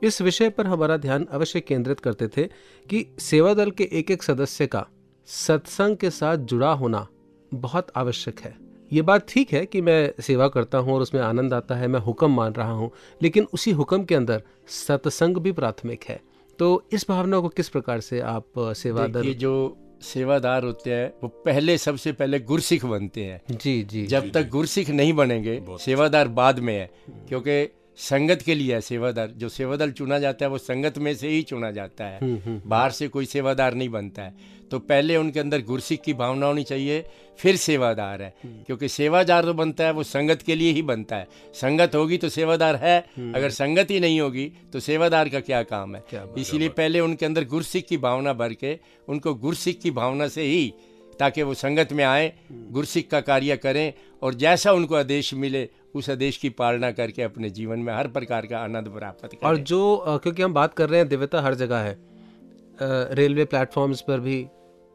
इस 0.02 0.22
विषय 0.22 0.50
पर 0.50 0.68
हमारा 0.68 0.98
ध्यान 0.98 1.26
अवश्य 1.32 1.60
केंद्रित 1.60 2.00
करते 2.00 2.28
थे 2.28 2.44
कि 2.90 3.06
सेवा 3.20 3.54
दल 3.54 3.72
के 3.72 3.90
एक 3.92 4.12
एक 4.12 4.24
सदस्य 4.24 4.68
का 4.68 4.86
सत्संग 5.28 5.98
के 5.98 6.10
साथ 6.10 6.38
जुड़ा 6.38 6.72
होना 6.72 7.08
बहुत 7.52 7.88
आवश्यक 7.96 8.40
है। 8.40 8.56
ये 8.92 9.02
बात 9.02 9.26
ठीक 9.30 9.52
है 9.54 9.66
कि 9.66 9.82
मैं 9.82 10.22
सेवा 10.22 10.48
करता 10.48 10.78
हूँ 10.78 10.94
और 10.94 11.02
उसमें 11.02 11.22
आनंद 11.22 11.54
आता 11.54 11.76
है 11.76 11.88
मैं 11.88 12.00
हुक्म 12.00 12.32
मान 12.32 12.54
रहा 12.54 12.72
हूँ 12.72 12.92
लेकिन 13.22 13.48
उसी 13.54 13.72
हुक्म 13.72 14.04
के 14.04 14.16
अंदर 14.16 14.44
सत्संग 14.68 15.38
भी 15.38 15.52
प्राथमिक 15.52 16.04
है। 16.04 16.20
तो 16.60 16.88
इस 16.94 17.06
भावना 17.10 17.40
को 17.40 17.50
किस 17.50 17.70
प्रकार 17.70 18.00
से 18.00 18.20
आप 18.20 18.46
सेवा 18.58 19.08
देखिए 19.08 19.34
जो 19.34 19.78
सेवादार 20.04 20.64
होते 20.64 20.94
हैं 20.94 21.12
वो 21.24 21.28
पहले 21.46 21.78
सबसे 21.78 22.12
पहले 22.12 22.40
गुरसिख 22.40 22.86
बनते 22.86 23.24
हैं। 23.24 23.42
जी 23.52 23.82
जी 23.84 24.06
जब 24.08 24.24
जी, 24.24 24.30
तक 24.30 24.50
गुरसिख 24.50 24.90
नहीं 24.90 25.14
बनेंगे 25.14 25.62
सेवादार 25.80 26.28
बाद 26.28 26.60
में 26.60 26.74
है 26.74 26.90
क्योंकि 27.30 27.64
संगत 27.98 28.42
के 28.42 28.56
लिए 28.56 28.74
है 28.74 28.82
सेवादार। 28.82 29.28
जो 29.28 29.50
सेवादार 29.50 29.92
चुना 29.92 30.20
जाता 30.20 30.46
है 30.46 30.50
वो 30.52 30.58
संगत 30.58 30.98
में 30.98 31.14
से 31.16 31.30
ही 31.30 31.42
चुना 31.42 31.72
जाता 31.72 32.06
है। 32.06 32.20
बाहर 32.68 32.92
से 32.92 33.08
कोई 33.08 33.26
सेवादार 33.26 33.74
नहीं 33.74 33.90
बनता 33.90 34.22
है। 34.22 34.56
तो 34.72 34.80
पहले 34.80 35.16
उनके 35.18 35.40
अंदर 35.40 35.62
गुरसिख 35.62 36.02
की 36.02 36.14
भावना 36.14 36.46
होनी 36.46 36.64
चाहिए 36.64 37.04
फिर 37.40 37.56
सेवादार 37.56 38.22
है। 38.22 38.34
क्योंकि 38.46 38.88
सेवादार 38.88 39.46
जो 39.46 39.54
बनता 39.54 39.86
है 39.86 39.92
वो 39.92 40.04
संगत 40.04 40.42
के 40.42 40.56
लिए 40.56 40.72
ही 40.72 40.82
बनता 40.82 41.16
है। 41.16 41.28
संगत 41.54 41.96
होगी 41.96 42.18
तो 42.18 42.30
सेवादार 42.30 42.76
है 42.76 43.00
अगर 43.36 43.50
संगत 43.50 43.92
ही 43.92 44.00
नहीं 44.00 44.20
होगी 44.22 44.52
तो 44.74 44.80
सेवादार 44.80 45.30
का 45.30 45.40
क्या 45.40 45.64
काम 45.64 45.96
है? 45.96 46.04
इसीलिए 46.38 46.70
पहले 46.70 47.00
उनके 47.00 47.26
अंदर 47.26 47.46
गुरसिख 47.46 47.86
की 47.86 47.98
भावना 47.98 48.34
भर 48.34 48.54
के 48.54 48.78
उनको 49.08 49.34
गुरसिख 49.36 49.80
की 49.80 49.92
भावना 49.92 50.28
से 50.28 50.44
ही 50.44 50.74
ताकि 51.20 51.42
वो 51.42 51.54
संगत 51.54 51.94
में 51.94 52.04
आए 52.04 52.32
गुरसिख 52.52 53.08
का 53.10 53.20
कार्य 53.22 53.58
करें 53.58 53.94
और 54.22 54.34
जैसा 54.34 54.72
उनको 54.72 54.96
आदेश 54.96 55.34
मिले 55.34 55.68
उस 55.98 56.10
आदेश 56.10 56.38
की 56.38 56.50
पालना 56.50 56.92
करके 56.92 57.22
अपने 57.22 57.50
जीवन 57.50 57.80
में 57.80 57.94
हर 57.94 58.08
प्रकार 58.08 58.46
का 58.46 58.60
आनंद 58.60 58.90
प्राप्त 58.90 59.26
करें। 59.26 59.50
और 59.50 59.58
जो 59.58 60.20
क्योंकि 60.24 60.42
हम 60.42 60.54
बात 60.54 60.74
कर 60.74 60.90
रहे 60.90 61.00
हैं 61.00 61.08
दिव्यता 61.10 61.42
हर 61.42 61.56
जगह 61.56 61.78
है 61.78 61.98
रेलवे 63.14 63.46
प्लेटफॉर्म्स 63.46 64.02
पर 64.02 64.20
भी 64.20 64.46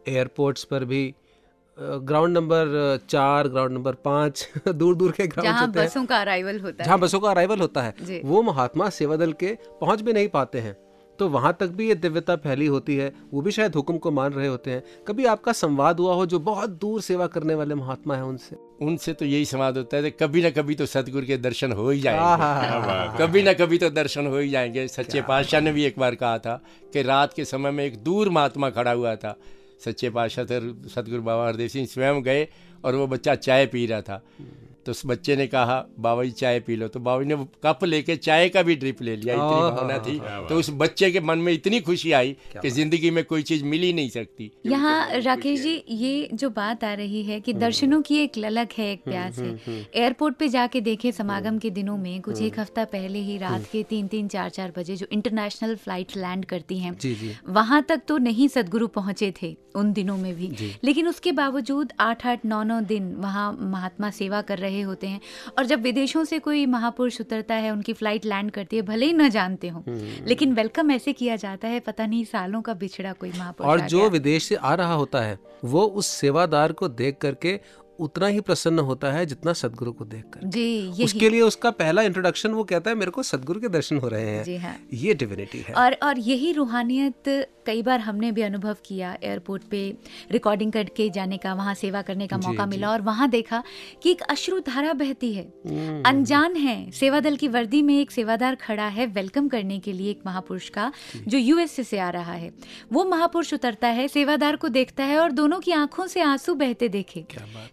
एयरपोर्ट्स 0.08 0.64
पर 0.64 0.84
भी 0.84 1.02
ग्राउंड 1.78 2.36
नंबर 2.36 2.98
चार 3.08 3.48
ग्राउंड 3.48 3.72
नंबर 3.72 3.94
पाँच 4.04 4.48
दूर 4.68 4.94
दूर 4.94 5.12
के 5.12 5.26
ग्राउंड 5.26 5.50
जहाँ 5.50 5.66
होते 5.66 5.78
हैं। 5.80 5.88
बसों 5.88 6.04
का 6.06 6.20
अराइवल 6.20 6.60
होता 6.60 6.84
जहाँ 6.84 6.96
है 6.96 7.02
बसों 7.02 7.20
का 7.20 7.30
अराइवल 7.30 7.60
होता 7.60 7.82
है। 7.82 8.20
वो 8.24 8.42
महात्मा 8.42 8.88
सेवा 8.90 9.16
दल 9.16 9.32
के 9.32 9.56
पहुँच 9.80 10.00
भी 10.00 10.12
नहीं 10.12 10.28
पाते 10.28 10.60
हैं। 10.60 10.76
तो 11.18 11.28
वहाँ 11.28 11.56
तक 11.60 11.68
भी 11.68 11.88
ये 11.88 11.94
दिव्यता 11.94 12.36
फैली 12.36 12.66
होती 12.66 12.96
है 12.96 13.12
वो 13.32 13.40
भी 13.42 13.50
शायद 13.50 13.74
हुक्म 13.74 13.98
को 13.98 14.10
मान 14.10 14.32
रहे 14.32 14.46
होते 14.46 14.70
हैं। 14.70 14.82
कभी 15.08 15.24
आपका 15.24 15.52
संवाद 15.52 16.00
हुआ 16.00 16.14
हो 16.14 16.26
जो 16.26 16.38
बहुत 16.40 16.70
दूर 16.80 17.00
सेवा 17.00 17.26
करने 17.26 17.54
वाले 17.54 17.74
महात्मा 17.74 18.16
है 18.16 18.24
उनसे? 18.24 18.56
उनसे 18.82 19.12
तो 19.12 19.24
यही 19.24 19.44
समाज 19.44 19.76
होता 19.76 19.96
है 19.96 20.02
कि 20.02 20.10
कभी 20.10 20.42
ना 20.42 20.50
कभी 20.50 20.74
तो 20.74 20.86
सतगुरु 20.86 21.26
के 21.26 21.36
दर्शन 21.36 21.72
हो 21.72 21.88
ही 21.90 22.06
आहा, 22.06 22.36
जाएँगे 22.52 23.18
कभी 23.18 23.42
ना 23.42 23.52
कभी 23.52 23.78
तो 23.78 23.90
दर्शन 23.90 24.26
हो 24.26 24.38
ही 24.38 24.48
जाएँगे। 24.50 24.86
सच्चे 24.88 25.22
पातशाह 25.22 25.60
ने 25.60 25.72
भी 25.72 25.84
एक 25.84 25.98
बार 25.98 26.14
कहा 26.14 26.38
था 26.38 26.60
कि 26.92 27.02
रात 27.02 27.34
के 27.34 27.44
समय 27.44 27.70
में 27.70 27.84
एक 27.84 27.96
दूर 27.98 28.28
महात्मा 28.28 28.70
खड़ा 28.70 28.92
हुआ 28.92 29.14
था। 29.16 29.36
सच्चे 29.84 30.10
पातशाह 30.10 30.44
थे 30.44 30.60
सतगुरु 30.88 31.22
बाबा 31.22 31.46
हरदेव 31.46 31.68
सिंह 31.68 31.86
स्वयं 31.86 32.22
गए 32.22 32.48
और 32.84 32.94
वो 32.94 33.06
बच्चा 33.06 33.34
चाय 33.34 33.66
पी 33.66 33.86
रहा 33.86 34.00
था। 34.00 34.22
तो 34.86 34.92
उस 34.92 35.02
बच्चे 35.06 35.36
ने 35.36 35.46
कहा 35.46 35.76
बाबा 35.98 36.24
जी 36.24 36.30
चाय 36.32 36.60
पी 36.60 36.76
लो। 36.76 36.88
तो 36.88 37.00
बाबा 37.00 37.22
जी 37.22 37.28
ने 37.28 37.36
कप 37.64 37.84
लेके 37.84 38.16
चाय 38.18 38.48
का 38.48 38.62
भी 38.62 38.74
ड्रिप 38.76 39.02
ले 39.02 39.16
लिया 39.16 39.34
इतनी 39.34 39.70
भावना 39.70 39.98
थी। 39.98 40.18
तो 40.48 40.58
उस 40.58 40.70
बच्चे 40.76 41.10
के 41.10 41.20
मन 41.22 41.38
में 41.38 41.52
इतनी 41.52 41.80
खुशी 41.80 42.12
आई 42.12 42.36
कि 42.54 42.70
ज़िंदगी 42.70 43.10
में 43.10 43.22
कोई 43.24 43.42
चीज़ 43.42 43.64
मिल 43.64 43.82
ही 43.82 43.92
नहीं 43.92 44.08
सकती। 44.10 44.50
यहाँ 44.66 45.20
राकेश 45.20 45.60
जी 45.60 45.74
ये 45.90 46.28
जो 46.34 46.50
बात 46.52 46.84
आ 46.84 46.92
रही 46.94 47.22
है 47.22 47.40
कि 47.40 47.52
दर्शनों 47.54 48.00
की 48.02 48.16
एक 48.18 48.38
ललक 48.38 48.72
है 48.78 48.90
एक 48.92 49.04
प्यास 49.04 49.38
है। 49.38 49.54
एयरपोर्ट 49.68 50.36
पे 50.36 50.48
जाके 50.48 50.80
देखे 50.82 51.12
समागम 51.12 51.58
के 51.58 51.70
दिनों 51.72 51.96
में 51.98 52.20
कुछ 52.22 52.42
एक 52.42 52.58
हफ़्ता 52.60 52.84
पहले 52.92 53.18
ही 53.20 53.38
रात 53.38 53.66
के 53.72 53.82
तीन 53.82 54.06
तीन 54.08 54.28
चार 54.28 54.50
चार 54.50 54.72
बजे 54.76 54.96
जो 54.96 55.06
इंटरनेशनल 55.12 55.76
फ़्लाइट 55.76 56.16
लैंड 56.16 56.44
करती 56.44 56.78
है 56.78 56.94
जी 56.96 57.14
जी। 57.14 57.34
वहाँ 57.50 57.82
तक 57.88 58.02
तो 58.08 58.18
नहीं 58.20 58.48
सदगुरु 58.48 58.86
पहुँचे 58.90 59.32
थे 59.42 59.56
उन 59.76 59.92
दिनों 59.92 60.16
में 60.16 60.34
भी। 60.36 60.50
लेकिन 60.84 61.08
उसके 61.08 61.32
बावजूद 61.32 61.92
आठ 62.00 62.26
आठ 62.26 62.44
नौ 62.44 62.62
नौ 62.62 62.80
दिन 62.86 63.14
वहाँ 63.18 63.52
महात्मा 63.60 64.10
सेवा 64.12 64.40
कर 64.42 64.58
रहे 64.58 64.71
होते 64.80 65.06
हैं। 65.06 65.20
और 65.58 65.66
जब 65.66 65.82
विदेशों 65.82 66.24
से 66.24 66.38
कोई 66.38 66.64
महापुरुष 66.66 67.20
उतरता 67.20 67.54
है 67.54 67.70
उनकी 67.70 67.92
फ़्लाइट 67.92 68.24
लैंड 68.24 68.50
करती 68.50 68.76
है 68.76 68.82
भले 68.82 69.06
ही 69.06 69.12
न 69.12 69.28
जानते 69.28 69.68
हो 69.68 69.84
लेकिन 70.28 70.52
वेलकम 70.54 70.90
ऐसे 70.90 71.12
किया 71.12 71.36
जाता 71.36 71.68
है 71.68 71.80
पता 71.80 72.06
नहीं 72.06 72.24
सालों 72.24 72.62
का 72.62 72.74
बिछड़ा 72.74 73.12
कोई 73.12 73.30
महापुरुष 73.30 73.70
और 73.70 73.80
जो 73.88 74.08
विदेश 74.10 74.44
से 74.44 74.54
आ 74.54 74.74
रहा 74.74 74.94
होता 74.94 75.20
है 75.20 75.38
वो 75.64 75.82
उस 75.82 76.06
सेवादार 76.06 76.72
को 76.72 76.88
देख 76.88 77.18
करके 77.18 77.58
उतना 78.02 78.26
ही 78.26 78.40
प्रसन्न 78.40 78.78
होता 78.78 79.12
है 79.12 79.24
जितना 79.26 79.52
सदगुरु 79.52 79.92
को 79.92 80.04
देख 80.04 80.24
कर 80.34 80.46
जी 80.46 80.64
यही। 80.78 81.04
उसके 81.04 81.28
लिए 81.28 81.40
उसका 81.40 81.70
पहला 81.70 82.02
इंट्रोडक्शन 82.02 82.50
वो 82.50 82.64
कहता 82.64 82.90
है 82.90 82.96
मेरे 82.96 83.10
को 83.10 83.22
सदगुरु 83.22 83.60
के 83.60 83.68
दर्शन 83.68 83.98
हो 83.98 84.08
रहे 84.08 84.26
हैं। 84.26 84.44
जी 84.44 84.56
हाँ। 84.56 84.76
ये 84.92 85.14
डिविनिटी 85.14 85.58
है। 85.58 85.74
और 85.74 85.92
और 86.02 86.18
यही 86.18 86.52
रूहानियत 86.52 87.48
कई 87.66 87.82
बार 87.82 88.00
हमने 88.00 88.32
भी 88.32 88.42
अनुभव 88.42 88.76
किया 88.86 89.16
एयरपोर्ट 89.22 89.62
पे 89.62 89.96
रिकॉर्डिंग 90.32 90.72
करके 90.72 91.10
जाने 91.10 91.36
का 91.36 91.54
वहाँ 91.54 91.74
सेवा 91.74 92.02
करने 92.02 92.26
का 92.26 92.38
मौका 92.38 92.66
मिला 92.66 92.90
और 92.90 93.02
वहाँ 93.02 93.28
देखा 93.30 93.62
कि 94.02 94.10
एक 94.10 94.22
अश्रु 94.22 94.58
धारा 94.60 94.92
बहती 94.92 95.32
है। 95.32 95.42
हम्म। 95.66 96.02
अनजान 96.06 96.56
है। 96.56 96.90
सेवा 96.90 97.20
दल 97.20 97.36
की 97.36 97.48
वर्दी 97.48 97.82
में 97.82 98.00
एक 98.00 98.10
सेवादार 98.10 98.54
खड़ा 98.54 98.86
है 98.86 99.06
वेलकम 99.06 99.48
करने 99.48 99.78
के 99.78 99.92
लिए 99.92 100.10
एक 100.10 100.20
महापुरुष 100.26 100.68
का 100.68 100.92
जो। 101.28 101.38
यूएसए 101.38 101.82
से 101.82 101.98
आ 101.98 102.10
रहा 102.10 102.32
है। 102.32 102.50
वो 102.92 103.04
महापुरुष 103.04 103.54
उतरता 103.54 103.88
है 103.88 104.08
सेवादार 104.08 104.56
को 104.56 104.68
देखता 104.68 105.04
है 105.04 105.18
और 105.18 105.32
दोनों 105.32 105.60
की 105.60 105.72
आँखों 105.72 106.06
से 106.06 106.20
आँसू 106.20 106.54
बहते 106.54 106.88
देखे। 106.88 107.24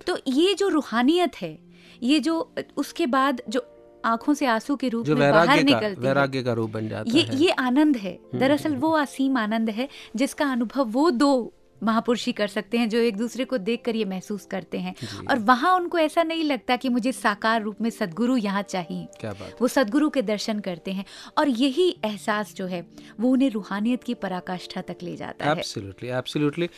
तो 0.07 0.17
ये 0.27 0.53
जो 0.53 0.67
रूहानियत 0.67 1.31
है 1.41 1.59
ये 2.03 2.19
जो 2.19 2.55
उसके 2.77 3.05
बाद 3.05 3.41
जो 3.49 3.65
आँखों 4.05 4.33
से 4.33 4.45
आँसू 4.45 4.75
के 4.75 4.89
रूप 4.89 5.07
में 5.07 5.31
बाहर 5.31 5.63
निकलती 5.63 6.01
है 6.01 6.07
वैराग्य 6.07 6.43
का 6.43 6.53
रूप 6.53 6.69
बन 6.69 6.89
जाता 6.89 7.17
ये 7.17 7.23
है। 7.23 7.37
ये 7.37 7.49
आनंद 7.49 7.97
है। 7.97 8.19
दरअसल 8.35 8.75
वो 8.75 8.91
असीम 8.91 9.37
आनंद 9.37 9.69
है 9.69 9.89
जिसका 10.15 10.51
अनुभव 10.51 10.83
वो 10.83 11.09
दो 11.11 11.53
महापुरुष 11.83 12.25
ही 12.25 12.31
कर 12.33 12.47
सकते 12.47 12.77
हैं 12.77 12.89
जो 12.89 12.97
एक 12.99 13.17
दूसरे 13.17 13.45
को 13.45 13.57
देख 13.59 13.81
कर 13.85 13.95
ये 13.95 14.05
महसूस 14.05 14.45
करते 14.45 14.77
हैं। 14.77 14.93
और 15.29 15.39
वहाँ 15.41 15.75
उनको 15.75 15.97
ऐसा 15.97 16.23
नहीं 16.23 16.43
लगता 16.43 16.75
कि 16.75 16.89
मुझे 16.89 17.11
साकार 17.11 17.61
रूप 17.63 17.81
में 17.81 17.89
सदगुरु 17.89 18.37
यहाँ 18.37 18.61
चाहिए। 18.63 19.07
क्या 19.19 19.31
बात 19.33 19.61
वो 19.61 19.67
सदगुरु 19.67 20.09
के 20.09 20.21
दर्शन 20.23 20.59
करते 20.59 20.91
हैं 20.91 21.05
और 21.37 21.49
यही 21.49 21.89
एहसास 22.05 22.53
जो 22.55 22.65
है 22.65 22.85
वो 23.19 23.31
उन्हें 23.31 23.49
रूहानियत 23.49 24.03
की 24.03 24.13
पराकाष्ठा 24.17 24.81
तक 24.81 25.03
ले 25.03 25.15
जाता 25.15 25.45
है। 25.45 25.51
एब्सोल्युटली 25.51 26.09
एब्सोल्युटली 26.09 26.69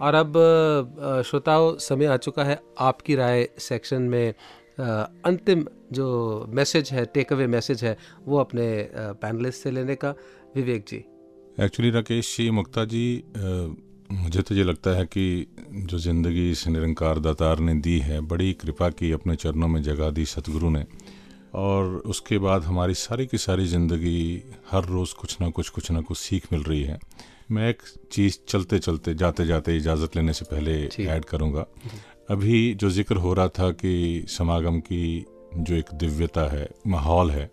और 0.00 0.14
अब 0.14 0.32
श्रोताओं 1.26 1.76
समय 1.80 2.06
आ 2.06 2.16
चुका 2.18 2.44
है 2.44 2.60
आपकी 2.80 3.14
राय 3.14 3.48
सेक्शन 3.58 4.02
में 4.04 4.34
अंतिम 4.80 5.64
जो 5.92 6.06
मैसेज 6.48 6.90
है 6.92 7.04
टेक 7.06 7.32
अवे 7.32 7.46
मैसेज 7.48 7.84
है 7.84 7.96
वो 8.26 8.38
अपने 8.38 8.66
पैनलिस्ट 8.94 9.62
से 9.62 9.70
लेने 9.70 9.94
का। 9.94 10.14
विवेक 10.54 10.84
जी। 10.88 10.96
एक्चुअली 11.60 11.90
राकेश 11.90 12.36
जी 12.36 12.50
मुक्ता 12.50 12.84
जी 12.84 13.02
मुझे 14.12 14.42
तो 14.42 14.54
ये 14.54 14.62
लगता 14.64 14.90
है 14.90 15.04
कि 15.06 15.46
जो 15.70 15.98
ज़िंदगी 15.98 16.50
इस 16.50 16.66
निरंकार 16.68 17.18
दातार 17.18 17.58
ने 17.58 17.74
दी 17.74 17.98
है 17.98 18.20
बड़ी 18.20 18.52
कृपा 18.52 18.88
की 18.90 19.10
अपने 19.12 19.36
चरणों 19.36 19.68
में 19.68 19.80
जगह 19.82 20.10
दी 20.10 20.24
सतगुरु 20.24 20.70
ने। 20.70 20.84
और 21.54 21.84
उसके 22.06 22.38
बाद 22.38 22.64
हमारी 22.64 22.94
सारी 22.94 23.26
की 23.26 23.38
सारी 23.38 23.66
ज़िंदगी 23.66 24.42
हर 24.70 24.84
रोज़ 24.84 25.14
कुछ 25.14 25.36
ना 25.40 25.50
कुछ 25.50 25.68
कुछ 25.68 25.90
ना 25.90 26.00
कुछ 26.00 26.18
सीख 26.18 26.52
मिल 26.52 26.62
रही 26.62 26.82
है। 26.82 26.98
मैं 27.50 27.68
एक 27.68 27.82
चीज़ 28.12 28.38
चलते 28.48 28.78
चलते 28.78 29.14
जाते 29.14 29.46
जाते 29.46 29.76
इजाज़त 29.76 30.16
लेने 30.16 30.32
से 30.32 30.44
पहले 30.44 30.74
ऐड 31.06 31.24
करूँगा। 31.24 31.66
अभी 32.30 32.74
जो 32.74 32.90
ज़िक्र 32.90 33.16
हो 33.16 33.34
रहा 33.34 33.48
था 33.48 33.70
कि 33.72 34.24
समागम 34.28 34.80
की 34.80 35.24
जो 35.56 35.74
एक 35.74 35.94
दिव्यता 35.94 36.50
है 36.50 36.68
माहौल 36.86 37.30
है 37.30 37.50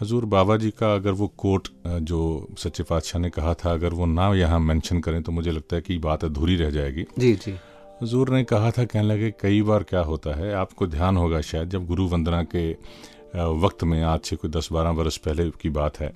हजूर 0.00 0.24
बाबा 0.24 0.56
जी 0.56 0.70
का 0.70 0.94
अगर 0.94 1.10
वो 1.10 1.26
कोट 1.28 1.68
जो 1.86 2.48
सच्चे 2.58 2.82
पातशाह 2.82 3.22
ने 3.22 3.30
कहा 3.30 3.54
था 3.54 3.72
अगर 3.72 3.88
वो 3.88 4.06
ना 4.06 4.34
यहाँ 4.34 4.60
मेंशन 4.60 5.00
करें 5.00 5.22
तो 5.22 5.32
मुझे 5.32 5.50
लगता 5.50 5.76
है 5.76 5.82
कि 5.82 5.98
बात 5.98 6.24
अधूरी 6.24 6.56
रह 6.56 6.70
जाएगी। 6.70 7.04
जी 7.18 7.34
जी। 7.34 7.52
हजूर 8.02 8.30
ने 8.30 8.44
कहा 8.44 8.70
था 8.70 8.84
कहने 8.84 9.06
लगे 9.06 9.30
कई 9.30 9.62
बार 9.62 9.82
क्या 9.82 10.00
होता 10.00 10.34
है 10.36 10.52
आपको 10.54 10.86
ध्यान 10.86 11.16
होगा 11.16 11.40
शायद 11.40 11.68
जब 11.68 11.86
गुरु 11.86 12.06
वंदना 12.06 12.42
के 12.42 12.72
वक्त 13.36 13.84
में 13.84 14.02
आज 14.02 14.20
से 14.20 14.36
कोई 14.36 14.50
दस 14.50 14.68
बारह 14.72 14.92
बरस 14.92 15.16
पहले 15.16 15.50
की 15.50 15.70
बात 15.70 16.00
है 16.00 16.12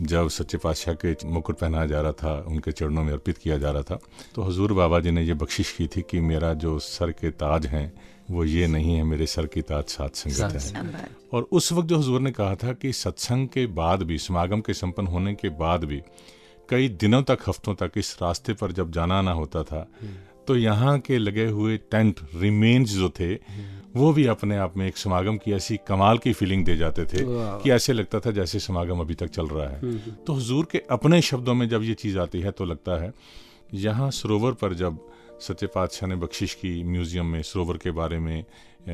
जब 0.00 0.28
सच्चे 0.28 0.58
पातशाह 0.58 0.94
के 0.94 1.16
मुकुट 1.24 1.58
पहनाया 1.58 1.86
जा 1.86 2.00
रहा 2.00 2.12
था 2.12 2.44
उनके 2.48 2.72
चरणों 2.72 3.04
में 3.04 3.12
अर्पित 3.12 3.38
किया 3.38 3.58
जा 3.58 3.70
रहा 3.70 3.82
था 3.82 3.98
तो 4.34 4.42
हजूर 4.42 4.72
बाबा 4.72 5.00
जी 5.00 5.10
ने 5.10 5.22
ये 5.22 5.34
बख्शिश 5.34 5.72
की 5.72 5.86
थी 5.86 6.02
कि 6.10 6.20
मेरा 6.20 6.54
जो 6.54 6.78
सर 6.78 7.10
के 7.10 7.30
ताज 7.30 7.66
हैं 7.66 7.92
वो 8.32 8.44
ये 8.44 8.66
नहीं 8.66 8.94
है 8.96 9.02
मेरे 9.04 9.26
सर 9.26 9.46
की 9.46 9.62
ताज 9.62 9.84
सात 9.88 10.14
संगत 10.14 10.52
है। 10.76 11.08
और 11.32 11.48
उस 11.52 11.72
वक्त 11.72 11.88
जो 11.88 11.98
हजूर 11.98 12.20
ने 12.20 12.30
कहा 12.30 12.54
था 12.54 12.72
कि 12.72 12.92
सत्संग 12.92 13.48
के 13.48 13.66
बाद 13.74 14.02
भी 14.02 14.18
समागम 14.18 14.60
के 14.60 14.74
संपन्न 14.74 15.06
होने 15.06 15.34
के 15.34 15.48
बाद 15.58 15.84
भी 15.84 16.00
कई 16.68 16.88
दिनों 16.88 17.22
तक 17.22 17.38
हफ्तों 17.48 17.74
तक 17.74 17.92
इस 17.96 18.16
रास्ते 18.22 18.52
पर 18.52 18.72
जब 18.72 18.92
जाना 18.92 19.18
आना 19.18 19.32
होता 19.32 19.62
था 19.62 19.86
तो 20.48 20.56
यहाँ 20.56 20.98
के 20.98 21.18
लगे 21.18 21.46
हुए 21.46 21.76
टेंट 21.90 22.20
रिमेन्स 22.34 22.90
जो 22.90 23.08
थे 23.10 23.34
वो 23.96 24.12
भी 24.12 24.26
अपने 24.26 24.56
आप 24.56 24.76
में 24.76 24.86
एक 24.86 24.96
समागम 24.96 25.36
की 25.36 25.52
ऐसी 25.52 25.76
कमाल 25.88 26.18
की 26.18 26.32
फीलिंग 26.32 26.64
दे 26.64 26.76
जाते 26.76 27.04
थे 27.04 27.24
कि 27.62 27.70
ऐसे 27.70 27.92
लगता 27.92 28.20
था 28.20 28.30
जैसे 28.30 28.60
समागम 28.60 29.00
अभी 29.00 29.14
तक 29.14 29.26
चल 29.26 29.46
रहा 29.46 29.68
है। 29.68 29.98
तो 30.26 30.32
हजूर 30.32 30.68
के 30.72 30.82
अपने 30.90 31.20
शब्दों 31.22 31.54
में 31.54 31.68
जब 31.68 31.82
ये 31.82 31.94
चीज़ 31.94 32.18
आती 32.18 32.40
है 32.40 32.50
तो 32.50 32.64
लगता 32.64 33.00
है 33.02 33.12
यहाँ 33.74 34.10
सरोवर 34.10 34.52
पर 34.52 34.74
जब 34.74 34.98
सच्चे 35.42 35.66
पातशाह 35.68 36.08
ने 36.08 36.16
बख्शिश 36.16 36.54
की 36.54 36.82
म्यूज़ियम 36.84 37.26
में 37.26 37.42
सरोवर 37.42 37.76
के 37.76 37.90
बारे 37.92 38.18
में 38.18 38.44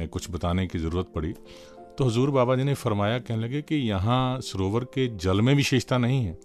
कुछ 0.09 0.31
बताने 0.31 0.67
की 0.67 0.79
ज़रूरत 0.79 1.13
पड़ी। 1.15 1.33
तो 1.99 2.05
हजूर 2.05 2.31
बाबा 2.31 2.57
जी 2.57 2.65
ने 2.65 2.75
फरमाया 2.77 3.19
कहने 3.21 3.43
लगे 3.43 3.63
कि 3.63 3.77
यहाँ 3.89 4.41
सरोवर 4.43 4.85
के 4.95 5.07
जल 5.17 5.41
में 5.41 5.55
विशेषता 5.55 5.99
नहीं 5.99 6.25
है। 6.25 6.37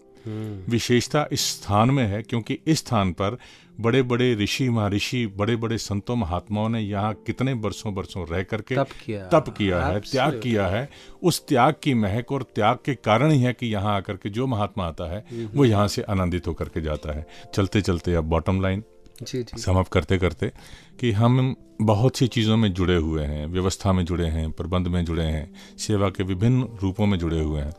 विशेषता 0.69 1.25
इस 1.31 1.41
स्थान 1.51 1.89
में 1.91 2.05
है 2.07 2.21
क्योंकि 2.23 2.57
इस 2.67 2.79
स्थान 2.79 3.11
पर 3.13 3.37
बड़े 3.77 4.01
बड़े 4.03 4.33
ऋषि 4.35 4.67
महर्षि 4.69 5.25
बड़े 5.37 5.55
बड़े 5.55 5.77
संतों 5.77 6.15
महात्माओं 6.15 6.69
ने 6.69 6.79
यहाँ 6.81 7.13
कितने 7.27 7.53
बरसों 7.55 7.93
बरसों 7.95 8.25
रह 8.27 8.43
करके 8.43 8.75
तप 8.75 8.89
किया। 9.05 9.25
तप 9.29 9.53
किया 9.57 9.85
है 9.85 9.99
त्याग 10.01 10.39
किया 10.43 10.67
है। 10.67 10.87
उस 11.21 11.45
त्याग 11.47 11.75
की 11.83 11.93
महक 11.95 12.31
और 12.31 12.43
त्याग 12.55 12.77
के 12.85 12.95
कारण 12.97 13.31
ही 13.31 13.41
है 13.41 13.53
कि 13.53 13.67
यहाँ 13.67 13.95
आकर 13.95 14.17
के 14.17 14.29
जो 14.29 14.47
महात्मा 14.47 14.87
आता 14.87 15.11
है 15.11 15.23
वो 15.55 15.65
यहाँ 15.65 15.87
से 15.87 16.01
आनंदित 16.03 16.47
होकर 16.47 16.69
के 16.69 16.81
जाता 16.81 17.17
है। 17.17 17.25
चलते 17.55 17.81
चलते 17.81 18.13
अब 18.13 18.23
बॉटम 18.25 18.61
लाइन 18.61 18.83
जी 19.21 19.43
जी। 19.43 19.61
समाप्त 19.61 19.91
करते 19.91 20.17
करते 20.17 20.51
कि 20.99 21.11
हम 21.11 21.55
बहुत 21.81 22.17
सी 22.17 22.27
चीज़ों 22.27 22.57
में 22.57 22.73
जुड़े 22.73 22.95
हुए 22.95 23.23
हैं 23.23 23.47
व्यवस्था 23.47 23.93
में 23.93 24.05
जुड़े 24.05 24.27
हैं 24.27 24.51
प्रबंध 24.51 24.87
में 24.87 25.05
जुड़े 25.05 25.23
हैं 25.23 25.53
सेवा 25.77 26.09
के 26.09 26.23
विभिन्न 26.23 26.77
रूपों 26.81 27.05
में 27.05 27.19
जुड़े 27.19 27.41
हुए 27.41 27.61
हैं। 27.61 27.73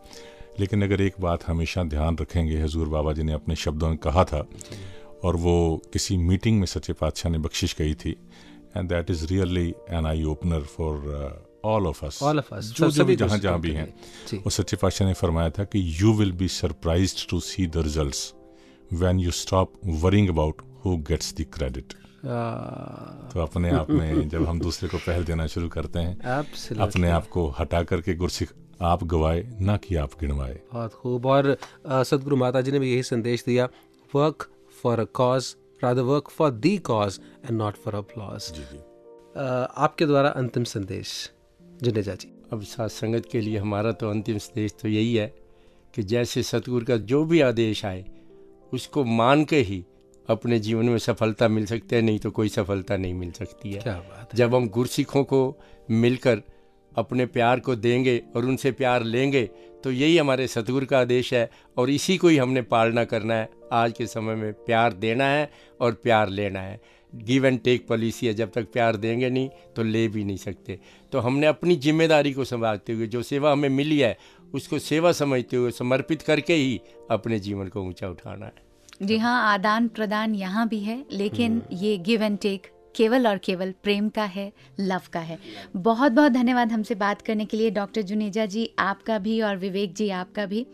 लेकिन 0.60 0.82
अगर 0.82 1.00
एक 1.00 1.14
बात 1.20 1.46
हमेशा 1.46 1.84
ध्यान 1.84 2.18
रखेंगे 2.18 2.58
हजूर 2.58 2.88
बाबा 2.88 3.12
जी 3.12 3.22
ने 3.22 3.32
अपने 3.32 3.56
शब्दों 3.56 3.88
में 3.88 3.96
कहा 3.96 4.24
था 4.24 4.48
और 5.24 5.36
वो 5.36 5.82
किसी 5.92 6.16
मीटिंग 6.16 6.58
में 6.58 6.66
सच्चे 6.66 6.92
पातशाह 6.92 7.32
ने 7.32 7.38
बख्शिश 7.38 7.72
कही 7.72 7.94
थी 7.94 8.16
and 8.76 8.88
that 8.88 9.10
is 9.10 9.26
really 9.26 9.74
an 9.90 10.06
eye 10.06 10.24
opener 10.24 10.60
for 10.60 11.04
all 11.64 11.86
of 11.86 12.06
us 12.06 12.20
All 12.22 12.38
of 12.38 12.52
us, 12.52 12.62
जो 12.62 12.90
जो 12.90 13.04
भी 13.04 13.16
जहाँ 13.16 13.38
जहाँ 13.38 13.60
भी 13.60 13.70
हैं। 13.70 13.94
वो 14.34 14.50
सच्चे 14.50 14.76
पातशाह 14.76 15.08
ने 15.08 15.14
फरमाया 15.14 15.50
था 15.50 15.64
कि 15.64 15.96
you 16.00 16.12
will 16.12 16.32
be 16.32 16.48
surprise 16.48 17.26
to 17.30 17.40
see 17.40 17.66
the 17.66 17.76
result 17.76 18.14
when 18.92 19.18
you 19.18 19.30
stop 19.30 19.72
worrying 19.86 20.28
about 20.28 20.56
who 20.84 20.96
gets 21.08 21.34
the 21.40 21.44
credit 21.54 21.92
तो 23.32 23.40
अपने 23.40 23.70
आप 23.70 23.90
में 23.90 24.28
जब 24.28 24.46
हम 24.46 24.60
दूसरे 24.60 24.88
को 24.88 24.98
पहल 24.98 25.24
देना 25.24 25.46
शुरू 25.46 25.68
करते 25.68 25.98
हैं 25.98 26.42
absolutely. 26.42 26.80
अपने 26.80 27.10
आप 27.10 27.26
को 27.28 27.48
हटा 27.58 27.82
करके 27.82 28.14
गुरसिख 28.14 28.52
आप 28.82 29.04
गवाए 29.04 29.42
ना 29.60 29.76
कि 29.76 29.96
आप 29.96 30.10
गिनवाए। 30.20 30.58
बहुत 30.72 30.94
खूब। 30.94 31.26
और 31.26 31.46
अ, 31.86 32.02
सदगुरु 32.02 32.36
माता 32.36 32.60
जी 32.60 32.72
ने 32.72 32.78
भी 32.78 32.92
यही 32.92 33.02
संदेश 33.02 33.44
दिया 33.46 33.68
work 34.14 34.48
for 34.82 35.00
a 35.00 35.04
cause 35.14 35.54
rather 35.82 36.02
work 36.02 36.30
for 36.30 36.50
the 36.50 36.76
cause 36.78 37.20
and 37.44 37.58
not 37.58 37.76
for 37.84 37.94
applause 37.94 38.50
आपके 39.36 40.06
द्वारा 40.06 40.28
अंतिम 40.42 40.64
संदेश 40.64 41.30
जुनेजा 41.82 42.14
जी। 42.14 42.32
अब 42.52 42.62
साथ 42.62 42.88
संगत 42.88 43.28
के 43.32 43.40
लिए 43.40 43.58
हमारा 43.58 43.92
तो 43.92 44.10
अंतिम 44.10 44.38
संदेश 44.38 44.74
तो 44.82 44.88
यही 44.88 45.14
है 45.14 45.26
कि 45.94 46.02
जैसे 46.02 46.42
सतगुरु 46.42 46.86
का 46.86 46.96
जो 47.12 47.24
भी 47.24 47.40
आदेश 47.40 47.84
आए 47.84 48.04
उसको 48.72 49.04
मान 49.04 49.44
के 49.44 49.60
ही 49.62 49.84
अपने 50.28 50.58
जीवन 50.58 50.86
में 50.86 50.98
सफलता 50.98 51.48
मिल 51.48 51.66
सकती 51.66 51.96
है 51.96 52.02
नहीं 52.02 52.18
तो 52.18 52.30
कोई 52.30 52.48
सफलता 52.48 52.96
नहीं 52.96 53.14
मिल 53.14 53.30
सकती 53.32 53.72
है। 53.72 53.80
क्या 53.80 53.94
बात 53.94 54.18
है? 54.22 54.36
जब 54.36 54.54
हम 54.54 54.68
गुरसिखों 54.68 55.24
को 55.24 55.58
मिलकर 55.92 56.42
अपने 56.92 57.26
प्यार 57.26 57.60
को 57.60 57.74
देंगे 57.76 58.22
और 58.36 58.44
उनसे 58.44 58.72
प्यार 58.72 59.02
लेंगे 59.04 59.42
तो 59.84 59.90
यही 59.92 60.16
हमारे 60.18 60.46
सतगुरु 60.48 60.86
का 60.86 60.98
आदेश 60.98 61.32
है 61.34 61.48
और 61.76 61.90
इसी 61.90 62.16
को 62.16 62.28
ही 62.28 62.36
हमने 62.36 62.62
पालना 62.64 63.04
करना 63.04 63.34
है। 63.34 63.48
आज 63.72 63.92
के 63.92 64.06
समय 64.06 64.34
में 64.34 64.52
प्यार 64.56 64.92
देना 64.94 65.24
है 65.24 65.50
और 65.80 65.92
प्यार 65.94 66.28
लेना 66.30 66.60
है। 66.60 66.80
गिव 67.12 67.46
एंड 67.46 67.60
टेक 67.62 67.86
पॉलिसी 67.88 68.26
है 68.26 68.34
जब 68.34 68.50
तक 68.52 68.70
प्यार 68.72 68.96
देंगे 68.96 69.30
नहीं 69.30 69.48
तो 69.76 69.82
ले 69.82 70.06
भी 70.08 70.24
नहीं 70.24 70.36
सकते। 70.36 70.78
तो 71.12 71.18
हमने 71.18 71.46
अपनी 71.46 71.76
ज़िम्मेदारी 71.76 72.32
को 72.32 72.44
संभालते 72.44 72.92
हुए 72.92 73.06
जो 73.06 73.22
सेवा 73.22 73.52
हमें 73.52 73.68
मिली 73.68 73.98
है 73.98 74.16
उसको 74.54 74.78
सेवा 74.78 75.12
समझते 75.12 75.56
हुए 75.56 75.70
समर्पित 75.70 76.22
करके 76.22 76.54
ही 76.54 76.80
अपने 77.10 77.38
जीवन 77.38 77.68
को 77.68 77.82
ऊँचा 77.82 78.08
उठाना 78.08 78.46
है। 78.46 78.63
जी 79.02 79.18
हाँ 79.18 79.52
आदान 79.52 79.88
प्रदान 79.88 80.34
यहाँ 80.34 80.68
भी 80.68 80.78
है 80.80 81.04
लेकिन 81.12 81.62
ये 81.72 81.96
गिव 81.98 82.22
एंड 82.22 82.38
टेक 82.38 82.66
केवल 82.96 83.26
और 83.26 83.38
केवल 83.38 83.72
प्रेम 83.82 84.08
का 84.08 84.24
है 84.24 84.52
लव 84.80 85.00
का 85.12 85.20
है। 85.20 85.38
बहुत 85.76 86.12
बहुत 86.12 86.32
धन्यवाद 86.32 86.72
हमसे 86.72 86.94
बात 86.94 87.22
करने 87.22 87.44
के 87.44 87.56
लिए 87.56 87.70
डॉक्टर 87.70 88.02
जुनेजा 88.02 88.46
जी 88.46 88.68
आपका 88.78 89.18
भी 89.18 89.40
और 89.40 89.56
विवेक 89.56 89.94
जी 89.94 90.08
आपका 90.10 90.46
भी। 90.46 90.66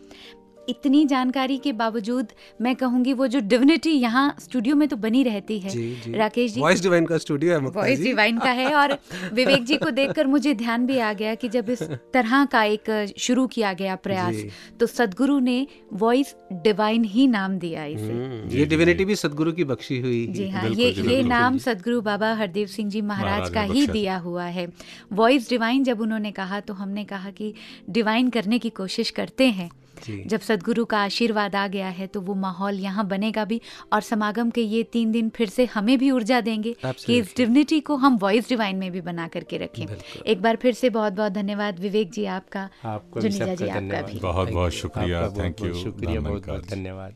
इतनी 0.69 1.05
जानकारी 1.05 1.57
के 1.57 1.71
बावजूद 1.73 2.27
मैं 2.61 2.75
कहूँगी 2.75 3.13
वो 3.13 3.27
जो 3.27 3.39
डिविनिटी 3.39 3.91
यहाँ 3.91 4.35
स्टूडियो 4.39 4.75
में 4.75 4.87
तो 4.87 4.95
बनी 4.95 5.23
रहती 5.23 5.59
है। 5.59 5.69
जी 5.69 5.95
जी। 6.05 6.13
राकेश 6.17 6.53
जी 6.53 6.61
वॉइस 6.61 6.81
डिवाइन 6.81 7.05
का 7.05 7.17
स्टूडियो 7.17 7.53
है 7.53 7.59
वॉइस 7.59 7.99
डिवाइन 7.99 8.37
का 8.39 8.51
है 8.51 8.73
और 8.75 8.97
विवेक 9.33 9.63
जी 9.65 9.77
को 9.77 9.89
देखकर 9.91 10.27
मुझे 10.27 10.53
ध्यान 10.53 10.85
भी 10.85 10.97
आ 10.99 11.11
गया 11.13 11.33
कि 11.35 11.49
जब 11.49 11.69
इस 11.69 11.83
तरह 12.13 12.45
का 12.45 12.63
एक 12.63 13.13
शुरू 13.17 13.47
किया 13.47 13.73
गया 13.73 13.95
प्रयास 13.95 14.43
तो 14.79 14.85
सदगुरु 14.85 15.39
ने 15.39 15.65
वॉइस 15.93 16.35
डिवाइन 16.63 17.03
ही 17.03 17.27
नाम 17.27 17.57
दिया 17.59 17.85
इसे। 17.85 18.03
हम्म, 18.03 18.49
ये 18.49 18.65
डिविनिटी 18.65 19.05
भी 19.05 19.15
सदगुरु 19.15 19.51
की 19.51 19.63
बख्शी 19.63 19.99
हुई। 19.99 20.25
जी 20.27 20.49
हाँ 20.49 20.69
ये 20.69 20.89
ये 20.91 21.21
नाम 21.23 21.57
सदगुरु 21.57 22.01
बाबा 22.01 22.33
हरदेव 22.33 22.67
सिंह 22.67 22.89
जी 22.89 23.01
महाराज 23.01 23.49
का 23.49 23.61
ही 23.61 23.85
दिया 23.87 24.17
हुआ 24.17 24.45
है। 24.45 24.67
वॉइस 25.13 25.49
डिवाइन 25.49 25.83
जब 25.83 26.01
उन्होंने 26.01 26.31
कहा 26.31 26.59
तो 26.59 26.73
हमने 26.73 27.05
कहा 27.05 27.29
कि 27.31 27.53
डिवाइन 27.89 28.29
करने 28.29 28.59
की 28.59 28.69
कोशिश 28.69 29.09
करते 29.09 29.47
हैं। 29.49 29.69
जब 30.07 30.39
सदगुरु 30.39 30.85
का 30.85 30.99
आशीर्वाद 30.99 31.55
आ 31.55 31.67
गया 31.67 31.87
है 31.89 32.07
तो 32.07 32.21
वो 32.21 32.33
माहौल 32.35 32.79
यहाँ 32.79 33.07
बनेगा 33.07 33.45
भी 33.45 33.59
और 33.93 34.01
समागम 34.01 34.49
के 34.49 34.61
ये 34.61 34.83
तीन 34.93 35.11
दिन 35.11 35.29
फिर 35.35 35.49
से 35.49 35.65
हमें 35.65 35.97
भी 35.97 36.11
ऊर्जा 36.11 36.41
देंगे 36.41 36.75
कि 36.85 37.17
इस 37.17 37.33
डिवनिटी 37.37 37.79
को 37.79 37.95
हम 37.95 38.17
वॉइस 38.17 38.49
डिवाइन 38.49 38.75
में 38.75 38.91
भी 38.91 39.01
बना 39.01 39.27
करके 39.27 39.57
रखें। 39.57 39.85
एक 40.25 40.41
बार 40.41 40.55
फिर 40.55 40.73
से 40.73 40.89
बहुत 40.91 41.13
बहुत 41.13 41.31
धन्यवाद 41.31 41.79
विवेक 41.79 42.11
जी 42.11 42.25
आपका 42.37 42.69
जुनिजा 43.17 43.53
जी 43.55 43.67
आपका 43.67 44.01
भी। 44.01 44.19
बहुत 44.19 44.51
बहुत 44.51 44.71
शुक्रिया 44.73 45.27
थैंक 45.37 45.61
यू 45.61 45.73
शुक्रिया 45.73 46.19
बहुत 46.21 46.47
बहुत 46.47 46.69
धन्यवाद। 46.69 47.15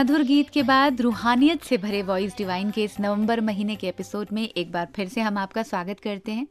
मधुर 0.00 0.22
गीत 0.22 0.50
के 0.50 0.62
बाद 0.62 1.00
रूहानियत 1.00 1.62
से 1.62 1.76
भरे 1.78 2.02
वॉइस 2.02 2.36
डिवाइन 2.36 2.70
के 2.70 2.84
इस 2.84 3.00
नवंबर 3.00 3.40
महीने 3.40 3.76
के 3.76 3.88
एपिसोड 3.88 4.26
में 4.32 4.42
एक 4.42 4.72
बार 4.72 4.88
फिर 4.96 5.08
से 5.08 5.20
हम 5.20 5.38
आपका 5.38 5.62
स्वागत 5.62 6.00
करते 6.00 6.32
हैं। 6.32 6.46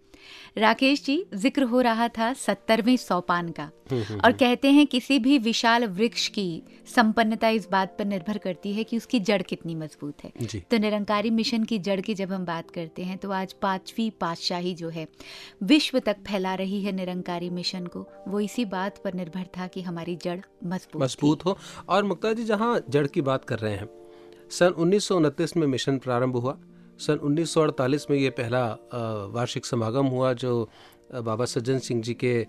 राकेश 0.58 1.04
जी 1.06 1.24
ज़िक्र 1.36 1.64
हो 1.64 1.82
रहा 1.82 2.08
था 2.10 2.32
सत्तरवें 2.36 2.96
सोपान 2.98 3.50
का। 3.50 3.70
और 4.26 4.32
कहते 4.34 4.72
हैं 4.72 4.86
किसी 4.88 5.18
भी 5.20 5.38
विशाल 5.40 5.86
वृक्ष 5.88 6.28
की 6.28 6.62
संपन्नता 6.88 7.50
इस 7.50 7.68
बात 7.72 7.96
पर 8.00 8.06
निर्भर 8.06 8.38
करती 8.38 8.74
है 8.74 8.84
कि 8.84 8.98
उसकी 8.98 9.20
जड़ 9.22 9.42
कितनी 9.42 9.76
मज़बूत 9.76 10.24
है। 10.24 10.60
तो 10.62 10.78
निरंकारी 10.78 11.30
मिशन 11.32 11.64
की 11.64 11.80
जड़ 11.80 12.00
की 12.02 12.14
जब 12.16 12.32
हम 12.32 12.46
बात 12.46 12.72
करते 12.72 13.04
हैं 13.04 13.18
तो 13.18 13.32
आज 13.32 13.54
पांचवी 13.62 14.10
पातशाही 14.22 14.74
जो 14.76 14.90
है 14.90 15.08
विश्व 15.64 16.00
तक 16.00 16.18
फैला 16.28 16.54
रही 16.56 16.82
है 16.84 16.92
निरंकारी 16.92 17.50
मिशन 17.52 17.86
को। 17.88 18.06
वो 18.28 18.40
इसी 18.40 18.66
बात 18.68 19.02
पर 19.04 19.14
निर्भर 19.14 19.46
था 19.58 19.68
कि 19.68 19.82
हमारी 19.82 20.16
जड़ 20.16 20.40
मज़बूत 20.66 21.02
मज़बूत 21.04 21.46
हो। 21.46 21.58
और 21.90 22.04
मुक्ता 22.04 22.34
जी 22.34 22.44
जहाँ 22.46 22.80
जड़ 22.90 23.08
की 23.08 23.22
बात 23.24 23.46
कर 23.46 23.60
रहे 23.60 23.76
हैं 23.76 23.90
सन 24.52 24.74
उन्नीस 24.78 25.08
सौ 25.08 25.16
उनतीस 25.16 25.56
में 25.58 25.68
मिशन 25.68 25.98
प्रारंभ 26.00 26.36
हुआ। 26.36 26.58
सन 27.00 27.20
1948 27.24 28.10
में 28.10 28.18
ये 28.18 28.30
पहला 28.30 28.66
वार्षिक 29.34 29.66
समागम 29.66 30.06
हुआ 30.06 30.34
जो 30.34 30.70
बाबा 31.16 31.46
सज्जन 31.46 31.80
सिंह 31.80 32.02
जी 32.02 32.14
के 32.14 32.48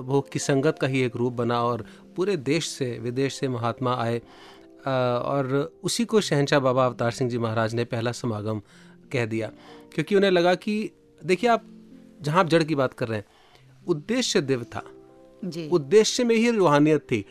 भोग 0.00 0.30
की 0.32 0.38
संगत 0.38 0.78
का 0.80 0.86
ही 0.86 1.02
एक 1.02 1.16
रूप 1.16 1.32
बना 1.32 1.62
और 1.64 1.84
पूरे 2.16 2.36
देश 2.36 2.68
से 2.68 2.98
विदेश 2.98 3.34
से 3.34 3.48
महात्मा 3.48 3.94
आए। 3.94 4.18
और 4.86 5.72
उसी 5.82 6.04
को 6.04 6.20
शहनशाह 6.20 6.60
बाबा 6.60 6.86
अवतार 6.86 7.10
सिंह 7.10 7.30
जी 7.30 7.38
महाराज 7.38 7.74
ने 7.74 7.84
पहला 7.84 8.12
समागम 8.12 8.62
कह 9.12 9.26
दिया 9.26 9.50
क्योंकि 9.94 10.16
उन्हें 10.16 10.30
लगा 10.30 10.54
कि 10.54 10.90
देखिए 11.24 11.50
आप 11.50 11.64
जहाँ 12.22 12.40
आप 12.40 12.48
जड़ 12.48 12.62
की 12.62 12.74
बात 12.74 12.94
कर 12.94 13.08
रहे 13.08 13.18
हैं 13.18 13.26
उद्देश्य 13.86 14.40
दिव्य 14.40 14.64
था 14.64 14.84
उद्देश्य 15.72 16.24
में 16.24 16.36
ही 16.36 16.50
रूहानियत 16.50 17.00
थी। 17.00 17.24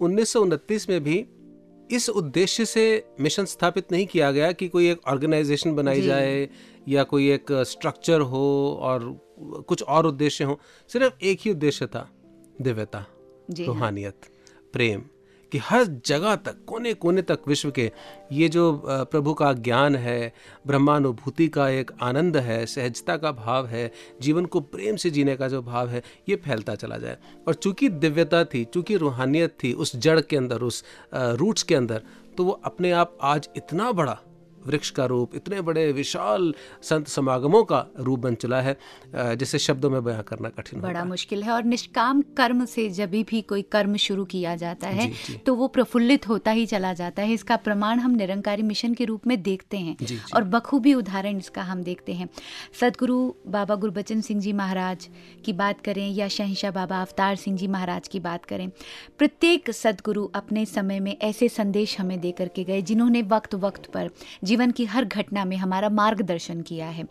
उन्नीस 0.00 0.32
सौ 0.32 0.40
उनतीस 0.40 0.88
में 0.88 1.04
भी 1.04 1.26
इस 1.90 2.08
उद्देश्य 2.08 2.64
से 2.64 3.06
मिशन 3.20 3.44
स्थापित 3.44 3.92
नहीं 3.92 4.06
किया 4.06 4.32
गया 4.32 4.52
कि 4.52 4.68
कोई 4.68 4.90
एक 4.90 5.00
ऑर्गेनाइजेशन 5.08 5.74
बनाई 5.74 6.02
जाए 6.02 6.48
या 6.88 7.02
कोई 7.02 7.30
एक 7.30 7.52
स्ट्रक्चर 7.52 8.20
हो 8.20 8.78
और 8.82 9.20
कुछ 9.68 9.82
और 9.82 10.06
उद्देश्य 10.06 10.44
हो 10.44 10.60
सिर्फ़ 10.88 11.24
एक 11.24 11.38
ही 11.42 11.50
उद्देश्य 11.50 11.86
था 11.86 12.10
दिव्यता। 12.60 13.06
रूहानियत 13.60 14.20
प्रेम 14.72 15.02
कि 15.52 15.58
हर 15.58 15.84
जगह 16.06 16.34
तक 16.36 16.64
कोने 16.66 16.92
कोने 16.94 17.22
तक 17.22 17.40
विश्व 17.48 17.70
के 17.70 17.90
ये 18.32 18.48
जो 18.48 18.82
प्रभु 18.84 19.34
का 19.34 19.52
ज्ञान 19.52 19.96
है, 19.96 20.32
ब्रह्मानुभूति 20.66 21.48
का 21.48 21.68
एक 21.70 21.90
आनंद 22.02 22.36
है, 22.36 22.64
सहजता 22.66 23.16
का 23.16 23.32
भाव 23.32 23.66
है, 23.66 23.90
जीवन 24.20 24.44
को 24.46 24.60
प्रेम 24.60 24.96
से 24.96 25.10
जीने 25.10 25.36
का 25.36 25.48
जो 25.48 25.62
भाव 25.62 25.88
है, 25.88 26.02
ये 26.28 26.36
फैलता 26.36 26.74
चला 26.74 26.98
जाए। 26.98 27.16
और 27.48 27.54
चूँकि 27.54 27.88
दिव्यता 27.88 28.44
थी, 28.44 28.64
चूँकि 28.64 28.96
रूहानियत 28.96 29.56
थी 29.64 29.72
उस 29.72 29.96
जड़ 29.96 30.20
के 30.20 30.36
अंदर, 30.36 30.58
उस 30.58 30.84
रूट्स 31.14 31.62
के 31.62 31.74
अंदर 31.74 32.02
तो 32.36 32.44
वो 32.44 32.52
अपने 32.64 32.90
आप 32.92 33.16
आज 33.22 33.48
इतना 33.56 33.90
बड़ा 33.92 34.18
वृक्ष 34.66 34.90
का 34.90 35.04
रूप 35.06 35.34
इतने 35.36 35.60
बड़े 35.62 35.90
विशाल 35.92 36.52
संत 36.82 37.08
समागमों 37.08 37.62
का 37.64 37.84
रूप 38.00 38.20
बन 38.20 38.34
चला 38.36 38.60
है 38.60 38.76
जिसे 39.14 39.58
शब्दों 39.58 39.90
में 39.90 40.02
बयां 40.04 40.22
करना 40.22 40.48
कठिन 40.50 40.80
बड़ा 40.80 41.04
मुश्किल 41.06 41.42
है 41.42 41.52
और 41.52 41.64
निष्काम 41.66 42.22
कर्म 42.36 42.64
से 42.66 42.88
जब 42.92 43.10
भी 43.22 43.40
कोई 43.44 43.62
कर्म 43.72 43.96
शुरू 43.98 44.24
किया 44.26 44.54
जाता 44.56 44.88
है 44.88 45.06
जी, 45.06 45.14
जी। 45.26 45.36
तो 45.46 45.54
वो 45.54 45.66
प्रफुल्लित 45.68 46.28
होता 46.28 46.50
ही 46.50 46.66
चला 46.66 46.92
जाता 46.94 47.22
है 47.22 47.32
इसका 47.32 47.56
प्रमाण 47.66 47.98
हम 47.98 48.14
निरंकारी 48.16 48.62
मिशन 48.64 48.94
के 48.94 49.04
रूप 49.04 49.26
में 49.26 49.40
देखते 49.42 49.76
हैं 49.78 49.96
जी, 50.00 50.06
जी। 50.06 50.18
और 50.34 50.44
बखूबी 50.46 50.94
उदाहरण 50.94 51.38
इसका 51.38 51.62
हम 51.62 51.82
देखते 51.82 52.12
हैं 52.12 52.28
सदगुरु 52.80 53.18
बाबा 53.48 53.74
गुरबचन 53.76 54.20
सिंह 54.20 54.40
जी 54.40 54.52
महाराज 54.54 55.08
की 55.44 55.52
बात 55.54 55.80
करें 55.80 56.08
या 56.10 56.28
शहशाह 56.30 56.70
बाबा 56.72 57.00
अवतार 57.00 57.36
सिंह 57.36 57.56
जी 57.56 57.66
महाराज 57.68 58.08
की 58.08 58.20
बात 58.20 58.44
करें 58.44 58.68
प्रत्येक 59.18 59.70
सदगुरु 59.72 60.24
अपने 60.34 60.64
समय 60.66 61.00
में 61.00 61.16
ऐसे 61.20 61.48
संदेश 61.50 61.98
हमें 62.00 62.18
दे 62.20 62.32
करके 62.32 62.64
गए 62.64 62.80
जिन्होंने 62.82 63.22
वक्त 63.28 63.54
वक्त 63.60 63.86
पर 63.92 64.10
जीवन 64.56 64.70
की 64.70 64.84
हर 64.84 65.04
घटना 65.04 65.44
में 65.44 65.56
हमारा 65.56 65.88
मार्गदर्शन 65.88 66.60
किया 66.60 66.86
है। 66.88 67.04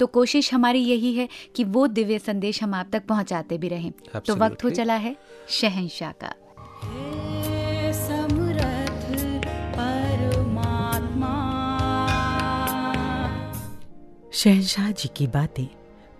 तो 0.00 0.06
कोशिश 0.06 0.54
हमारी 0.54 0.80
यही 0.80 1.14
है 1.14 1.28
कि 1.56 1.64
वो 1.64 1.86
दिव्य 1.86 2.18
संदेश 2.18 2.62
हम 2.62 2.74
आप 2.74 2.90
तक 2.92 3.06
पहुंचाते 3.06 3.58
भी 3.58 3.68
रहें। 3.68 3.92
तो 4.26 4.36
वक्त 4.36 4.64
हो 4.64 4.70
चला 4.70 4.94
है 4.94 5.16
शहंशाह 5.48 6.12
का। 6.12 6.34
हे 14.32 14.32
शहनशाह 14.32 14.90
जी 14.90 15.08
की 15.16 15.26
बातें 15.26 15.66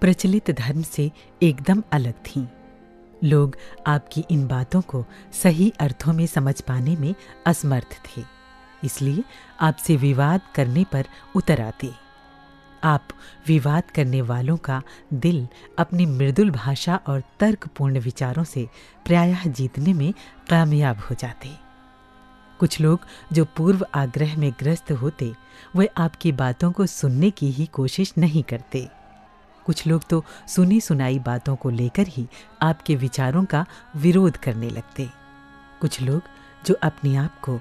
प्रचलित 0.01 0.51
धर्म 0.51 0.83
से 0.83 1.11
एकदम 1.43 1.83
अलग 1.93 2.13
थीं। 2.13 2.47
लोग 3.25 3.57
आपकी 3.87 4.25
इन 4.31 4.47
बातों 4.47 4.81
को 4.81 5.05
सही 5.33 5.73
अर्थों 5.81 6.13
में 6.13 6.27
समझ 6.27 6.61
पाने 6.61 6.97
में 6.97 7.15
असमर्थ 7.47 8.01
थे। 8.07 8.42
इसलिए 8.85 9.25
आपसे 9.61 9.97
विवाद 9.97 10.41
करने 10.55 10.85
पर 10.85 11.07
उतर 11.37 11.61
आते। 11.61 11.91
आप 12.85 13.09
विवाद 13.47 13.91
करने 13.91 14.23
वालों 14.23 14.57
का 14.57 14.83
दिल 15.15 15.49
अपनी 15.79 16.07
मृदुल 16.07 16.51
भाषा 16.51 17.01
और 17.07 17.23
तर्कपूर्ण 17.41 17.99
विचारों 17.99 18.45
से 18.45 18.69
प्रायः 19.07 19.47
जीतने 19.47 19.93
में 19.93 20.15
कामयाब 20.51 20.99
हो 20.99 21.15
जाते। 21.15 21.51
कुछ 22.59 22.81
लोग 22.81 23.01
जो 23.33 23.45
पूर्व 23.45 23.87
आग्रह 23.95 24.37
में 24.37 24.53
ग्रस्त 24.53 24.93
होते, 24.93 25.33
वे 25.77 25.87
आपकी 25.97 26.33
बातों 26.33 26.73
को 26.73 26.87
सुनने 26.87 27.31
की 27.31 27.51
ही 27.51 27.67
कोशिश 27.67 28.15
नहीं 28.19 28.43
करते। 28.43 28.89
कुछ 29.67 29.87
लोग 29.87 30.03
तो 30.11 30.25
सुनी 30.49 30.81
सुनाई 30.81 31.19
बातों 31.19 31.57
को 31.57 31.71
लेकर 31.71 32.07
ही 32.07 32.27
आपके 32.63 32.97
विचारों 32.97 33.45
का 33.45 33.67
विरोध 33.97 34.37
करने 34.37 34.71
लगते। 34.71 35.09
कुछ 35.81 36.03
लोग 36.03 36.23
जो 36.67 36.75
अपने 36.75 37.17
आप 37.17 37.41
को 37.41 37.61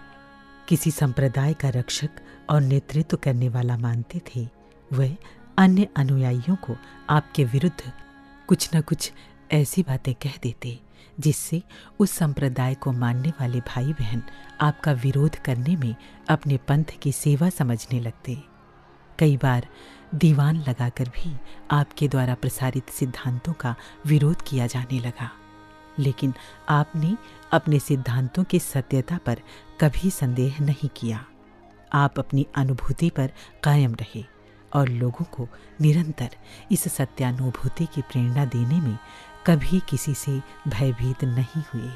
किसी 0.72 0.92
संप्रदाय 0.92 1.54
का 1.54 1.70
रक्षक 1.70 2.10
और 2.50 2.62
नेतृत्व 2.62 3.18
करने 3.18 3.48
वाला 3.50 3.76
मानते 3.78 4.22
थे, 4.28 4.48
वह 4.92 5.16
अन्य 5.58 5.88
अनुयायियों 5.96 6.56
को 6.56 6.76
आपके 7.10 7.44
विरुद्ध 7.46 7.92
कुछ 8.48 8.70
न 8.76 8.82
कुछ 8.82 9.12
ऐसी 9.52 9.84
बातें 9.84 10.14
कह 10.16 10.38
देते, 10.44 10.80
जिससे 11.20 11.62
उस 12.00 12.12
संप्रदाय 12.12 12.76
को 12.76 12.92
मानने 12.92 13.30
वाले 13.30 13.60
भाई 13.60 13.94
बहन 13.94 14.24
आपका 14.62 14.92
विरोध 14.94 15.36
करने 15.36 15.76
में 15.76 15.96
अपने 16.30 16.58
पंथ 16.58 16.98
की 17.02 17.12
सेवा 17.12 17.50
समझने 17.50 18.00
लगते। 18.00 18.38
कई 19.20 19.38
बार 19.38 19.68
दीवान 20.16 20.64
लगाकर 20.70 21.10
भी 21.10 21.36
आपके 21.72 22.08
द्वारा 22.08 22.36
प्रसारित 22.36 22.90
सिद्धांतों 22.90 23.54
का 23.54 23.76
विरोध 24.06 24.42
किया 24.42 24.68
जाने 24.68 25.00
लगा, 25.00 25.32
लेकिन 26.00 26.34
आपने 26.70 27.16
अपने 27.52 27.80
सिद्धांतों 27.80 28.44
की 28.44 28.60
सत्यता 28.60 29.18
पर 29.18 29.42
कभी 29.82 30.10
संदेह 30.10 30.58
नहीं 30.62 30.90
किया। 30.98 31.26
आप 31.94 32.20
अपनी 32.20 32.48
अनुभूति 32.56 33.10
पर 33.10 33.32
कायम 33.64 33.96
रहे 33.96 34.24
और 34.74 34.90
लोगों 34.90 35.26
को 35.26 35.48
निरंतर 35.82 36.30
इस 36.72 36.84
सत्यानुभूति 36.94 37.86
की 37.86 38.02
प्रेरणा 38.02 38.46
देने 38.46 38.82
में 38.82 38.98
कभी 39.48 39.80
किसी 39.90 40.14
से 40.14 40.42
भयभीत 40.68 41.24
नहीं 41.24 41.64
हुए। 41.74 41.92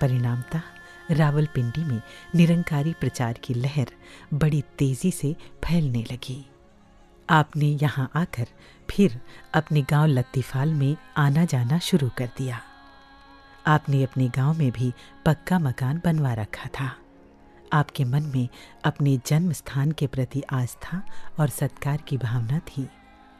परिणामतः 0.00 0.62
रावलपिंडी 1.10 1.84
में 1.84 2.02
निरंकारी 2.34 2.92
प्रचार 2.92 3.32
की 3.32 3.54
लहर 3.54 3.86
बड़ी 4.34 4.64
तेज़ी 4.78 5.10
से 5.10 5.36
फैलने 5.64 6.04
लगी। 6.12 6.50
आपने 7.30 7.66
यहाँ 7.66 8.10
आकर 8.14 8.46
फिर 8.90 9.20
अपने 9.54 9.82
गाँव 9.82 10.06
लत्तीफाल 10.06 10.74
में 10.74 10.96
आना 11.16 11.44
जाना 11.44 11.78
शुरू 11.78 12.10
कर 12.18 12.26
दिया। 12.26 12.60
आपने 13.66 14.02
अपने 14.02 14.28
गाँव 14.28 14.58
में 14.58 14.70
भी 14.70 14.92
पक्का 15.26 15.58
मकान 15.58 16.00
बनवा 16.04 16.32
रखा 16.34 16.68
था। 16.80 16.96
आपके 17.72 18.04
मन 18.04 18.22
में 18.22 18.48
अपने 18.84 19.20
जन्म 19.26 19.52
स्थान 19.52 19.92
के 19.92 20.06
प्रति 20.06 20.42
आस्था 20.52 21.02
और 21.40 21.48
सत्कार 21.48 21.96
की 21.96 22.18
भावना 22.18 22.58
थी। 22.58 22.88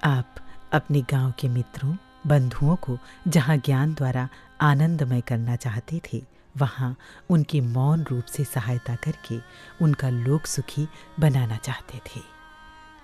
आप 0.04 0.34
अपने 0.72 1.02
गाँव 1.02 1.32
के 1.38 1.48
मित्रों, 1.48 1.96
बंधुओं 2.26 2.76
को 2.76 2.98
जहाँ 3.28 3.56
ज्ञान 3.56 3.94
द्वारा 3.94 4.28
आनंदमय 4.60 5.20
करना 5.20 5.56
चाहते 5.56 6.00
थे, 6.12 6.22
वहाँ 6.56 6.96
उनकी 7.30 7.60
मौन 7.60 8.02
रूप 8.02 8.24
से 8.24 8.44
सहायता 8.44 8.94
करके 8.96 9.38
उनका 9.84 10.08
लोक 10.08 10.46
सुखी 10.46 10.88
बनाना 11.20 11.56
चाहते 11.56 11.98
थे। 11.98 12.20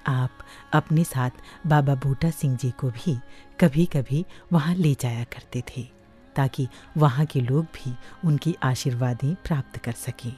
आप 0.06 0.38
अपने 0.72 1.04
साथ 1.04 1.30
बाबा 1.66 1.94
बूटा 1.94 2.30
सिंह 2.30 2.56
जी 2.56 2.70
को 2.70 2.90
भी 2.90 3.18
कभी 3.60 3.86
कभी 3.86 4.26
वहाँ 4.52 4.74
ले 4.74 4.96
जाया 5.00 5.24
करते 5.24 5.62
थे। 5.68 6.01
ताकि 6.36 6.68
वहाँ 6.96 7.26
के 7.26 7.40
लोग 7.40 7.64
भी 7.64 7.94
उनकी 8.24 8.56
आशीर्वादें 8.62 9.34
प्राप्त 9.34 9.78
कर 9.78 9.92
सकें। 9.92 10.32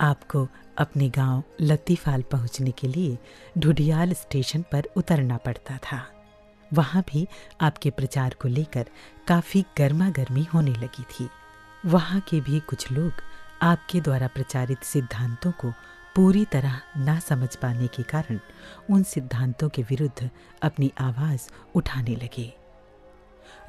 आपको 0.00 0.48
अपने 0.78 1.08
गाँव 1.08 1.42
लत्तीफाल 1.60 2.22
पहुँचने 2.22 2.70
के 2.70 2.88
लिए 2.88 3.18
ढुडियाल 3.58 4.12
स्टेशन 4.12 4.64
पर 4.72 4.88
उतरना 4.96 5.36
पड़ता 5.36 5.76
था। 5.76 6.06
वहाँ 6.72 7.04
भी 7.12 7.28
आपके 7.60 7.90
प्रचार 7.90 8.34
को 8.34 8.48
लेकर 8.48 8.86
काफ़ी 9.28 9.64
गर्मा 9.78 10.10
गर्मी 10.10 10.46
होने 10.54 10.70
लगी 10.70 11.02
थी। 11.02 11.28
वहाँ 11.86 12.20
के 12.20 12.40
भी 12.40 12.60
कुछ 12.60 12.92
लोग 12.92 13.12
आपके 13.62 14.00
द्वारा 14.00 14.26
प्रचारित 14.26 14.82
सिद्धांतों 14.82 15.52
को 15.52 15.72
पूरी 16.16 16.44
तरह 16.44 16.80
ना 16.96 17.18
समझ 17.18 17.56
पाने 17.56 17.86
के 17.86 18.02
कारण 18.02 18.38
उन 18.90 19.02
सिद्धांतों 19.02 19.68
के 19.68 19.82
विरुद्ध 19.82 20.30
अपनी 20.62 20.92
आवाज़ 21.00 21.48
उठाने 21.74 22.16
लगे। 22.16 22.61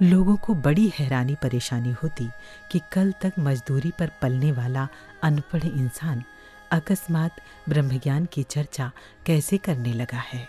लोगों 0.02 0.36
को 0.36 0.54
बड़ी 0.56 0.92
हैरानी 1.00 1.36
परेशानी 1.36 1.92
होती 1.94 2.30
कि 2.72 2.82
कल 2.92 3.12
तक 3.22 3.34
मजदूरी 3.40 3.92
पर 4.00 4.12
पलने 4.22 4.52
वाला 4.52 4.88
अनपढ़ 5.24 5.66
इंसान 5.66 6.24
अकस्मात 6.72 7.42
ब्रह्मज्ञान 7.70 8.26
की 8.26 8.44
चर्चा 8.44 8.92
कैसे 9.26 9.58
करने 9.58 9.94
लगा 9.94 10.18
है। 10.18 10.48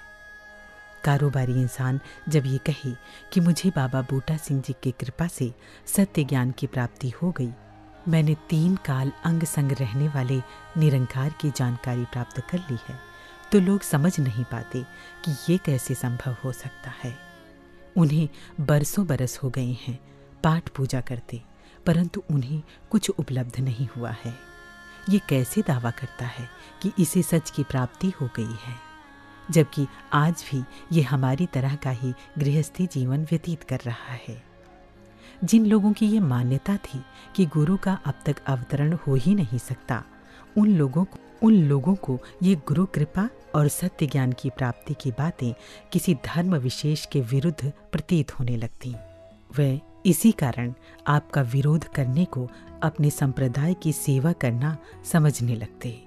कारोबारी 1.05 1.53
इंसान 1.53 2.01
जब 2.29 2.47
ये 2.47 2.59
कहे 2.59 2.95
कि 3.33 3.41
मुझे 3.41 3.71
बाबा 3.71 4.01
बूटा 4.03 4.37
सिंह 4.37 4.63
जी 4.63 4.75
की 4.83 4.91
कृपा 4.91 5.27
से 5.27 5.53
सत्य 5.87 6.25
ज्ञान 6.25 6.51
की 6.51 6.67
प्राप्ति 6.67 7.11
हो 7.11 7.31
गई, 7.31 7.51
मैंने 8.09 8.37
तीन 8.49 8.77
काल 8.77 9.13
अंग 9.25 9.43
संग 9.45 9.73
रहने 9.73 10.09
वाले 10.09 10.41
निरंकार 10.77 11.35
की 11.41 11.51
जानकारी 11.51 12.05
प्राप्त 12.05 12.41
कर 12.41 12.59
ली 12.61 12.79
है 12.89 12.99
तो 13.53 13.61
लोग 13.61 13.83
समझ 13.83 14.19
नहीं 14.21 14.45
पाते 14.45 14.83
कि 15.25 15.37
ये 15.49 15.59
कैसे 15.59 15.95
संभव 15.95 16.37
हो 16.45 16.53
सकता 16.53 16.93
है। 17.05 17.24
उन्हें 17.97 18.29
बरसों 18.61 19.07
बरस 19.07 19.39
हो 19.43 19.51
गए 19.51 19.77
हैं, 19.87 20.01
पाठ 20.45 20.69
पूजा 20.69 21.01
करते, 21.01 21.43
परंतु 21.87 22.23
उन्हें 22.31 22.63
कुछ 22.91 23.11
उपलब्ध 23.11 23.61
नहीं 23.61 23.89
हुआ 23.97 24.11
है। 24.11 24.35
ये 25.09 25.21
कैसे 25.29 25.63
दावा 25.63 25.91
करता 25.91 26.27
है 26.27 26.49
कि 26.83 26.93
इसे 26.99 27.23
सच 27.23 27.51
की 27.51 27.63
प्राप्ति 27.63 28.11
हो 28.11 28.31
गई 28.37 28.53
है? 28.53 28.77
जबकि 29.51 29.87
आज 30.13 30.45
भी 30.51 30.65
ये 30.93 31.03
हमारी 31.03 31.47
तरह 31.47 31.77
का 31.77 31.91
ही 31.91 32.15
गृहस्थी 32.39 32.87
जीवन 32.87 33.25
व्यतीत 33.25 33.63
कर 33.63 33.79
रहा 33.79 34.13
है। 34.13 34.43
जिन 35.45 35.67
लोगों 35.67 35.93
की 35.93 36.07
ये 36.07 36.21
मान्यता 36.21 36.77
थी 36.77 37.05
कि 37.37 37.47
गुरु 37.47 37.77
का 37.77 37.99
अब 38.05 38.15
तक 38.27 38.37
अवतरण 38.47 38.93
हो 38.93 39.15
ही 39.15 39.35
नहीं 39.35 39.59
सकता, 39.59 40.05
उन 40.59 40.69
लोगों 40.69 41.05
को, 41.05 41.19
उन 41.43 41.55
लोगों 41.55 41.95
को 41.95 42.19
ये 42.43 42.55
गुरु 42.55 42.87
कृपा 42.87 43.29
और 43.55 43.69
सत्य 43.69 44.07
ज्ञान 44.07 44.33
की 44.33 44.51
प्राप्ति 44.51 44.95
की 44.95 45.11
बातें 45.11 45.53
किसी 45.93 46.15
धर्म 46.27 46.55
विशेष 46.57 47.05
के 47.07 47.21
विरुद्ध 47.23 47.73
प्रतीत 47.93 48.39
होने 48.39 48.57
लगती। 48.57 48.95
वे 49.57 49.81
इसी 50.07 50.33
कारण 50.33 50.73
आपका 51.07 51.43
विरोध 51.43 51.85
करने 51.89 52.25
को 52.25 52.49
अपने 52.83 53.11
संप्रदाय 53.11 53.75
की 53.75 53.93
सेवा 53.93 54.33
करना 54.33 54.77
समझने 55.13 55.55
लगते। 55.57 56.01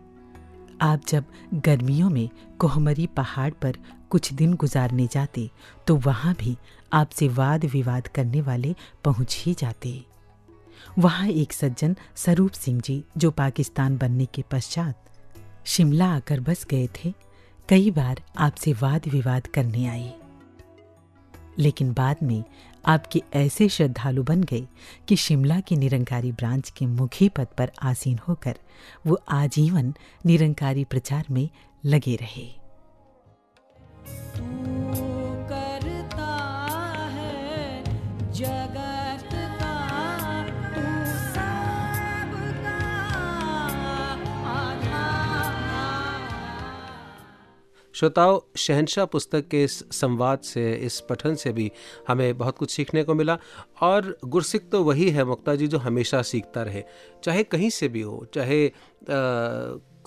आप 0.82 1.02
जब 1.08 1.26
गर्मियों 1.54 2.10
में 2.10 2.30
कोहमरी 2.60 3.08
पहाड़ 3.08 3.52
पर 3.54 3.78
कुछ 4.10 4.32
दिन 4.34 4.54
गुजारने 4.54 5.08
जाते 5.12 5.50
तो 5.88 5.96
वहाँ 5.96 6.34
भी 6.34 6.56
आपसे 6.94 7.28
वाद 7.30 7.66
विवाद 7.66 8.08
करने 8.08 8.42
वाले 8.42 8.76
पहुँच 9.04 9.42
ही 9.46 9.54
जाते। 9.54 10.02
वहाँ 11.00 11.28
एक 11.28 11.54
सज्जन 11.54 11.96
स्वरूप 12.16 12.52
सिंह 12.52 12.82
जी, 12.82 13.04
जो 13.18 13.32
पाकिस्तान 13.32 13.98
बनने 13.98 14.26
के 14.26 14.44
पश्चात 14.52 15.04
शिमला 15.66 16.08
आकर 16.08 16.40
बस 16.40 16.66
गए 16.66 16.88
थे 16.96 17.14
कई 17.70 17.92
बार 17.92 18.22
आपसे 18.38 18.74
वाद 18.74 19.08
विवाद 19.08 19.48
करने 19.48 19.88
आई 19.88 20.14
लेकिन 21.60 21.94
बाद 21.94 22.18
में 22.24 22.44
आपके 22.86 23.24
ऐसे 23.34 23.70
श्रद्धालु 23.70 24.24
बन 24.24 24.44
गए 24.44 24.68
कि 25.08 25.16
शिमला 25.16 25.60
की 25.60 25.76
निरंकारी 25.76 26.32
ब्रांच 26.32 26.70
के 26.70 26.86
मुखी 26.86 27.30
पद 27.30 27.48
पर 27.58 27.72
आसीन 27.82 28.20
होकर 28.28 28.58
वो 29.08 29.20
आजीवन 29.30 29.94
निरंकारी 30.26 30.84
प्रचार 30.84 31.26
में 31.32 31.50
लगे 31.86 32.16
रहे। 32.16 32.48
श्रोताओं 47.98 48.40
शहनशाह 48.58 49.06
पुस्तक 49.06 49.48
के 49.48 49.64
इस 49.64 49.84
संवाद 49.92 50.40
से 50.40 50.74
इस 50.74 51.00
पठन 51.00 51.36
से 51.36 51.52
भी 51.52 51.72
हमें 52.08 52.38
बहुत 52.38 52.58
कुछ 52.58 52.72
सीखने 52.72 53.04
को 53.04 53.14
मिला। 53.14 53.38
और 53.82 54.18
गुरसिक 54.26 54.70
तो 54.70 54.84
वही 54.84 55.10
है 55.10 55.24
मुक्ता 55.24 55.56
जी 55.56 55.68
जो 55.68 55.78
हमेशा 55.78 56.22
सीखता 56.22 56.64
रहे। 56.64 56.84
चाहे 57.24 57.44
कहीं 57.44 57.70
से 57.70 57.88
भी 57.88 58.02
हो 58.02 58.26
चाहे 58.34 58.68
आ, 58.68 58.72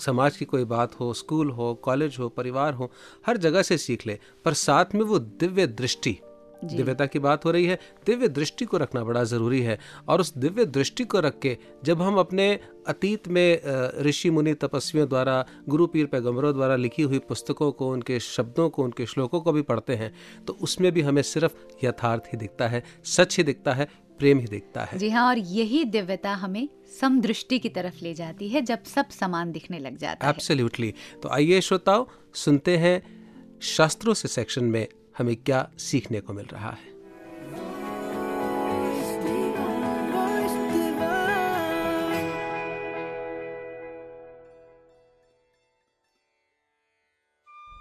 समाज 0.01 0.37
की 0.37 0.45
कोई 0.45 0.63
बात 0.65 0.99
हो 0.99 1.13
स्कूल 1.13 1.49
हो 1.49 1.73
कॉलेज 1.73 2.15
हो 2.19 2.29
परिवार 2.29 2.73
हो 2.73 2.91
हर 3.27 3.37
जगह 3.37 3.61
से 3.61 3.77
सीख 3.77 4.07
ले 4.07 4.19
पर 4.45 4.53
साथ 4.53 4.85
में 4.95 5.01
वो 5.01 5.19
दिव्य 5.19 5.67
दृष्टि 5.67 6.17
दिव्यता 6.63 7.05
की 7.05 7.19
बात 7.19 7.45
हो 7.45 7.51
रही 7.51 7.65
है 7.65 7.79
दिव्य 8.05 8.27
दृष्टि 8.29 8.65
को 8.65 8.77
रखना 8.77 9.03
बड़ा 9.03 9.23
ज़रूरी 9.23 9.61
है। 9.61 9.77
और 10.07 10.21
उस 10.21 10.33
दिव्य 10.37 10.65
दृष्टि 10.67 11.03
को 11.03 11.19
रख 11.19 11.39
के 11.39 11.57
जब 11.83 12.01
हम 12.01 12.17
अपने 12.19 12.49
अतीत 12.87 13.27
में 13.27 13.61
ऋषि 14.01 14.29
मुनि 14.29 14.53
तपस्वियों 14.53 15.07
द्वारा 15.09 15.45
गुरु 15.69 15.87
पीर 15.87 16.05
पैगम्बरों 16.05 16.53
द्वारा 16.53 16.75
लिखी 16.75 17.03
हुई 17.03 17.19
पुस्तकों 17.19 17.71
को 17.71 17.89
उनके 17.91 18.19
शब्दों 18.19 18.69
को 18.69 18.83
उनके 18.83 19.05
श्लोकों 19.05 19.41
को 19.41 19.51
भी 19.51 19.61
पढ़ते 19.61 19.95
हैं 19.95 20.13
तो 20.47 20.57
उसमें 20.61 20.91
भी 20.91 21.01
हमें 21.01 21.21
सिर्फ़ 21.21 21.85
यथार्थ 21.85 22.33
ही 22.33 22.37
दिखता 22.37 22.67
है 22.67 22.83
सच 23.05 23.37
ही 23.37 23.43
दिखता 23.43 23.73
है 23.73 23.89
प्रेम 24.19 24.39
ही 24.39 24.45
दिखता 24.45 24.83
है। 24.83 24.97
जी 24.97 25.09
हाँ 25.09 25.27
और 25.27 25.37
यही 25.37 25.83
दिव्यता 25.85 26.33
हमें 26.33 26.67
समदृष्टि 26.99 27.59
की 27.59 27.69
तरफ़ 27.69 28.03
ले 28.03 28.13
जाती 28.13 28.49
है 28.49 28.61
जब 28.61 28.83
सब 28.85 29.09
समान 29.09 29.51
दिखने 29.51 29.79
लग 29.79 29.97
जाता 29.97 30.27
है। 30.27 30.33
एब्सोल्युटली 30.33 30.93
तो 31.23 31.29
आइए 31.29 31.61
श्रोताओं 31.61 32.05
सुनते 32.35 32.77
हैं 32.77 33.01
शास्त्रों 33.61 34.13
से 34.13 34.27
सेक्शन 34.27 34.65
में 34.65 34.87
हमें 35.21 35.35
क्या 35.35 35.67
सीखने 35.79 36.19
को 36.19 36.33
मिल 36.33 36.45
रहा 36.53 36.69
है। 36.69 36.89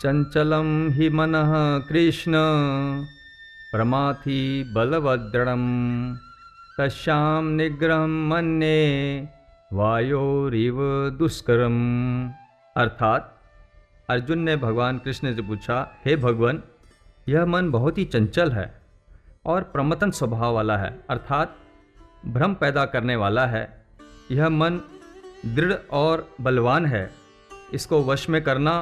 चञ्चलं 0.02 0.68
हि 0.92 1.08
मनः 1.10 1.50
कृष्ण, 1.88 2.32
प्रमाथि 3.72 4.40
बलवद्दृढं 4.74 5.64
तस्यां 6.78 7.42
निग्रहं 7.44 8.14
मन्ये 8.28 8.78
वायोरिव 9.72 10.78
दुष्करम। 11.18 11.76
अर्थात 12.76 13.36
अर्जुन 14.08 14.38
ने 14.38 14.56
भगवान 14.56 14.98
कृष्ण 14.98 15.34
से 15.34 15.42
पूछा, 15.42 15.76
हे 16.04 16.16
भगवान 16.16 16.62
यह 17.28 17.46
मन 17.46 17.70
बहुत 17.70 17.98
ही 17.98 18.04
चंचल 18.04 18.50
है 18.52 18.72
और 19.46 19.62
प्रमतन 19.62 20.10
स्वभाव 20.10 20.54
वाला 20.54 20.76
है, 20.76 20.98
अर्थात 21.10 21.56
भ्रम 22.26 22.54
पैदा 22.54 22.84
करने 22.84 23.16
वाला 23.16 23.46
है। 23.46 23.86
यह 24.30 24.48
मन 24.48 24.80
दृढ़ 25.46 25.72
और 25.92 26.28
बलवान 26.40 26.86
है। 26.86 27.10
इसको 27.74 28.02
वश 28.02 28.28
में 28.28 28.42
करना 28.42 28.74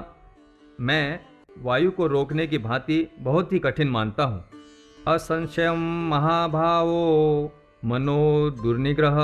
मैं 0.81 1.21
वायु 1.63 1.91
को 1.91 2.07
रोकने 2.07 2.47
की 2.47 2.59
भांति 2.59 3.07
बहुत 3.21 3.53
ही 3.53 3.59
कठिन 3.59 3.89
मानता 3.89 4.25
हूँ। 4.25 4.45
असंशयम 5.09 6.09
महाभावो 6.11 7.53
मनो 7.85 8.51
दुर्निग्रह 8.63 9.17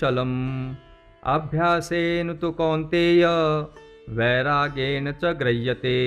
चलम। 0.00 0.30
अभ्यासेन 1.24 2.34
तो 2.34 2.50
कौंतेय 2.52 3.24
वैरागेन 4.10 5.12
च 5.12 5.36
गृह्यते 5.38 5.98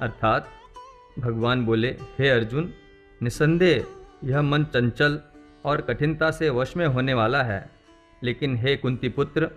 अर्थात 0.00 0.48
भगवान 1.18 1.66
बोले, 1.66 1.88
हे 1.88 2.28
अर्जुन, 2.28 2.72
निसंदेह, 3.22 3.86
यह 4.24 4.42
मन 4.42 4.64
चंचल 4.64 5.20
और 5.64 5.80
कठिनता 5.80 6.30
से 6.30 6.50
वश 6.50 6.76
में 6.76 6.86
होने 6.86 7.14
वाला 7.14 7.42
है। 7.42 7.70
लेकिन 8.22 8.56
हे 8.56 8.76
कुंती 8.76 9.08
पुत्र 9.08 9.50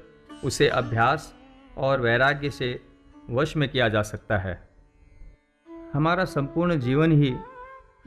उसे 0.43 0.67
अभ्यास 0.67 1.35
और 1.77 2.01
वैराग्य 2.01 2.49
से 2.49 2.81
वश 3.29 3.57
में 3.57 3.69
किया 3.69 3.89
जा 3.89 4.01
सकता 4.01 4.37
है। 4.37 4.69
हमारा 5.93 6.25
संपूर्ण 6.25 6.79
जीवन 6.79 7.11
ही 7.11 7.35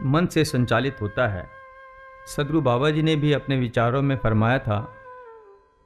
मन 0.01 0.27
से 0.27 0.45
संचालित 0.45 1.01
होता 1.03 1.29
है। 1.29 1.47
सदगुरु 2.37 2.61
बाबा 2.61 2.91
जी 2.91 3.03
ने 3.03 3.17
भी 3.17 3.33
अपने 3.33 3.57
विचारों 3.57 4.03
में 4.03 4.17
फरमाया 4.17 4.59
था, 4.59 4.95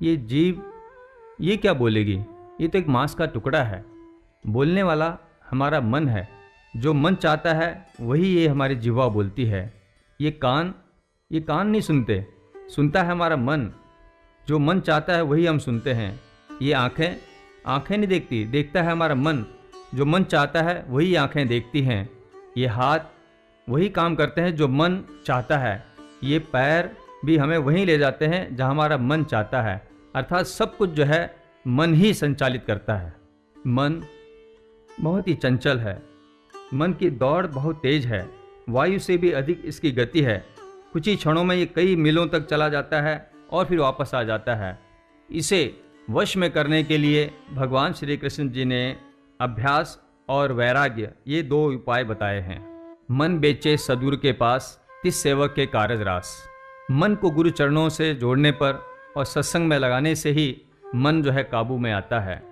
ये 0.03 0.17
जीव, 0.17 0.73
ये 1.41 1.57
क्या 1.57 1.75
बोलेगी? 1.75 2.23
ये 2.61 2.69
तो 2.69 2.79
एक 2.79 2.89
मांस 2.89 3.15
का 3.15 3.27
टुकड़ा 3.27 3.63
है। 3.63 3.85
बोलने 4.47 4.83
वाला 4.83 5.19
हमारा 5.51 5.81
मन 5.81 6.09
है। 6.09 6.36
जो 6.77 6.95
मन 6.95 7.15
चाहता 7.15 7.53
है, 7.53 7.87
वही 8.01 8.29
ये 8.29 8.49
हमारी 8.49 8.75
जीवा 8.75 9.09
बोलती 9.09 9.45
है। 9.45 9.83
ये 10.21 10.31
कान 10.31 10.75
ये 11.33 11.41
कान 11.41 11.69
नहीं 11.69 11.81
सुनते। 11.81 12.27
सुनता 12.57 13.03
है 13.03 13.11
हमारा 13.11 13.37
मन। 13.37 13.73
जो 14.49 14.59
मन 14.59 14.81
चाहता 14.81 15.13
है, 15.13 15.23
वही 15.23 15.47
हम 15.47 15.59
सुनते 15.59 15.93
हैं। 15.93 16.21
ये 16.63 16.73
आँखें 16.73 17.17
आँखें 17.67 17.99
नहीं 17.99 18.09
देखती, 18.09 18.45
देखता 18.45 18.83
है 18.83 18.91
हमारा 18.91 19.15
मन। 19.15 19.45
जो 19.95 20.05
मन 20.05 20.25
चाहता 20.25 20.63
है, 20.63 20.85
वही 20.89 21.15
आँखें 21.15 21.49
देखती 21.49 21.83
हैं। 21.83 22.11
ये 22.57 22.67
हाथ, 22.67 22.99
वही 23.69 23.89
काम 23.89 24.15
करते 24.15 24.41
हैं 24.41 24.57
जो 24.57 24.69
मन 24.69 25.23
चाहता 25.27 25.59
है। 25.59 25.85
ये 26.25 26.39
पैर 26.39 26.97
भी 27.25 27.37
हमें 27.37 27.59
वहीं 27.59 27.87
ले 27.87 27.99
जाते 27.99 28.27
हैं, 28.27 28.57
जहाँ 28.57 28.71
हमारा 28.71 28.97
मन 28.97 29.25
चाहता 29.25 29.63
है। 29.63 29.89
अर्थात 30.17 30.47
सब 30.47 30.77
कुछ 30.77 30.91
जो 30.91 31.05
है, 31.05 31.37
मन 31.67 31.95
ही 31.95 32.15
संचालित 32.15 32.65
करता 32.67 32.95
है। 32.95 33.17
मन 33.67 34.03
बहुत 35.01 35.29
ही 35.29 35.35
चंचल 35.35 35.79
है। 35.79 36.16
मन 36.75 36.93
की 36.93 37.11
दौड़ 37.11 37.47
बहुत 37.47 37.77
तेज 37.77 38.07
है। 38.07 38.31
वायु 38.69 38.99
से 38.99 39.17
भी 39.17 39.31
अधिक 39.31 39.63
इसकी 39.65 39.93
गति 39.93 40.21
है। 40.21 40.47
कुछ 40.93 41.09
ही 41.09 41.17
क्षणों 41.17 41.45
में 41.45 41.57
ये 41.57 41.67
कई 41.67 41.97
मीलों 41.97 42.27
तक 42.27 42.47
चला 42.47 42.69
जाता 42.69 43.01
है 43.01 43.31
और 43.51 43.65
फिर 43.65 43.79
वापस 43.79 44.11
आ 44.15 44.23
जाता 44.23 44.55
है। 44.55 44.79
इसे 45.31 45.81
वश 46.11 46.37
में 46.37 46.51
करने 46.51 46.83
के 46.83 46.99
लिए 46.99 47.31
भगवान 47.53 47.93
श्री 47.93 48.17
कृष्ण 48.17 48.49
जी 48.49 48.65
ने 48.65 48.97
अभ्यास 49.41 50.03
और 50.29 50.53
वैराग्य 50.53 51.13
ये 51.27 51.43
दो 51.43 51.73
उपाय 51.73 52.05
बताए 52.05 52.41
हैं। 52.41 52.95
मन 53.11 53.39
बेचे 53.39 53.77
सदगुरु 53.77 54.17
के 54.17 54.33
पास, 54.33 54.81
तिस 55.03 55.23
सेवक 55.23 55.53
के 55.57 55.67
कारज 55.67 56.01
रास 56.01 56.49
मन 56.91 57.15
को 57.15 57.31
गुरु 57.31 57.51
चरणों 57.51 57.89
से 57.89 58.15
जोड़ने 58.15 58.51
पर 58.51 58.83
और 59.17 59.25
सत्संग 59.25 59.69
में 59.69 59.79
लगाने 59.79 60.15
से 60.15 60.31
ही 60.31 60.63
मन 60.95 61.23
जो 61.23 61.31
है 61.31 61.45
काबू 61.45 61.79
में 61.79 61.93
आता 61.93 62.21
है। 62.21 62.43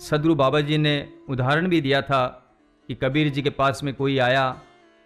सदगुरु 0.00 0.34
बाबा 0.34 0.60
जी 0.60 0.78
ने 0.78 1.08
उदाहरण 1.28 1.68
भी 1.68 1.80
दिया 1.80 2.02
था 2.02 2.43
कि 2.88 2.94
कबीर 2.94 3.28
जी 3.28 3.42
के 3.42 3.50
पास 3.50 3.80
में 3.84 3.94
कोई 3.94 4.18
आया 4.18 4.44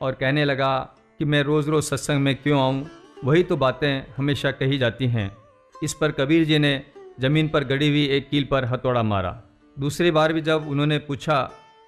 और 0.01 0.13
कहने 0.13 0.45
लगा 0.45 0.77
कि 1.19 1.25
मैं 1.25 1.43
रोज़ 1.43 1.71
रोज़ 1.71 1.85
सत्संग 1.85 2.21
में 2.21 2.35
क्यों 2.37 2.61
आऊँ? 2.61 2.87
वही 3.25 3.43
तो 3.43 3.57
बातें 3.57 4.03
हमेशा 4.17 4.51
कही 4.51 4.79
जाती 4.79 5.07
हैं। 5.07 5.31
इस 5.75 5.95
पर 5.95 6.13
कबीर 6.13 6.45
जी 6.45 6.59
ने 6.59 6.81
ज़मीन 7.21 7.49
पर 7.49 7.65
गड़ी 7.65 7.89
हुई 7.89 8.07
एक 8.07 8.29
कील 8.31 8.45
पर 8.45 8.65
हथौड़ा 8.65 9.03
मारा। 9.03 9.31
दूसरी 9.77 10.11
बार 10.11 10.33
भी 10.33 10.41
जब 10.41 10.69
उन्होंने 10.69 10.99
पूछा 10.99 11.41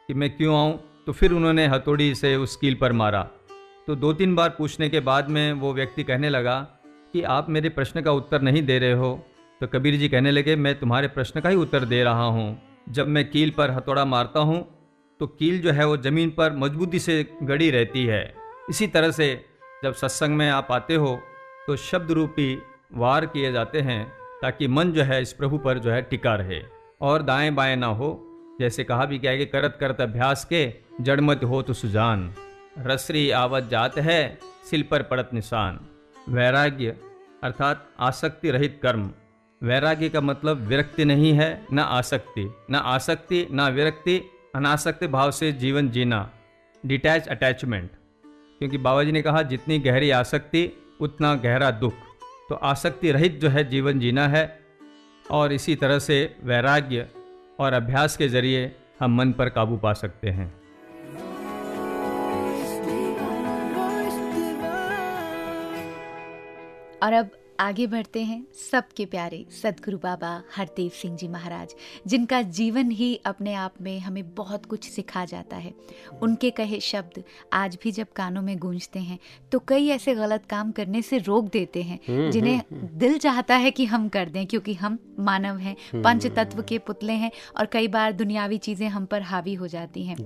कि 0.09 0.15
मैं 0.15 0.31
क्यों 0.37 0.57
आऊँ 0.59 0.79
तो 1.07 1.13
फिर 1.13 1.33
उन्होंने 1.33 1.67
हथौड़ी 1.67 2.15
से 2.15 2.35
उस 2.37 2.57
कील 2.57 2.75
पर 2.75 2.93
मारा। 2.93 3.23
तो 3.87 3.95
दो 3.95 4.13
तीन 4.13 4.35
बार 4.35 4.49
पूछने 4.49 4.89
के 4.89 5.01
बाद 5.01 5.29
में 5.29 5.53
वो 5.53 5.73
व्यक्ति 5.75 6.03
कहने 6.05 6.29
लगा 6.29 6.59
कि 7.13 7.23
आप 7.23 7.49
मेरे 7.51 7.69
प्रश्न 7.69 8.03
का 8.03 8.13
उत्तर 8.13 8.43
नहीं 8.43 8.63
दे 8.63 8.79
रहे 8.79 8.93
हो। 8.93 9.15
तो 9.61 9.67
कबीर 9.67 9.97
जी 9.97 10.09
कहने 10.09 10.31
लगे, 10.31 10.57
मैं 10.57 10.79
तुम्हारे 10.79 11.09
प्रश्न 11.09 11.41
का 11.41 11.49
ही 11.49 11.57
उत्तर 11.57 11.85
दे 11.85 12.03
रहा 12.05 12.25
हूँ। 12.25 12.61
जब 12.89 13.09
मैं 13.09 13.31
कील 13.31 13.51
पर 13.51 13.71
हथौड़ा 13.71 14.05
मारता 14.05 14.41
हूँ 14.41 14.67
तो 15.21 15.27
कील 15.29 15.61
जो 15.63 15.73
है 15.73 15.87
वो 15.87 15.97
ज़मीन 15.97 16.31
पर 16.31 16.53
मजबूती 16.53 16.99
से 16.99 17.25
गड़ी 17.43 17.71
रहती 17.71 18.05
है। 18.07 18.23
इसी 18.71 18.87
तरह 18.87 19.11
से 19.11 19.29
जब 19.85 19.95
सत्संग 19.95 20.37
में 20.37 20.49
आप 20.51 20.69
आते 20.73 20.95
हो 20.95 21.19
तो 21.67 21.77
शब्द 21.77 22.11
रूपी 22.11 22.55
वार 22.95 23.27
किए 23.27 23.53
जाते 23.53 23.81
हैं 23.81 24.05
ताकि 24.43 24.69
मन 24.69 24.93
जो 24.93 25.03
है 25.03 25.21
इस 25.23 25.33
प्रभु 25.33 25.59
पर 25.59 25.79
जो 25.79 25.91
है 25.91 26.01
टिका 26.03 26.35
रहे 26.35 26.61
और 27.01 27.23
दाएँ 27.23 27.51
बाएँ 27.51 27.77
ना 27.77 27.87
हो। 27.87 28.11
जैसे 28.61 28.85
कहा 28.85 29.05
भी 29.05 29.19
गया 29.19 29.31
है 29.31 29.39
कि 29.39 29.47
करत 29.47 29.77
करत 29.81 30.01
अभ्यास 30.01 30.45
के 30.45 30.73
जड़मत 31.01 31.45
हो 31.45 31.61
तो 31.63 31.73
सुजान। 31.73 32.33
रसरी 32.79 33.31
आवत 33.31 33.69
जात 33.71 33.99
है, 33.99 34.39
सिल 34.71 34.83
पर 34.83 35.03
पड़त 35.03 35.31
निशान। 35.35 35.81
वैराग्य 36.29 36.97
अर्थात 37.43 37.89
आसक्ति 38.01 38.51
रहित 38.51 38.79
कर्म। 38.83 39.11
वैराग्य 39.63 40.09
का 40.09 40.21
मतलब 40.21 40.67
विरक्ति 40.67 41.05
नहीं 41.05 41.33
है, 41.33 41.67
न 41.73 41.79
आसक्ति 41.79 42.51
न 42.71 42.75
आसक्ति, 42.75 43.47
न 43.53 43.69
विरक्ति 43.71 44.23
अनासक्ति 44.55 45.07
भाव 45.07 45.31
से 45.31 45.53
जीवन 45.53 45.91
जीना 45.91 46.31
डिटैच 46.87 47.29
अटैचमेंट 47.29 47.91
क्योंकि 48.59 48.79
बाबा 48.79 49.05
जी 49.05 49.13
ने 49.13 49.23
कहा, 49.23 49.43
जितनी 49.43 49.79
गहरी 49.79 50.11
आसक्ति, 50.11 50.71
उतना 51.01 51.35
गहरा 51.35 51.71
दुख। 51.71 51.93
तो 52.49 52.55
आसक्ति 52.55 53.13
रहित 53.13 53.41
जो 53.41 53.49
है, 53.49 53.65
जीवन 53.65 54.01
जीना 54.01 54.29
है। 54.29 54.61
और 55.31 55.53
इसी 55.53 55.77
तरह 55.77 55.99
से 55.99 56.37
वैराग्य 56.45 57.09
और 57.61 57.73
अभ्यास 57.73 58.17
के 58.17 58.29
ज़रिए 58.29 58.77
हम 59.01 59.17
मन 59.17 59.33
पर 59.33 59.49
काबू 59.49 59.77
पा 59.77 59.93
सकते 59.93 60.31
हैं। 60.31 60.55
और 67.03 67.13
अब 67.13 67.31
आगे 67.61 67.87
बढ़ते 67.87 68.23
हैं 68.23 68.45
सबके 68.71 69.05
प्यारे 69.07 69.45
सदगुरु 69.53 69.99
बाबा 69.99 70.31
हरदेव 70.57 70.91
सिंह 70.91 71.17
जी 71.17 71.29
महाराज 71.29 71.75
जिनका 72.07 72.41
जीवन 72.43 72.91
ही 72.91 73.15
अपने 73.27 73.55
आप 73.55 73.75
में 73.81 73.99
हमें 74.01 74.35
बहुत 74.35 74.67
कुछ 74.67 74.89
सिखा 74.91 75.25
जाता 75.25 75.57
है। 75.57 75.73
उनके 76.23 76.51
कहे 76.51 76.81
शब्द 76.81 77.23
आज 77.53 77.77
भी 77.83 77.93
जब 77.93 78.13
कानों 78.13 78.43
में 78.43 78.57
गूंजते 78.59 78.99
हैं 78.99 79.19
तो 79.53 79.59
कई 79.69 79.89
ऐसे 79.89 80.15
गलत 80.15 80.47
काम 80.51 80.71
करने 80.73 81.03
से 81.03 81.19
रोक 81.19 81.51
देते 81.53 81.83
हैं 81.83 82.31
जिन्हें 82.31 82.61
दिल 82.99 83.19
चाहता 83.19 83.57
है 83.57 83.71
कि 83.71 83.85
हम 83.85 84.09
कर 84.09 84.29
दें 84.29 84.47
क्योंकि 84.47 84.75
हम 84.75 84.99
मानव 85.21 85.59
हैं 85.59 85.77
पंच 85.95 86.27
तत्व 86.27 86.63
के 86.63 86.79
पुतले 86.79 87.13
हैं 87.13 87.31
और 87.57 87.67
कई 87.67 87.89
बार 87.89 88.13
दुनियावी 88.13 88.59
चीज़ें 88.59 88.89
हम 88.89 89.07
पर 89.07 89.23
हावी 89.23 89.55
हो 89.55 89.67
जाती 89.69 90.07
हैं। 90.07 90.17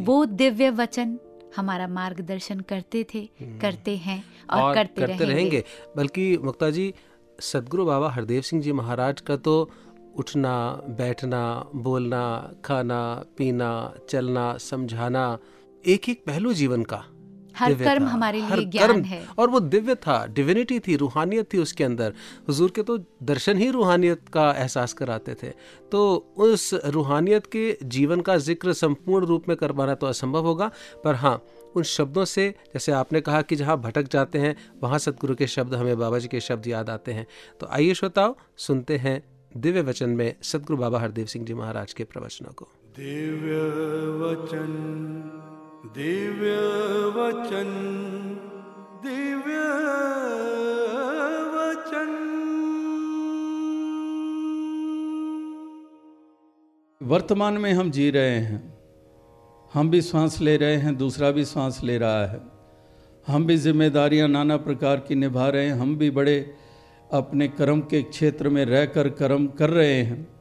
वो 0.00 0.24
दिव्य 0.24 0.70
वचन 0.70 1.18
हमारा 1.56 1.86
मार्गदर्शन 1.88 2.60
करते 2.60 3.04
थे 3.14 3.28
करते 3.42 3.96
हैं 3.96 4.24
और, 4.50 4.62
और 4.62 4.74
करते, 4.74 5.00
करते 5.00 5.24
रहेंगे, 5.24 5.34
रहेंगे। 5.34 5.64
बल्कि 5.96 6.38
मुक्ता 6.38 6.70
जी 6.70 6.94
सदगुरु 7.40 7.84
बाबा 7.84 8.10
हरदेव 8.10 8.42
सिंह 8.42 8.62
जी 8.62 8.72
महाराज 8.72 9.20
का 9.20 9.36
तो 9.36 9.70
उठना 10.16 10.54
बैठना 10.88 11.70
बोलना 11.74 12.52
खाना 12.64 13.24
पीना 13.38 13.94
चलना 14.08 14.56
समझाना 14.58 15.38
एक 15.86 16.08
एक 16.08 16.24
पहलू 16.26 16.52
जीवन 16.52 16.82
का। 16.82 17.04
हर 17.58 17.74
कर्म 17.74 18.04
हमारे 18.06 18.40
लिए 18.42 18.64
ज्ञान 18.66 19.02
है। 19.04 19.22
और 19.38 19.50
वो 19.50 19.60
दिव्य 19.62 19.94
था 19.96 20.24
डिविनिटी 20.28 20.78
थी 20.80 20.96
रूहानियत 20.96 21.52
थी 21.52 21.58
उसके 21.58 21.84
अंदर। 21.84 22.14
हुजूर 22.48 22.70
के 22.70 22.82
तो 22.82 22.98
दर्शन 23.24 23.58
ही 23.58 23.70
रूहानियत 23.70 24.28
का 24.28 24.50
एहसास 24.52 24.92
कराते 24.94 25.34
थे। 25.34 25.52
तो 25.92 26.02
उस 26.38 26.72
रूहानियत 26.86 27.46
के 27.46 27.76
जीवन 27.86 28.20
का 28.20 28.36
ज़िक्र 28.38 28.72
संपूर्ण 28.74 29.26
रूप 29.26 29.48
में 29.48 29.56
कर 29.56 29.72
पाना 29.72 29.94
तो 29.94 30.06
असंभव 30.06 30.46
होगा 30.46 30.70
पर 31.04 31.14
हाँ 31.16 31.40
उन 31.76 31.82
शब्दों 31.84 32.24
से 32.24 32.48
जैसे 32.74 32.92
आपने 32.92 33.20
कहा 33.20 33.40
कि 33.42 33.56
जहाँ 33.56 33.76
भटक 33.80 34.08
जाते 34.12 34.38
हैं 34.38 34.54
वहाँ 34.82 34.98
सतगुरु 34.98 35.34
के 35.34 35.46
शब्द 35.46 35.74
हमें 35.74 35.98
बाबा 35.98 36.18
जी 36.18 36.28
के 36.28 36.40
शब्द 36.40 36.66
याद 36.66 36.90
आते 36.90 37.12
हैं। 37.12 37.26
तो 37.60 37.66
आइए 37.68 37.94
श्रोताओ 37.94 38.34
सुनते 38.58 38.96
हैं 38.98 39.22
दिव्य 39.52 39.82
वचन 39.82 40.10
में 40.10 40.34
सतगुरु 40.42 40.78
बाबा 40.78 41.00
हरदेव 41.00 41.26
सिंह 41.26 41.44
जी 41.44 41.54
महाराज 41.54 41.92
के 41.92 42.04
प्रवचनों 42.04 42.52
को। 42.52 42.68
दिव्य 42.96 43.60
वचन। 44.20 45.57
दिव्य 45.86 46.54
वचन 47.06 47.68
दिव्य 49.04 49.58
वचन। 51.58 52.14
वर्तमान 57.02 57.54
में 57.54 57.72
हम 57.72 57.90
जी 57.90 58.10
रहे 58.10 58.38
हैं। 58.38 58.78
हम 59.74 59.90
भी 59.90 60.02
सांस 60.02 60.40
ले 60.40 60.56
रहे 60.56 60.76
हैं, 60.76 60.96
दूसरा 60.96 61.30
भी 61.30 61.44
सांस 61.44 61.80
ले 61.84 61.98
रहा 61.98 62.26
है। 62.26 62.40
हम 63.26 63.46
भी 63.46 63.56
जिम्मेदारियाँ 63.56 64.28
नाना 64.28 64.56
प्रकार 64.56 64.96
की 64.96 65.14
निभा 65.14 65.48
रहे 65.48 65.66
हैं। 65.66 65.74
हम 65.74 65.96
भी 65.96 66.10
बड़े 66.10 66.54
अपने 67.12 67.48
कर्म 67.48 67.80
के 67.80 68.02
क्षेत्र 68.02 68.48
में 68.48 68.64
रहकर 68.64 69.08
कर्म 69.08 69.46
कर 69.46 69.70
रहे 69.70 70.02
हैं। 70.02 70.37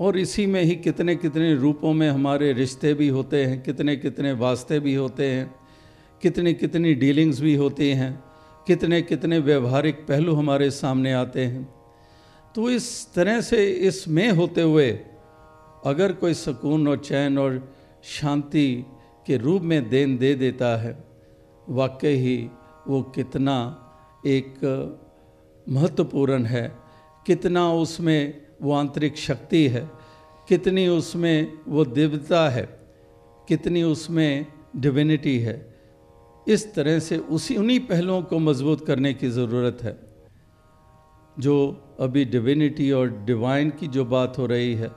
और 0.00 0.18
इसी 0.18 0.46
में 0.46 0.62
ही 0.62 0.74
कितने 0.76 1.14
कितने 1.16 1.54
रूपों 1.54 1.92
में 1.92 2.08
हमारे 2.10 2.52
रिश्ते 2.52 2.92
भी 2.94 3.08
होते 3.08 3.44
हैं, 3.44 3.62
कितने 3.62 3.96
कितने 3.96 4.32
वास्ते 4.32 4.80
भी 4.80 4.94
होते 4.94 5.26
हैं, 5.26 5.54
कितनी 6.22 6.54
कितनी 6.54 6.94
डीलिंग्स 6.94 7.40
भी 7.40 7.54
होती 7.54 7.88
हैं, 7.90 8.12
कितने 8.66 9.00
कितने 9.02 9.38
व्यवहारिक 9.38 10.06
पहलू 10.06 10.34
हमारे 10.34 10.70
सामने 10.70 11.12
आते 11.12 11.44
हैं। 11.44 11.68
तो 12.54 12.70
इस 12.70 13.14
तरह 13.14 13.40
से 13.40 13.66
इसमें 13.70 14.30
होते 14.30 14.62
हुए 14.62 14.90
अगर 15.86 16.12
कोई 16.12 16.34
सुकून 16.34 16.88
और 16.88 16.98
चैन 16.98 17.38
और 17.38 17.60
शांति 18.04 18.84
के 19.26 19.36
रूप 19.36 19.62
में 19.62 19.88
देन 19.88 20.16
दे 20.18 20.34
देता 20.34 20.76
है, 20.76 20.96
वाकई 21.68 22.14
ही 22.16 22.38
वो 22.88 23.02
कितना 23.14 23.56
एक 24.26 24.54
महत्वपूर्ण 25.66 26.44
है, 26.44 26.72
कितना 27.26 27.72
उसमें 27.72 28.45
वो 28.62 28.72
आंतरिक 28.72 29.16
शक्ति 29.16 29.66
है। 29.68 29.90
कितनी 30.48 30.86
उसमें 30.88 31.52
वो 31.68 31.84
दिव्यता 31.84 32.48
है, 32.48 32.68
कितनी 33.48 33.82
उसमें 33.82 34.46
डिविनिटी 34.76 35.38
है। 35.38 35.74
इस 36.46 36.74
तरह 36.74 36.98
से 36.98 37.16
उसी, 37.18 37.56
उन्हीं 37.56 37.80
पहलुओं 37.80 38.22
को 38.22 38.38
मज़बूत 38.38 38.86
करने 38.86 39.14
की 39.14 39.28
ज़रूरत 39.28 39.78
है। 39.82 39.98
जो 41.36 41.56
अभी 42.00 42.24
डिविनिटी 42.24 42.90
और 42.90 43.08
डिवाइन 43.24 43.70
की 43.70 43.86
जो 43.86 44.04
बात 44.04 44.38
हो 44.38 44.46
रही 44.46 44.74
है, 44.74 44.90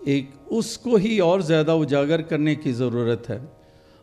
एक 0.00 0.52
उसको 0.52 0.96
ही 0.96 1.18
और 1.20 1.42
ज़्यादा 1.42 1.74
उजागर 1.74 2.22
करने 2.22 2.54
की 2.54 2.72
ज़रूरत 2.72 3.22
है। 3.28 3.40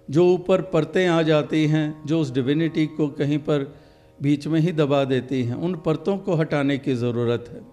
जो 0.10 0.26
ऊपर 0.34 0.62
परतें 0.62 1.08
आ 1.08 1.22
जाती 1.22 1.66
हैं, 1.68 2.04
जो 2.06 2.20
उस 2.22 2.32
डिविनिटी 2.32 2.86
को 2.88 3.08
कहीं 3.08 3.38
पर 3.39 3.74
बीच 4.22 4.48
में 4.48 4.60
ही 4.60 4.72
दबा 4.72 5.04
देती 5.04 5.44
हैं, 5.44 5.56
उन 5.56 5.76
परतों 5.76 6.18
को 6.18 6.36
हटाने 6.36 6.78
की 6.78 6.96
ज़रूरत 6.96 7.46
है। 7.50 7.72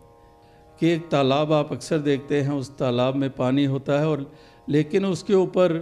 कि 0.80 0.88
एक 0.88 1.08
तालाब 1.08 1.52
आप 1.52 1.72
अक्सर 1.72 1.98
देखते 1.98 2.40
हैं, 2.40 2.50
उस 2.50 2.76
तालाब 2.78 3.14
में 3.14 3.30
पानी 3.30 3.64
होता 3.64 3.98
है 4.00 4.08
और 4.08 4.32
लेकिन 4.68 5.04
उसके 5.04 5.34
ऊपर 5.34 5.72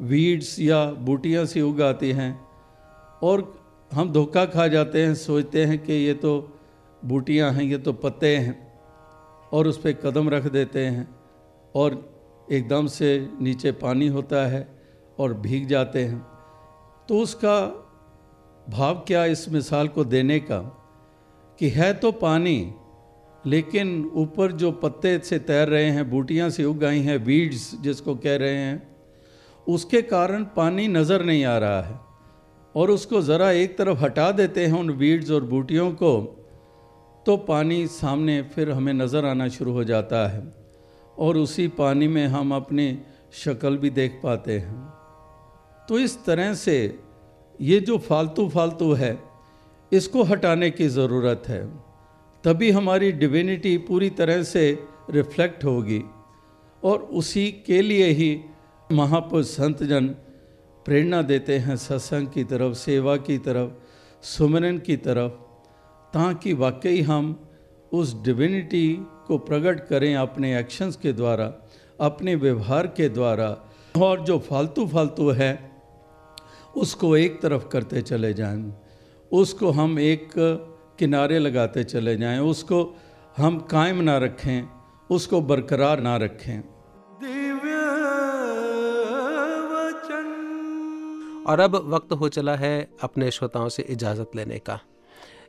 वीड्स 0.00 0.58
या 0.60 0.84
बूटियाँ 0.84 1.44
सी 1.46 1.60
उग 1.60 1.82
आती 1.82 2.10
हैं 2.12 2.32
और 3.22 3.62
हम 3.92 4.12
धोखा 4.12 4.44
खा 4.44 4.66
जाते 4.68 5.04
हैं, 5.04 5.14
सोचते 5.14 5.64
हैं 5.64 5.78
कि 5.78 5.92
ये 5.92 6.14
तो 6.14 6.58
बूटियाँ 7.04 7.52
हैं, 7.52 7.62
ये 7.62 7.78
तो 7.78 7.92
पत्ते 7.92 8.36
हैं 8.36 8.72
और 9.52 9.66
उस 9.66 9.78
पर 9.78 9.92
कदम 9.92 10.28
रख 10.28 10.42
देते 10.42 10.86
हैं 10.86 11.08
और 11.74 12.18
एकदम 12.52 12.86
से 12.86 13.28
नीचे 13.40 13.72
पानी 13.72 14.08
होता 14.08 14.46
है 14.46 14.68
और 15.18 15.34
भीग 15.34 15.68
जाते 15.68 16.04
हैं। 16.04 16.26
तो 17.08 17.18
उसका 17.18 17.60
भाव 18.68 19.04
क्या 19.06 19.24
इस 19.24 19.48
मिसाल 19.48 19.88
को 19.88 20.04
देने 20.04 20.40
का? 20.40 20.58
कि 21.58 21.68
है 21.68 21.94
तो 21.94 22.12
पानी 22.12 22.74
लेकिन 23.48 24.10
ऊपर 24.16 24.52
जो 24.54 24.70
पत्ते 24.74 25.18
से 25.20 25.38
तैर 25.40 25.68
रहे 25.68 25.90
हैं, 25.90 26.08
बूटियाँ 26.10 26.48
से 26.50 26.64
उग 26.64 26.84
आई 26.84 27.00
हैं 27.00 27.16
वीड्स 27.24 27.70
जिसको 27.82 28.14
कह 28.16 28.36
रहे 28.36 28.56
हैं, 28.56 28.82
उसके 29.66 30.02
कारण 30.04 30.44
पानी 30.56 30.88
नज़र 30.88 31.24
नहीं 31.24 31.44
आ 31.44 31.56
रहा 31.58 31.80
है 31.82 31.98
और 32.74 32.90
उसको 32.90 33.20
ज़रा 33.22 33.50
एक 33.52 33.76
तरफ़ 33.78 33.98
हटा 33.98 34.30
देते 34.32 34.66
हैं 34.66 34.78
उन 34.78 34.90
वीड्स 34.98 35.30
और 35.30 35.44
बूटियों 35.46 35.90
को 35.92 36.12
तो 37.26 37.36
पानी 37.48 37.86
सामने 37.88 38.40
फिर 38.54 38.70
हमें 38.70 38.92
नज़र 38.94 39.24
आना 39.24 39.48
शुरू 39.48 39.72
हो 39.72 39.84
जाता 39.84 40.26
है 40.28 40.42
और 41.18 41.36
उसी 41.36 41.66
पानी 41.78 42.08
में 42.08 42.26
हम 42.26 42.54
अपनी 42.54 42.86
शक्ल 43.34 43.76
भी 43.76 43.90
देख 43.92 44.20
पाते 44.22 44.58
हैं। 44.58 44.76
तो 45.88 45.98
इस 45.98 46.16
तरह 46.24 46.54
से 46.54 46.76
ये 47.60 47.80
जो 47.80 47.98
फालतू 47.98 48.48
फालतू 48.48 48.92
है, 48.92 49.18
इसको 49.92 50.22
हटाने 50.24 50.70
की 50.70 50.88
ज़रूरत 50.90 51.42
है। 51.48 51.62
तभी 52.48 52.70
हमारी 52.70 53.12
डिविनिटी 53.12 53.78
पूरी 53.78 54.10
तरह 54.10 54.42
से 54.42 54.84
रिफ्लेक्ट 55.10 55.64
होगी। 55.64 56.02
और 56.84 56.98
उसी 56.98 57.52
के 57.66 57.82
लिए 57.82 58.06
ही 58.06 58.40
महापुरुष 58.92 59.46
संत 59.46 59.82
जन 59.82 60.06
प्रेरणा 60.84 61.22
देते 61.22 61.58
हैं, 61.58 61.76
सत्संग 61.76 62.28
की 62.28 62.44
तरफ़, 62.44 62.74
सेवा 62.74 63.16
की 63.16 63.38
तरफ़ 63.38 63.70
सुमरन 64.22 64.78
की 64.78 64.96
तरफ़, 64.96 65.32
ताकि 66.14 66.52
वाकई 66.52 67.00
हम 67.00 67.48
उस 67.92 68.22
डिविनिटी 68.22 68.98
को 69.26 69.38
प्रकट 69.38 69.88
करें 69.88 70.16
अपने 70.16 70.58
एक्शंस 70.58 70.96
के 70.96 71.12
द्वारा, 71.12 71.54
अपने 72.00 72.34
व्यवहार 72.34 72.86
के 72.86 73.08
द्वारा, 73.08 73.64
और 74.02 74.20
जो 74.20 74.38
फालतू 74.38 74.86
फालतू 74.86 75.30
है, 75.30 75.72
उसको 76.76 77.16
एक 77.16 77.40
तरफ़ 77.40 77.68
करते 77.68 78.02
चले 78.02 78.34
जाएँ। 78.34 78.72
उसको 79.32 79.70
हम 79.70 79.98
एक 79.98 80.28
किनारे 80.98 81.38
लगाते 81.38 81.84
चले 81.84 82.16
जाएँ 82.16 82.38
उसको 82.38 82.78
हम 83.36 83.58
कायम 83.70 84.00
ना 84.02 84.16
रखें 84.18 84.68
उसको 85.10 85.40
बरकरार 85.40 86.00
ना 86.00 86.16
रखें। 86.16 86.60
दिव्य 87.20 87.76
वचन 89.72 90.28
और 91.48 91.60
अब 91.60 91.76
वक्त 91.94 92.12
हो 92.12 92.28
चला 92.28 92.54
है 92.56 92.74
अपने 93.02 93.30
श्रोताओं 93.30 93.68
से 93.68 93.82
इजाज़त 93.82 94.36
लेने 94.36 94.58
का। 94.58 94.78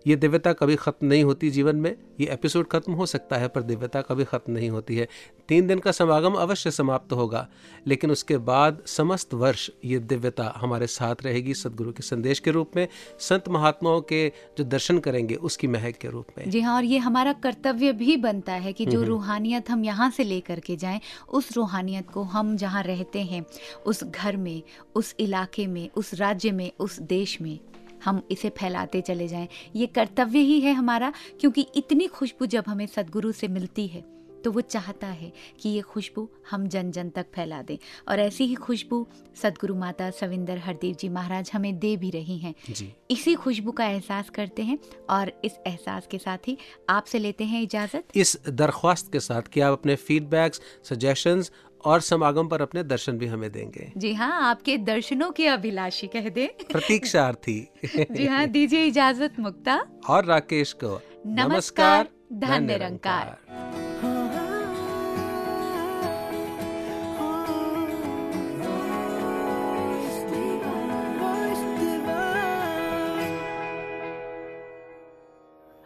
ये 0.07 0.15
दिव्यता 0.15 0.53
कभी 0.53 0.75
ख़त्म 0.75 1.07
नहीं 1.07 1.23
होती 1.23 1.49
जीवन 1.49 1.75
में 1.75 1.95
ये 2.19 2.27
एपिसोड 2.27 2.67
ख़त्म 2.67 2.93
हो 2.93 3.05
सकता 3.05 3.37
है 3.37 3.47
पर 3.47 3.61
दिव्यता 3.61 4.01
कभी 4.01 4.23
ख़त्म 4.23 4.53
नहीं 4.53 4.69
होती 4.69 4.95
है। 4.95 5.07
तीन 5.49 5.67
दिन 5.67 5.79
का 5.79 5.91
समागम 5.91 6.33
अवश्य 6.33 6.71
समाप्त 6.71 7.13
होगा 7.13 7.47
लेकिन 7.87 8.11
उसके 8.11 8.37
बाद 8.37 8.81
समस्त 8.85 9.33
वर्ष 9.33 9.69
ये 9.85 9.99
दिव्यता 9.99 10.53
हमारे 10.57 10.87
साथ 10.87 11.15
रहेगी 11.23 11.53
सदगुरु 11.53 11.91
के 11.91 12.03
संदेश 12.03 12.39
के 12.39 12.51
रूप 12.51 12.71
में 12.75 12.87
संत 13.19 13.49
महात्माओं 13.49 14.01
के 14.01 14.27
जो 14.57 14.63
दर्शन 14.63 14.99
करेंगे 14.99 15.35
उसकी 15.35 15.67
महक 15.67 15.97
के 15.97 16.07
रूप 16.07 16.27
में। 16.37 16.49
जी 16.49 16.61
हाँ 16.61 16.75
और 16.75 16.83
ये 16.83 16.97
हमारा 16.97 17.33
कर्तव्य 17.33 17.91
भी 17.93 18.17
बनता 18.17 18.53
है 18.53 18.73
कि 18.73 18.85
जो 18.85 19.03
रूहानियत 19.03 19.69
हम 19.69 19.83
यहाँ 19.85 20.09
से 20.11 20.23
लेकर 20.23 20.59
के 20.59 20.75
जाएँ 20.75 21.01
उस 21.29 21.51
रूहानियत 21.57 22.09
को 22.09 22.23
हम 22.23 22.55
जहाँ 22.57 22.83
रहते 22.83 23.21
हैं 23.21 23.45
उस 23.85 24.03
घर 24.03 24.37
में 24.37 24.61
उस 24.95 25.15
इलाके 25.19 25.67
में 25.67 25.89
उस 25.95 26.13
राज्य 26.13 26.51
में 26.51 26.71
उस 26.79 26.99
देश 26.99 27.41
में 27.41 27.59
हम 28.05 28.21
इसे 28.31 28.49
फैलाते 28.49 29.01
चले 29.01 29.27
जाएँ। 29.27 29.47
ये 29.75 29.87
कर्तव्य 29.87 30.39
ही 30.39 30.59
है 30.59 30.73
हमारा 30.73 31.13
क्योंकि 31.39 31.67
इतनी 31.75 32.07
खुशबू 32.09 32.45
जब 32.45 32.63
हमें 32.67 32.87
सदगुरु 32.87 33.31
से 33.31 33.47
मिलती 33.47 33.87
है 33.87 34.03
तो 34.43 34.51
वो 34.51 34.61
चाहता 34.61 35.07
है 35.07 35.31
कि 35.59 35.69
ये 35.69 35.81
खुशबू 35.81 36.27
हम 36.51 36.67
जन 36.67 36.91
जन 36.91 37.09
तक 37.09 37.25
फैला 37.35 37.61
दें। 37.61 37.77
और 38.09 38.19
ऐसी 38.19 38.45
ही 38.45 38.53
खुशबू 38.55 39.07
सदगुरु 39.35 39.75
माता 39.75 40.09
सविंदर 40.11 40.57
हरदेव 40.57 40.95
जी 40.95 41.09
महाराज 41.09 41.51
हमें 41.53 41.79
दे 41.79 41.95
भी 41.97 42.09
रही 42.09 42.37
हैं। 42.37 42.53
जी। 42.69 42.91
इसी 43.11 43.33
खुशबू 43.35 43.71
का 43.71 43.85
एहसास 43.85 44.29
करते 44.29 44.63
हैं 44.63 44.77
और 45.09 45.31
इस 45.45 45.57
एहसास 45.67 46.07
के 46.07 46.17
साथ 46.17 46.47
ही 46.47 46.57
आपसे 46.89 47.19
लेते 47.19 47.43
हैं 47.43 47.61
इजाज़त। 47.61 48.15
इस 48.15 48.37
दरख्वास्त 48.47 49.11
के 49.11 49.19
साथ 49.19 49.41
कि 49.41 49.59
आप 49.59 49.73
अपने 49.73 49.95
फीडबैक्स 49.95 50.61
सजेशंस 50.83 51.51
और 51.85 52.01
समागम 52.01 52.47
पर 52.47 52.61
अपने 52.61 52.83
दर्शन 52.83 53.17
भी 53.17 53.25
हमें 53.25 53.51
देंगे। 53.51 53.91
जी 53.97 54.13
हाँ 54.13 54.49
आपके 54.49 54.77
दर्शनों 54.77 55.31
के 55.31 55.47
अभिलाषी 55.47 56.07
कह 56.07 56.29
दे। 56.29 56.47
प्रतीक्षार्थी। 56.71 57.67
जी 58.11 58.25
हाँ 58.25 58.47
दीजिए 58.47 58.85
इजाज़त 58.85 59.39
मुक्ता। 59.39 59.85
और 60.09 60.25
राकेश 60.25 60.73
को 60.73 61.01
नमस्कार 61.25 62.07
धन 62.33 62.63
निरंकार 62.63 63.37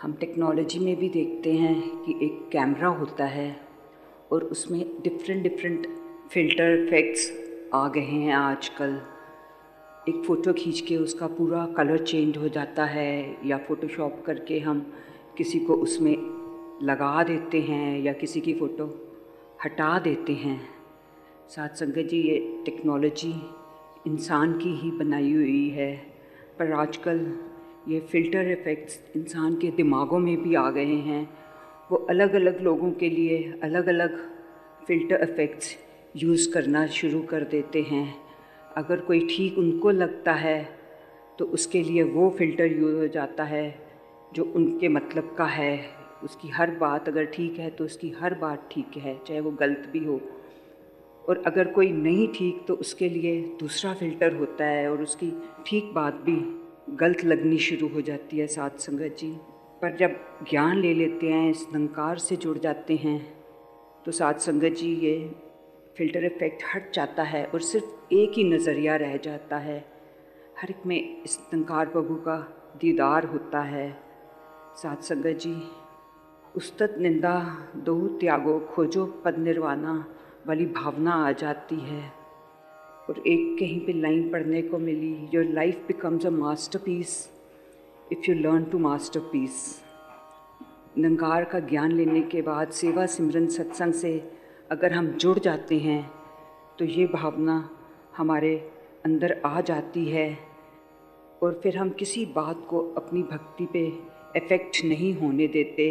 हम 0.02 0.14
टेक्नोलॉजी 0.14 0.80
में 0.80 0.96
भी 0.96 1.10
देखते 1.10 1.54
हैं 1.54 2.04
कि 2.04 2.26
एक 2.26 2.50
कैमरा 2.52 2.88
होता 2.88 3.26
है। 3.26 3.63
और 4.34 4.44
उसमें 4.44 4.86
डिफरेंट 5.04 5.44
डिफरेंट 5.44 5.88
फ़िल्टर 6.32 6.78
इफ़ेक्ट्स 6.78 7.32
आ 7.74 7.88
गए 7.88 8.02
हैं 8.02 8.34
आजकल। 8.34 9.02
एक 10.10 10.24
फ़ोटो 10.26 10.54
खींच 10.54 10.80
के 10.82 10.96
उसका 10.98 11.28
पूरा 11.28 11.66
कलर 11.78 11.98
चेंज 11.98 12.38
हो 12.38 12.48
जाता 12.50 12.86
है 12.86 13.38
या 13.46 13.58
फ़ोटोशॉप 13.58 14.24
करके 14.26 14.60
हम 14.60 14.94
किसी 15.38 15.60
को 15.60 15.74
उसमें 15.74 16.16
लगा 16.84 17.24
देते 17.24 17.62
हैं 17.62 18.00
या 18.00 18.14
किसी 18.14 18.42
की 18.42 18.54
फ़ोटो 18.54 18.88
हटा 19.66 20.00
देते 20.00 20.34
हैं। 20.34 20.60
साथ 21.50 21.70
संगत 21.70 22.08
जी, 22.10 22.22
ये 22.22 22.64
टेक्नोलॉजी 22.66 23.34
इंसान 24.08 24.58
की 24.58 24.76
ही 24.76 24.92
बनाई 24.92 25.34
हुई 25.34 25.70
है, 25.70 25.96
पर 26.60 26.72
आजकल 26.72 27.26
ये 27.88 28.00
फ़िल्टर 28.00 28.52
इफ़ेक्ट्स 28.52 29.00
इंसान 29.16 29.56
के 29.56 29.72
दिमागों 29.72 30.20
में 30.20 30.44
भी 30.44 30.56
आ 30.56 30.70
गए 30.72 30.96
हैं। 31.08 31.43
वो 31.90 31.98
अलग 32.10 32.34
अलग 32.34 32.62
लोगों 32.62 32.92
के 32.92 33.10
लिए 33.10 33.60
अलग 33.64 33.88
अलग 33.88 34.18
फ़िल्टर 34.88 35.24
इफ़ेक्ट्स 35.24 35.76
यूज़ 36.16 36.52
करना 36.52 36.86
शुरू 36.90 37.22
कर 37.22 37.44
देते 37.44 37.82
हैं। 37.82 38.14
अगर 38.78 39.00
कोई 39.00 39.20
ठीक 39.28 39.58
उनको 39.58 39.92
लगता 39.92 40.34
है 40.34 40.64
तो 41.40 41.46
उसके 41.48 41.82
लिए 41.84 42.04
वो 42.04 42.30
फ़िल्टर 42.30 42.72
यूज़ 42.72 42.96
हो 42.96 43.08
जाता 43.08 43.44
है, 43.44 43.76
जो 44.34 44.44
उनके 44.56 44.88
मतलब 44.90 45.36
का 45.38 45.46
है। 45.46 46.04
उसकी 46.24 46.50
हर 46.50 46.72
बात 46.72 47.08
अगर 47.10 47.26
ठीक 47.26 47.60
है 47.60 47.70
तो 47.70 47.86
उसकी 47.86 48.10
हर 48.20 48.34
बात 48.34 48.70
ठीक 48.72 48.98
है, 48.98 49.18
चाहे 49.28 49.40
वो 49.40 49.52
गलत 49.52 49.90
भी 49.94 50.04
हो। 50.06 50.20
और 51.26 51.44
अगर 51.48 51.68
कोई 51.68 51.92
नहीं 51.92 52.28
ठीक 52.28 52.66
तो 52.68 52.74
उसके 52.76 53.10
लिए 53.10 53.42
दूसरा 53.60 53.94
फ़िल्टर 53.94 54.36
होता 54.36 54.66
है 54.66 54.90
और 54.92 55.02
उसकी 55.02 55.32
ठीक 55.66 55.92
बात 55.94 56.14
भी 56.26 56.36
गलत 56.98 57.24
लगनी 57.26 57.58
शुरू 57.60 57.88
हो 57.88 58.02
जाती 58.02 58.40
है 58.40 58.48
साथ 58.48 58.80
संगत 58.80 59.16
जी। 59.20 59.36
पर 59.84 59.96
जब 59.98 60.12
ज्ञान 60.50 60.78
ले 60.78 60.94
लेते 60.94 61.30
हैं, 61.30 61.50
इस 61.52 61.66
निरंकार 61.74 62.18
से 62.18 62.36
जुड़ 62.36 62.58
जाते 62.58 62.96
हैं 62.96 63.20
तो 64.06 64.12
साथ 64.12 64.34
संगत 64.34 64.76
जी, 64.78 64.94
ये 64.96 65.36
फ़िल्टर 65.98 66.26
इफ़ेक्ट 66.26 66.64
हट 66.76 66.94
जाता 66.94 67.24
है 67.24 67.46
और 67.46 67.62
सिर्फ़ 67.62 68.14
एक 68.14 68.32
ही 68.38 68.44
नज़रिया 68.44 68.96
रह 68.96 69.18
जाता 69.18 69.58
है। 69.58 69.78
हर 70.62 70.70
एक 70.70 70.86
में 70.86 71.24
इस 71.24 71.40
निरंकार 71.40 71.86
प्रभु 71.86 72.16
का 72.16 72.38
दीदार 72.82 73.26
होता 73.26 73.62
है। 73.62 73.90
साथ 74.76 75.02
संगत 75.02 75.40
जी, 75.42 75.56
उस्तत 76.56 76.96
निंदा, 77.00 77.36
दो 77.76 78.08
त्यागो, 78.08 78.60
खोजो 78.60 79.06
पद 79.26 79.38
निर्वाणा 79.38 80.06
वाली 80.48 80.66
भावना 80.66 81.12
आ 81.12 81.32
जाती 81.32 81.80
है। 81.80 82.04
और 83.10 83.24
एक 83.28 83.60
कहीं 83.60 83.80
पे 83.80 83.94
लाइन 83.94 84.32
पढ़ने 84.32 84.62
को 84.62 84.78
मिली 84.78 85.30
your 85.34 85.46
life 85.46 85.84
becomes 85.88 86.26
a 86.26 86.30
masterpiece 86.80 87.33
if 88.14 88.30
you 88.30 88.36
learn 88.36 88.64
to 88.64 88.80
master 88.80 89.20
peace 89.32 89.54
नंगार 90.98 91.44
का 91.44 91.60
ज्ञान 91.60 91.92
लेने 91.92 92.22
के 92.22 92.42
बाद 92.42 92.72
सेवा 92.72 93.06
सिमरन 93.06 93.48
सत्संग 93.48 93.94
से 93.94 94.12
अगर 94.72 94.94
हम 94.94 95.08
जुड़ 95.14 95.38
जाते 95.40 95.80
हैं 95.80 96.02
तो 96.80 96.86
ये 96.86 97.06
भावना 97.06 97.58
हमारे 98.18 98.56
अंदर 99.06 99.42
आ 99.46 99.62
जाती 99.62 100.06
है 100.06 100.28
और 101.44 101.60
फिर 101.64 101.78
हम 101.78 101.90
किसी 101.90 102.26
बात 102.36 102.66
को 102.70 102.80
अपनी 102.98 103.24
भक्ति 103.24 103.68
पे 103.74 103.86
इफ़ेक्ट 104.38 104.84
नहीं 104.86 105.14
होने 105.16 105.48
देते 105.48 105.90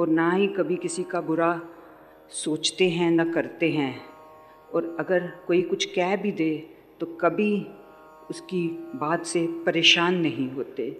और 0.00 0.08
ना 0.10 0.30
ही 0.32 0.46
कभी 0.48 0.76
किसी 0.76 1.04
का 1.04 1.20
बुरा 1.20 1.50
सोचते 2.34 2.88
हैं 2.90 3.10
ना 3.10 3.24
करते 3.32 3.70
हैं 3.70 3.94
और 4.74 4.96
अगर 5.00 5.26
कोई 5.46 5.62
कुछ 5.62 5.84
कह 5.94 6.16
भी 6.16 6.32
दे 6.32 6.52
तो 7.00 7.06
कभी 7.20 7.50
उसकी 8.30 8.66
बात 8.94 9.26
से 9.26 9.46
परेशान 9.66 10.20
नहीं 10.20 10.50
होते 10.50 10.90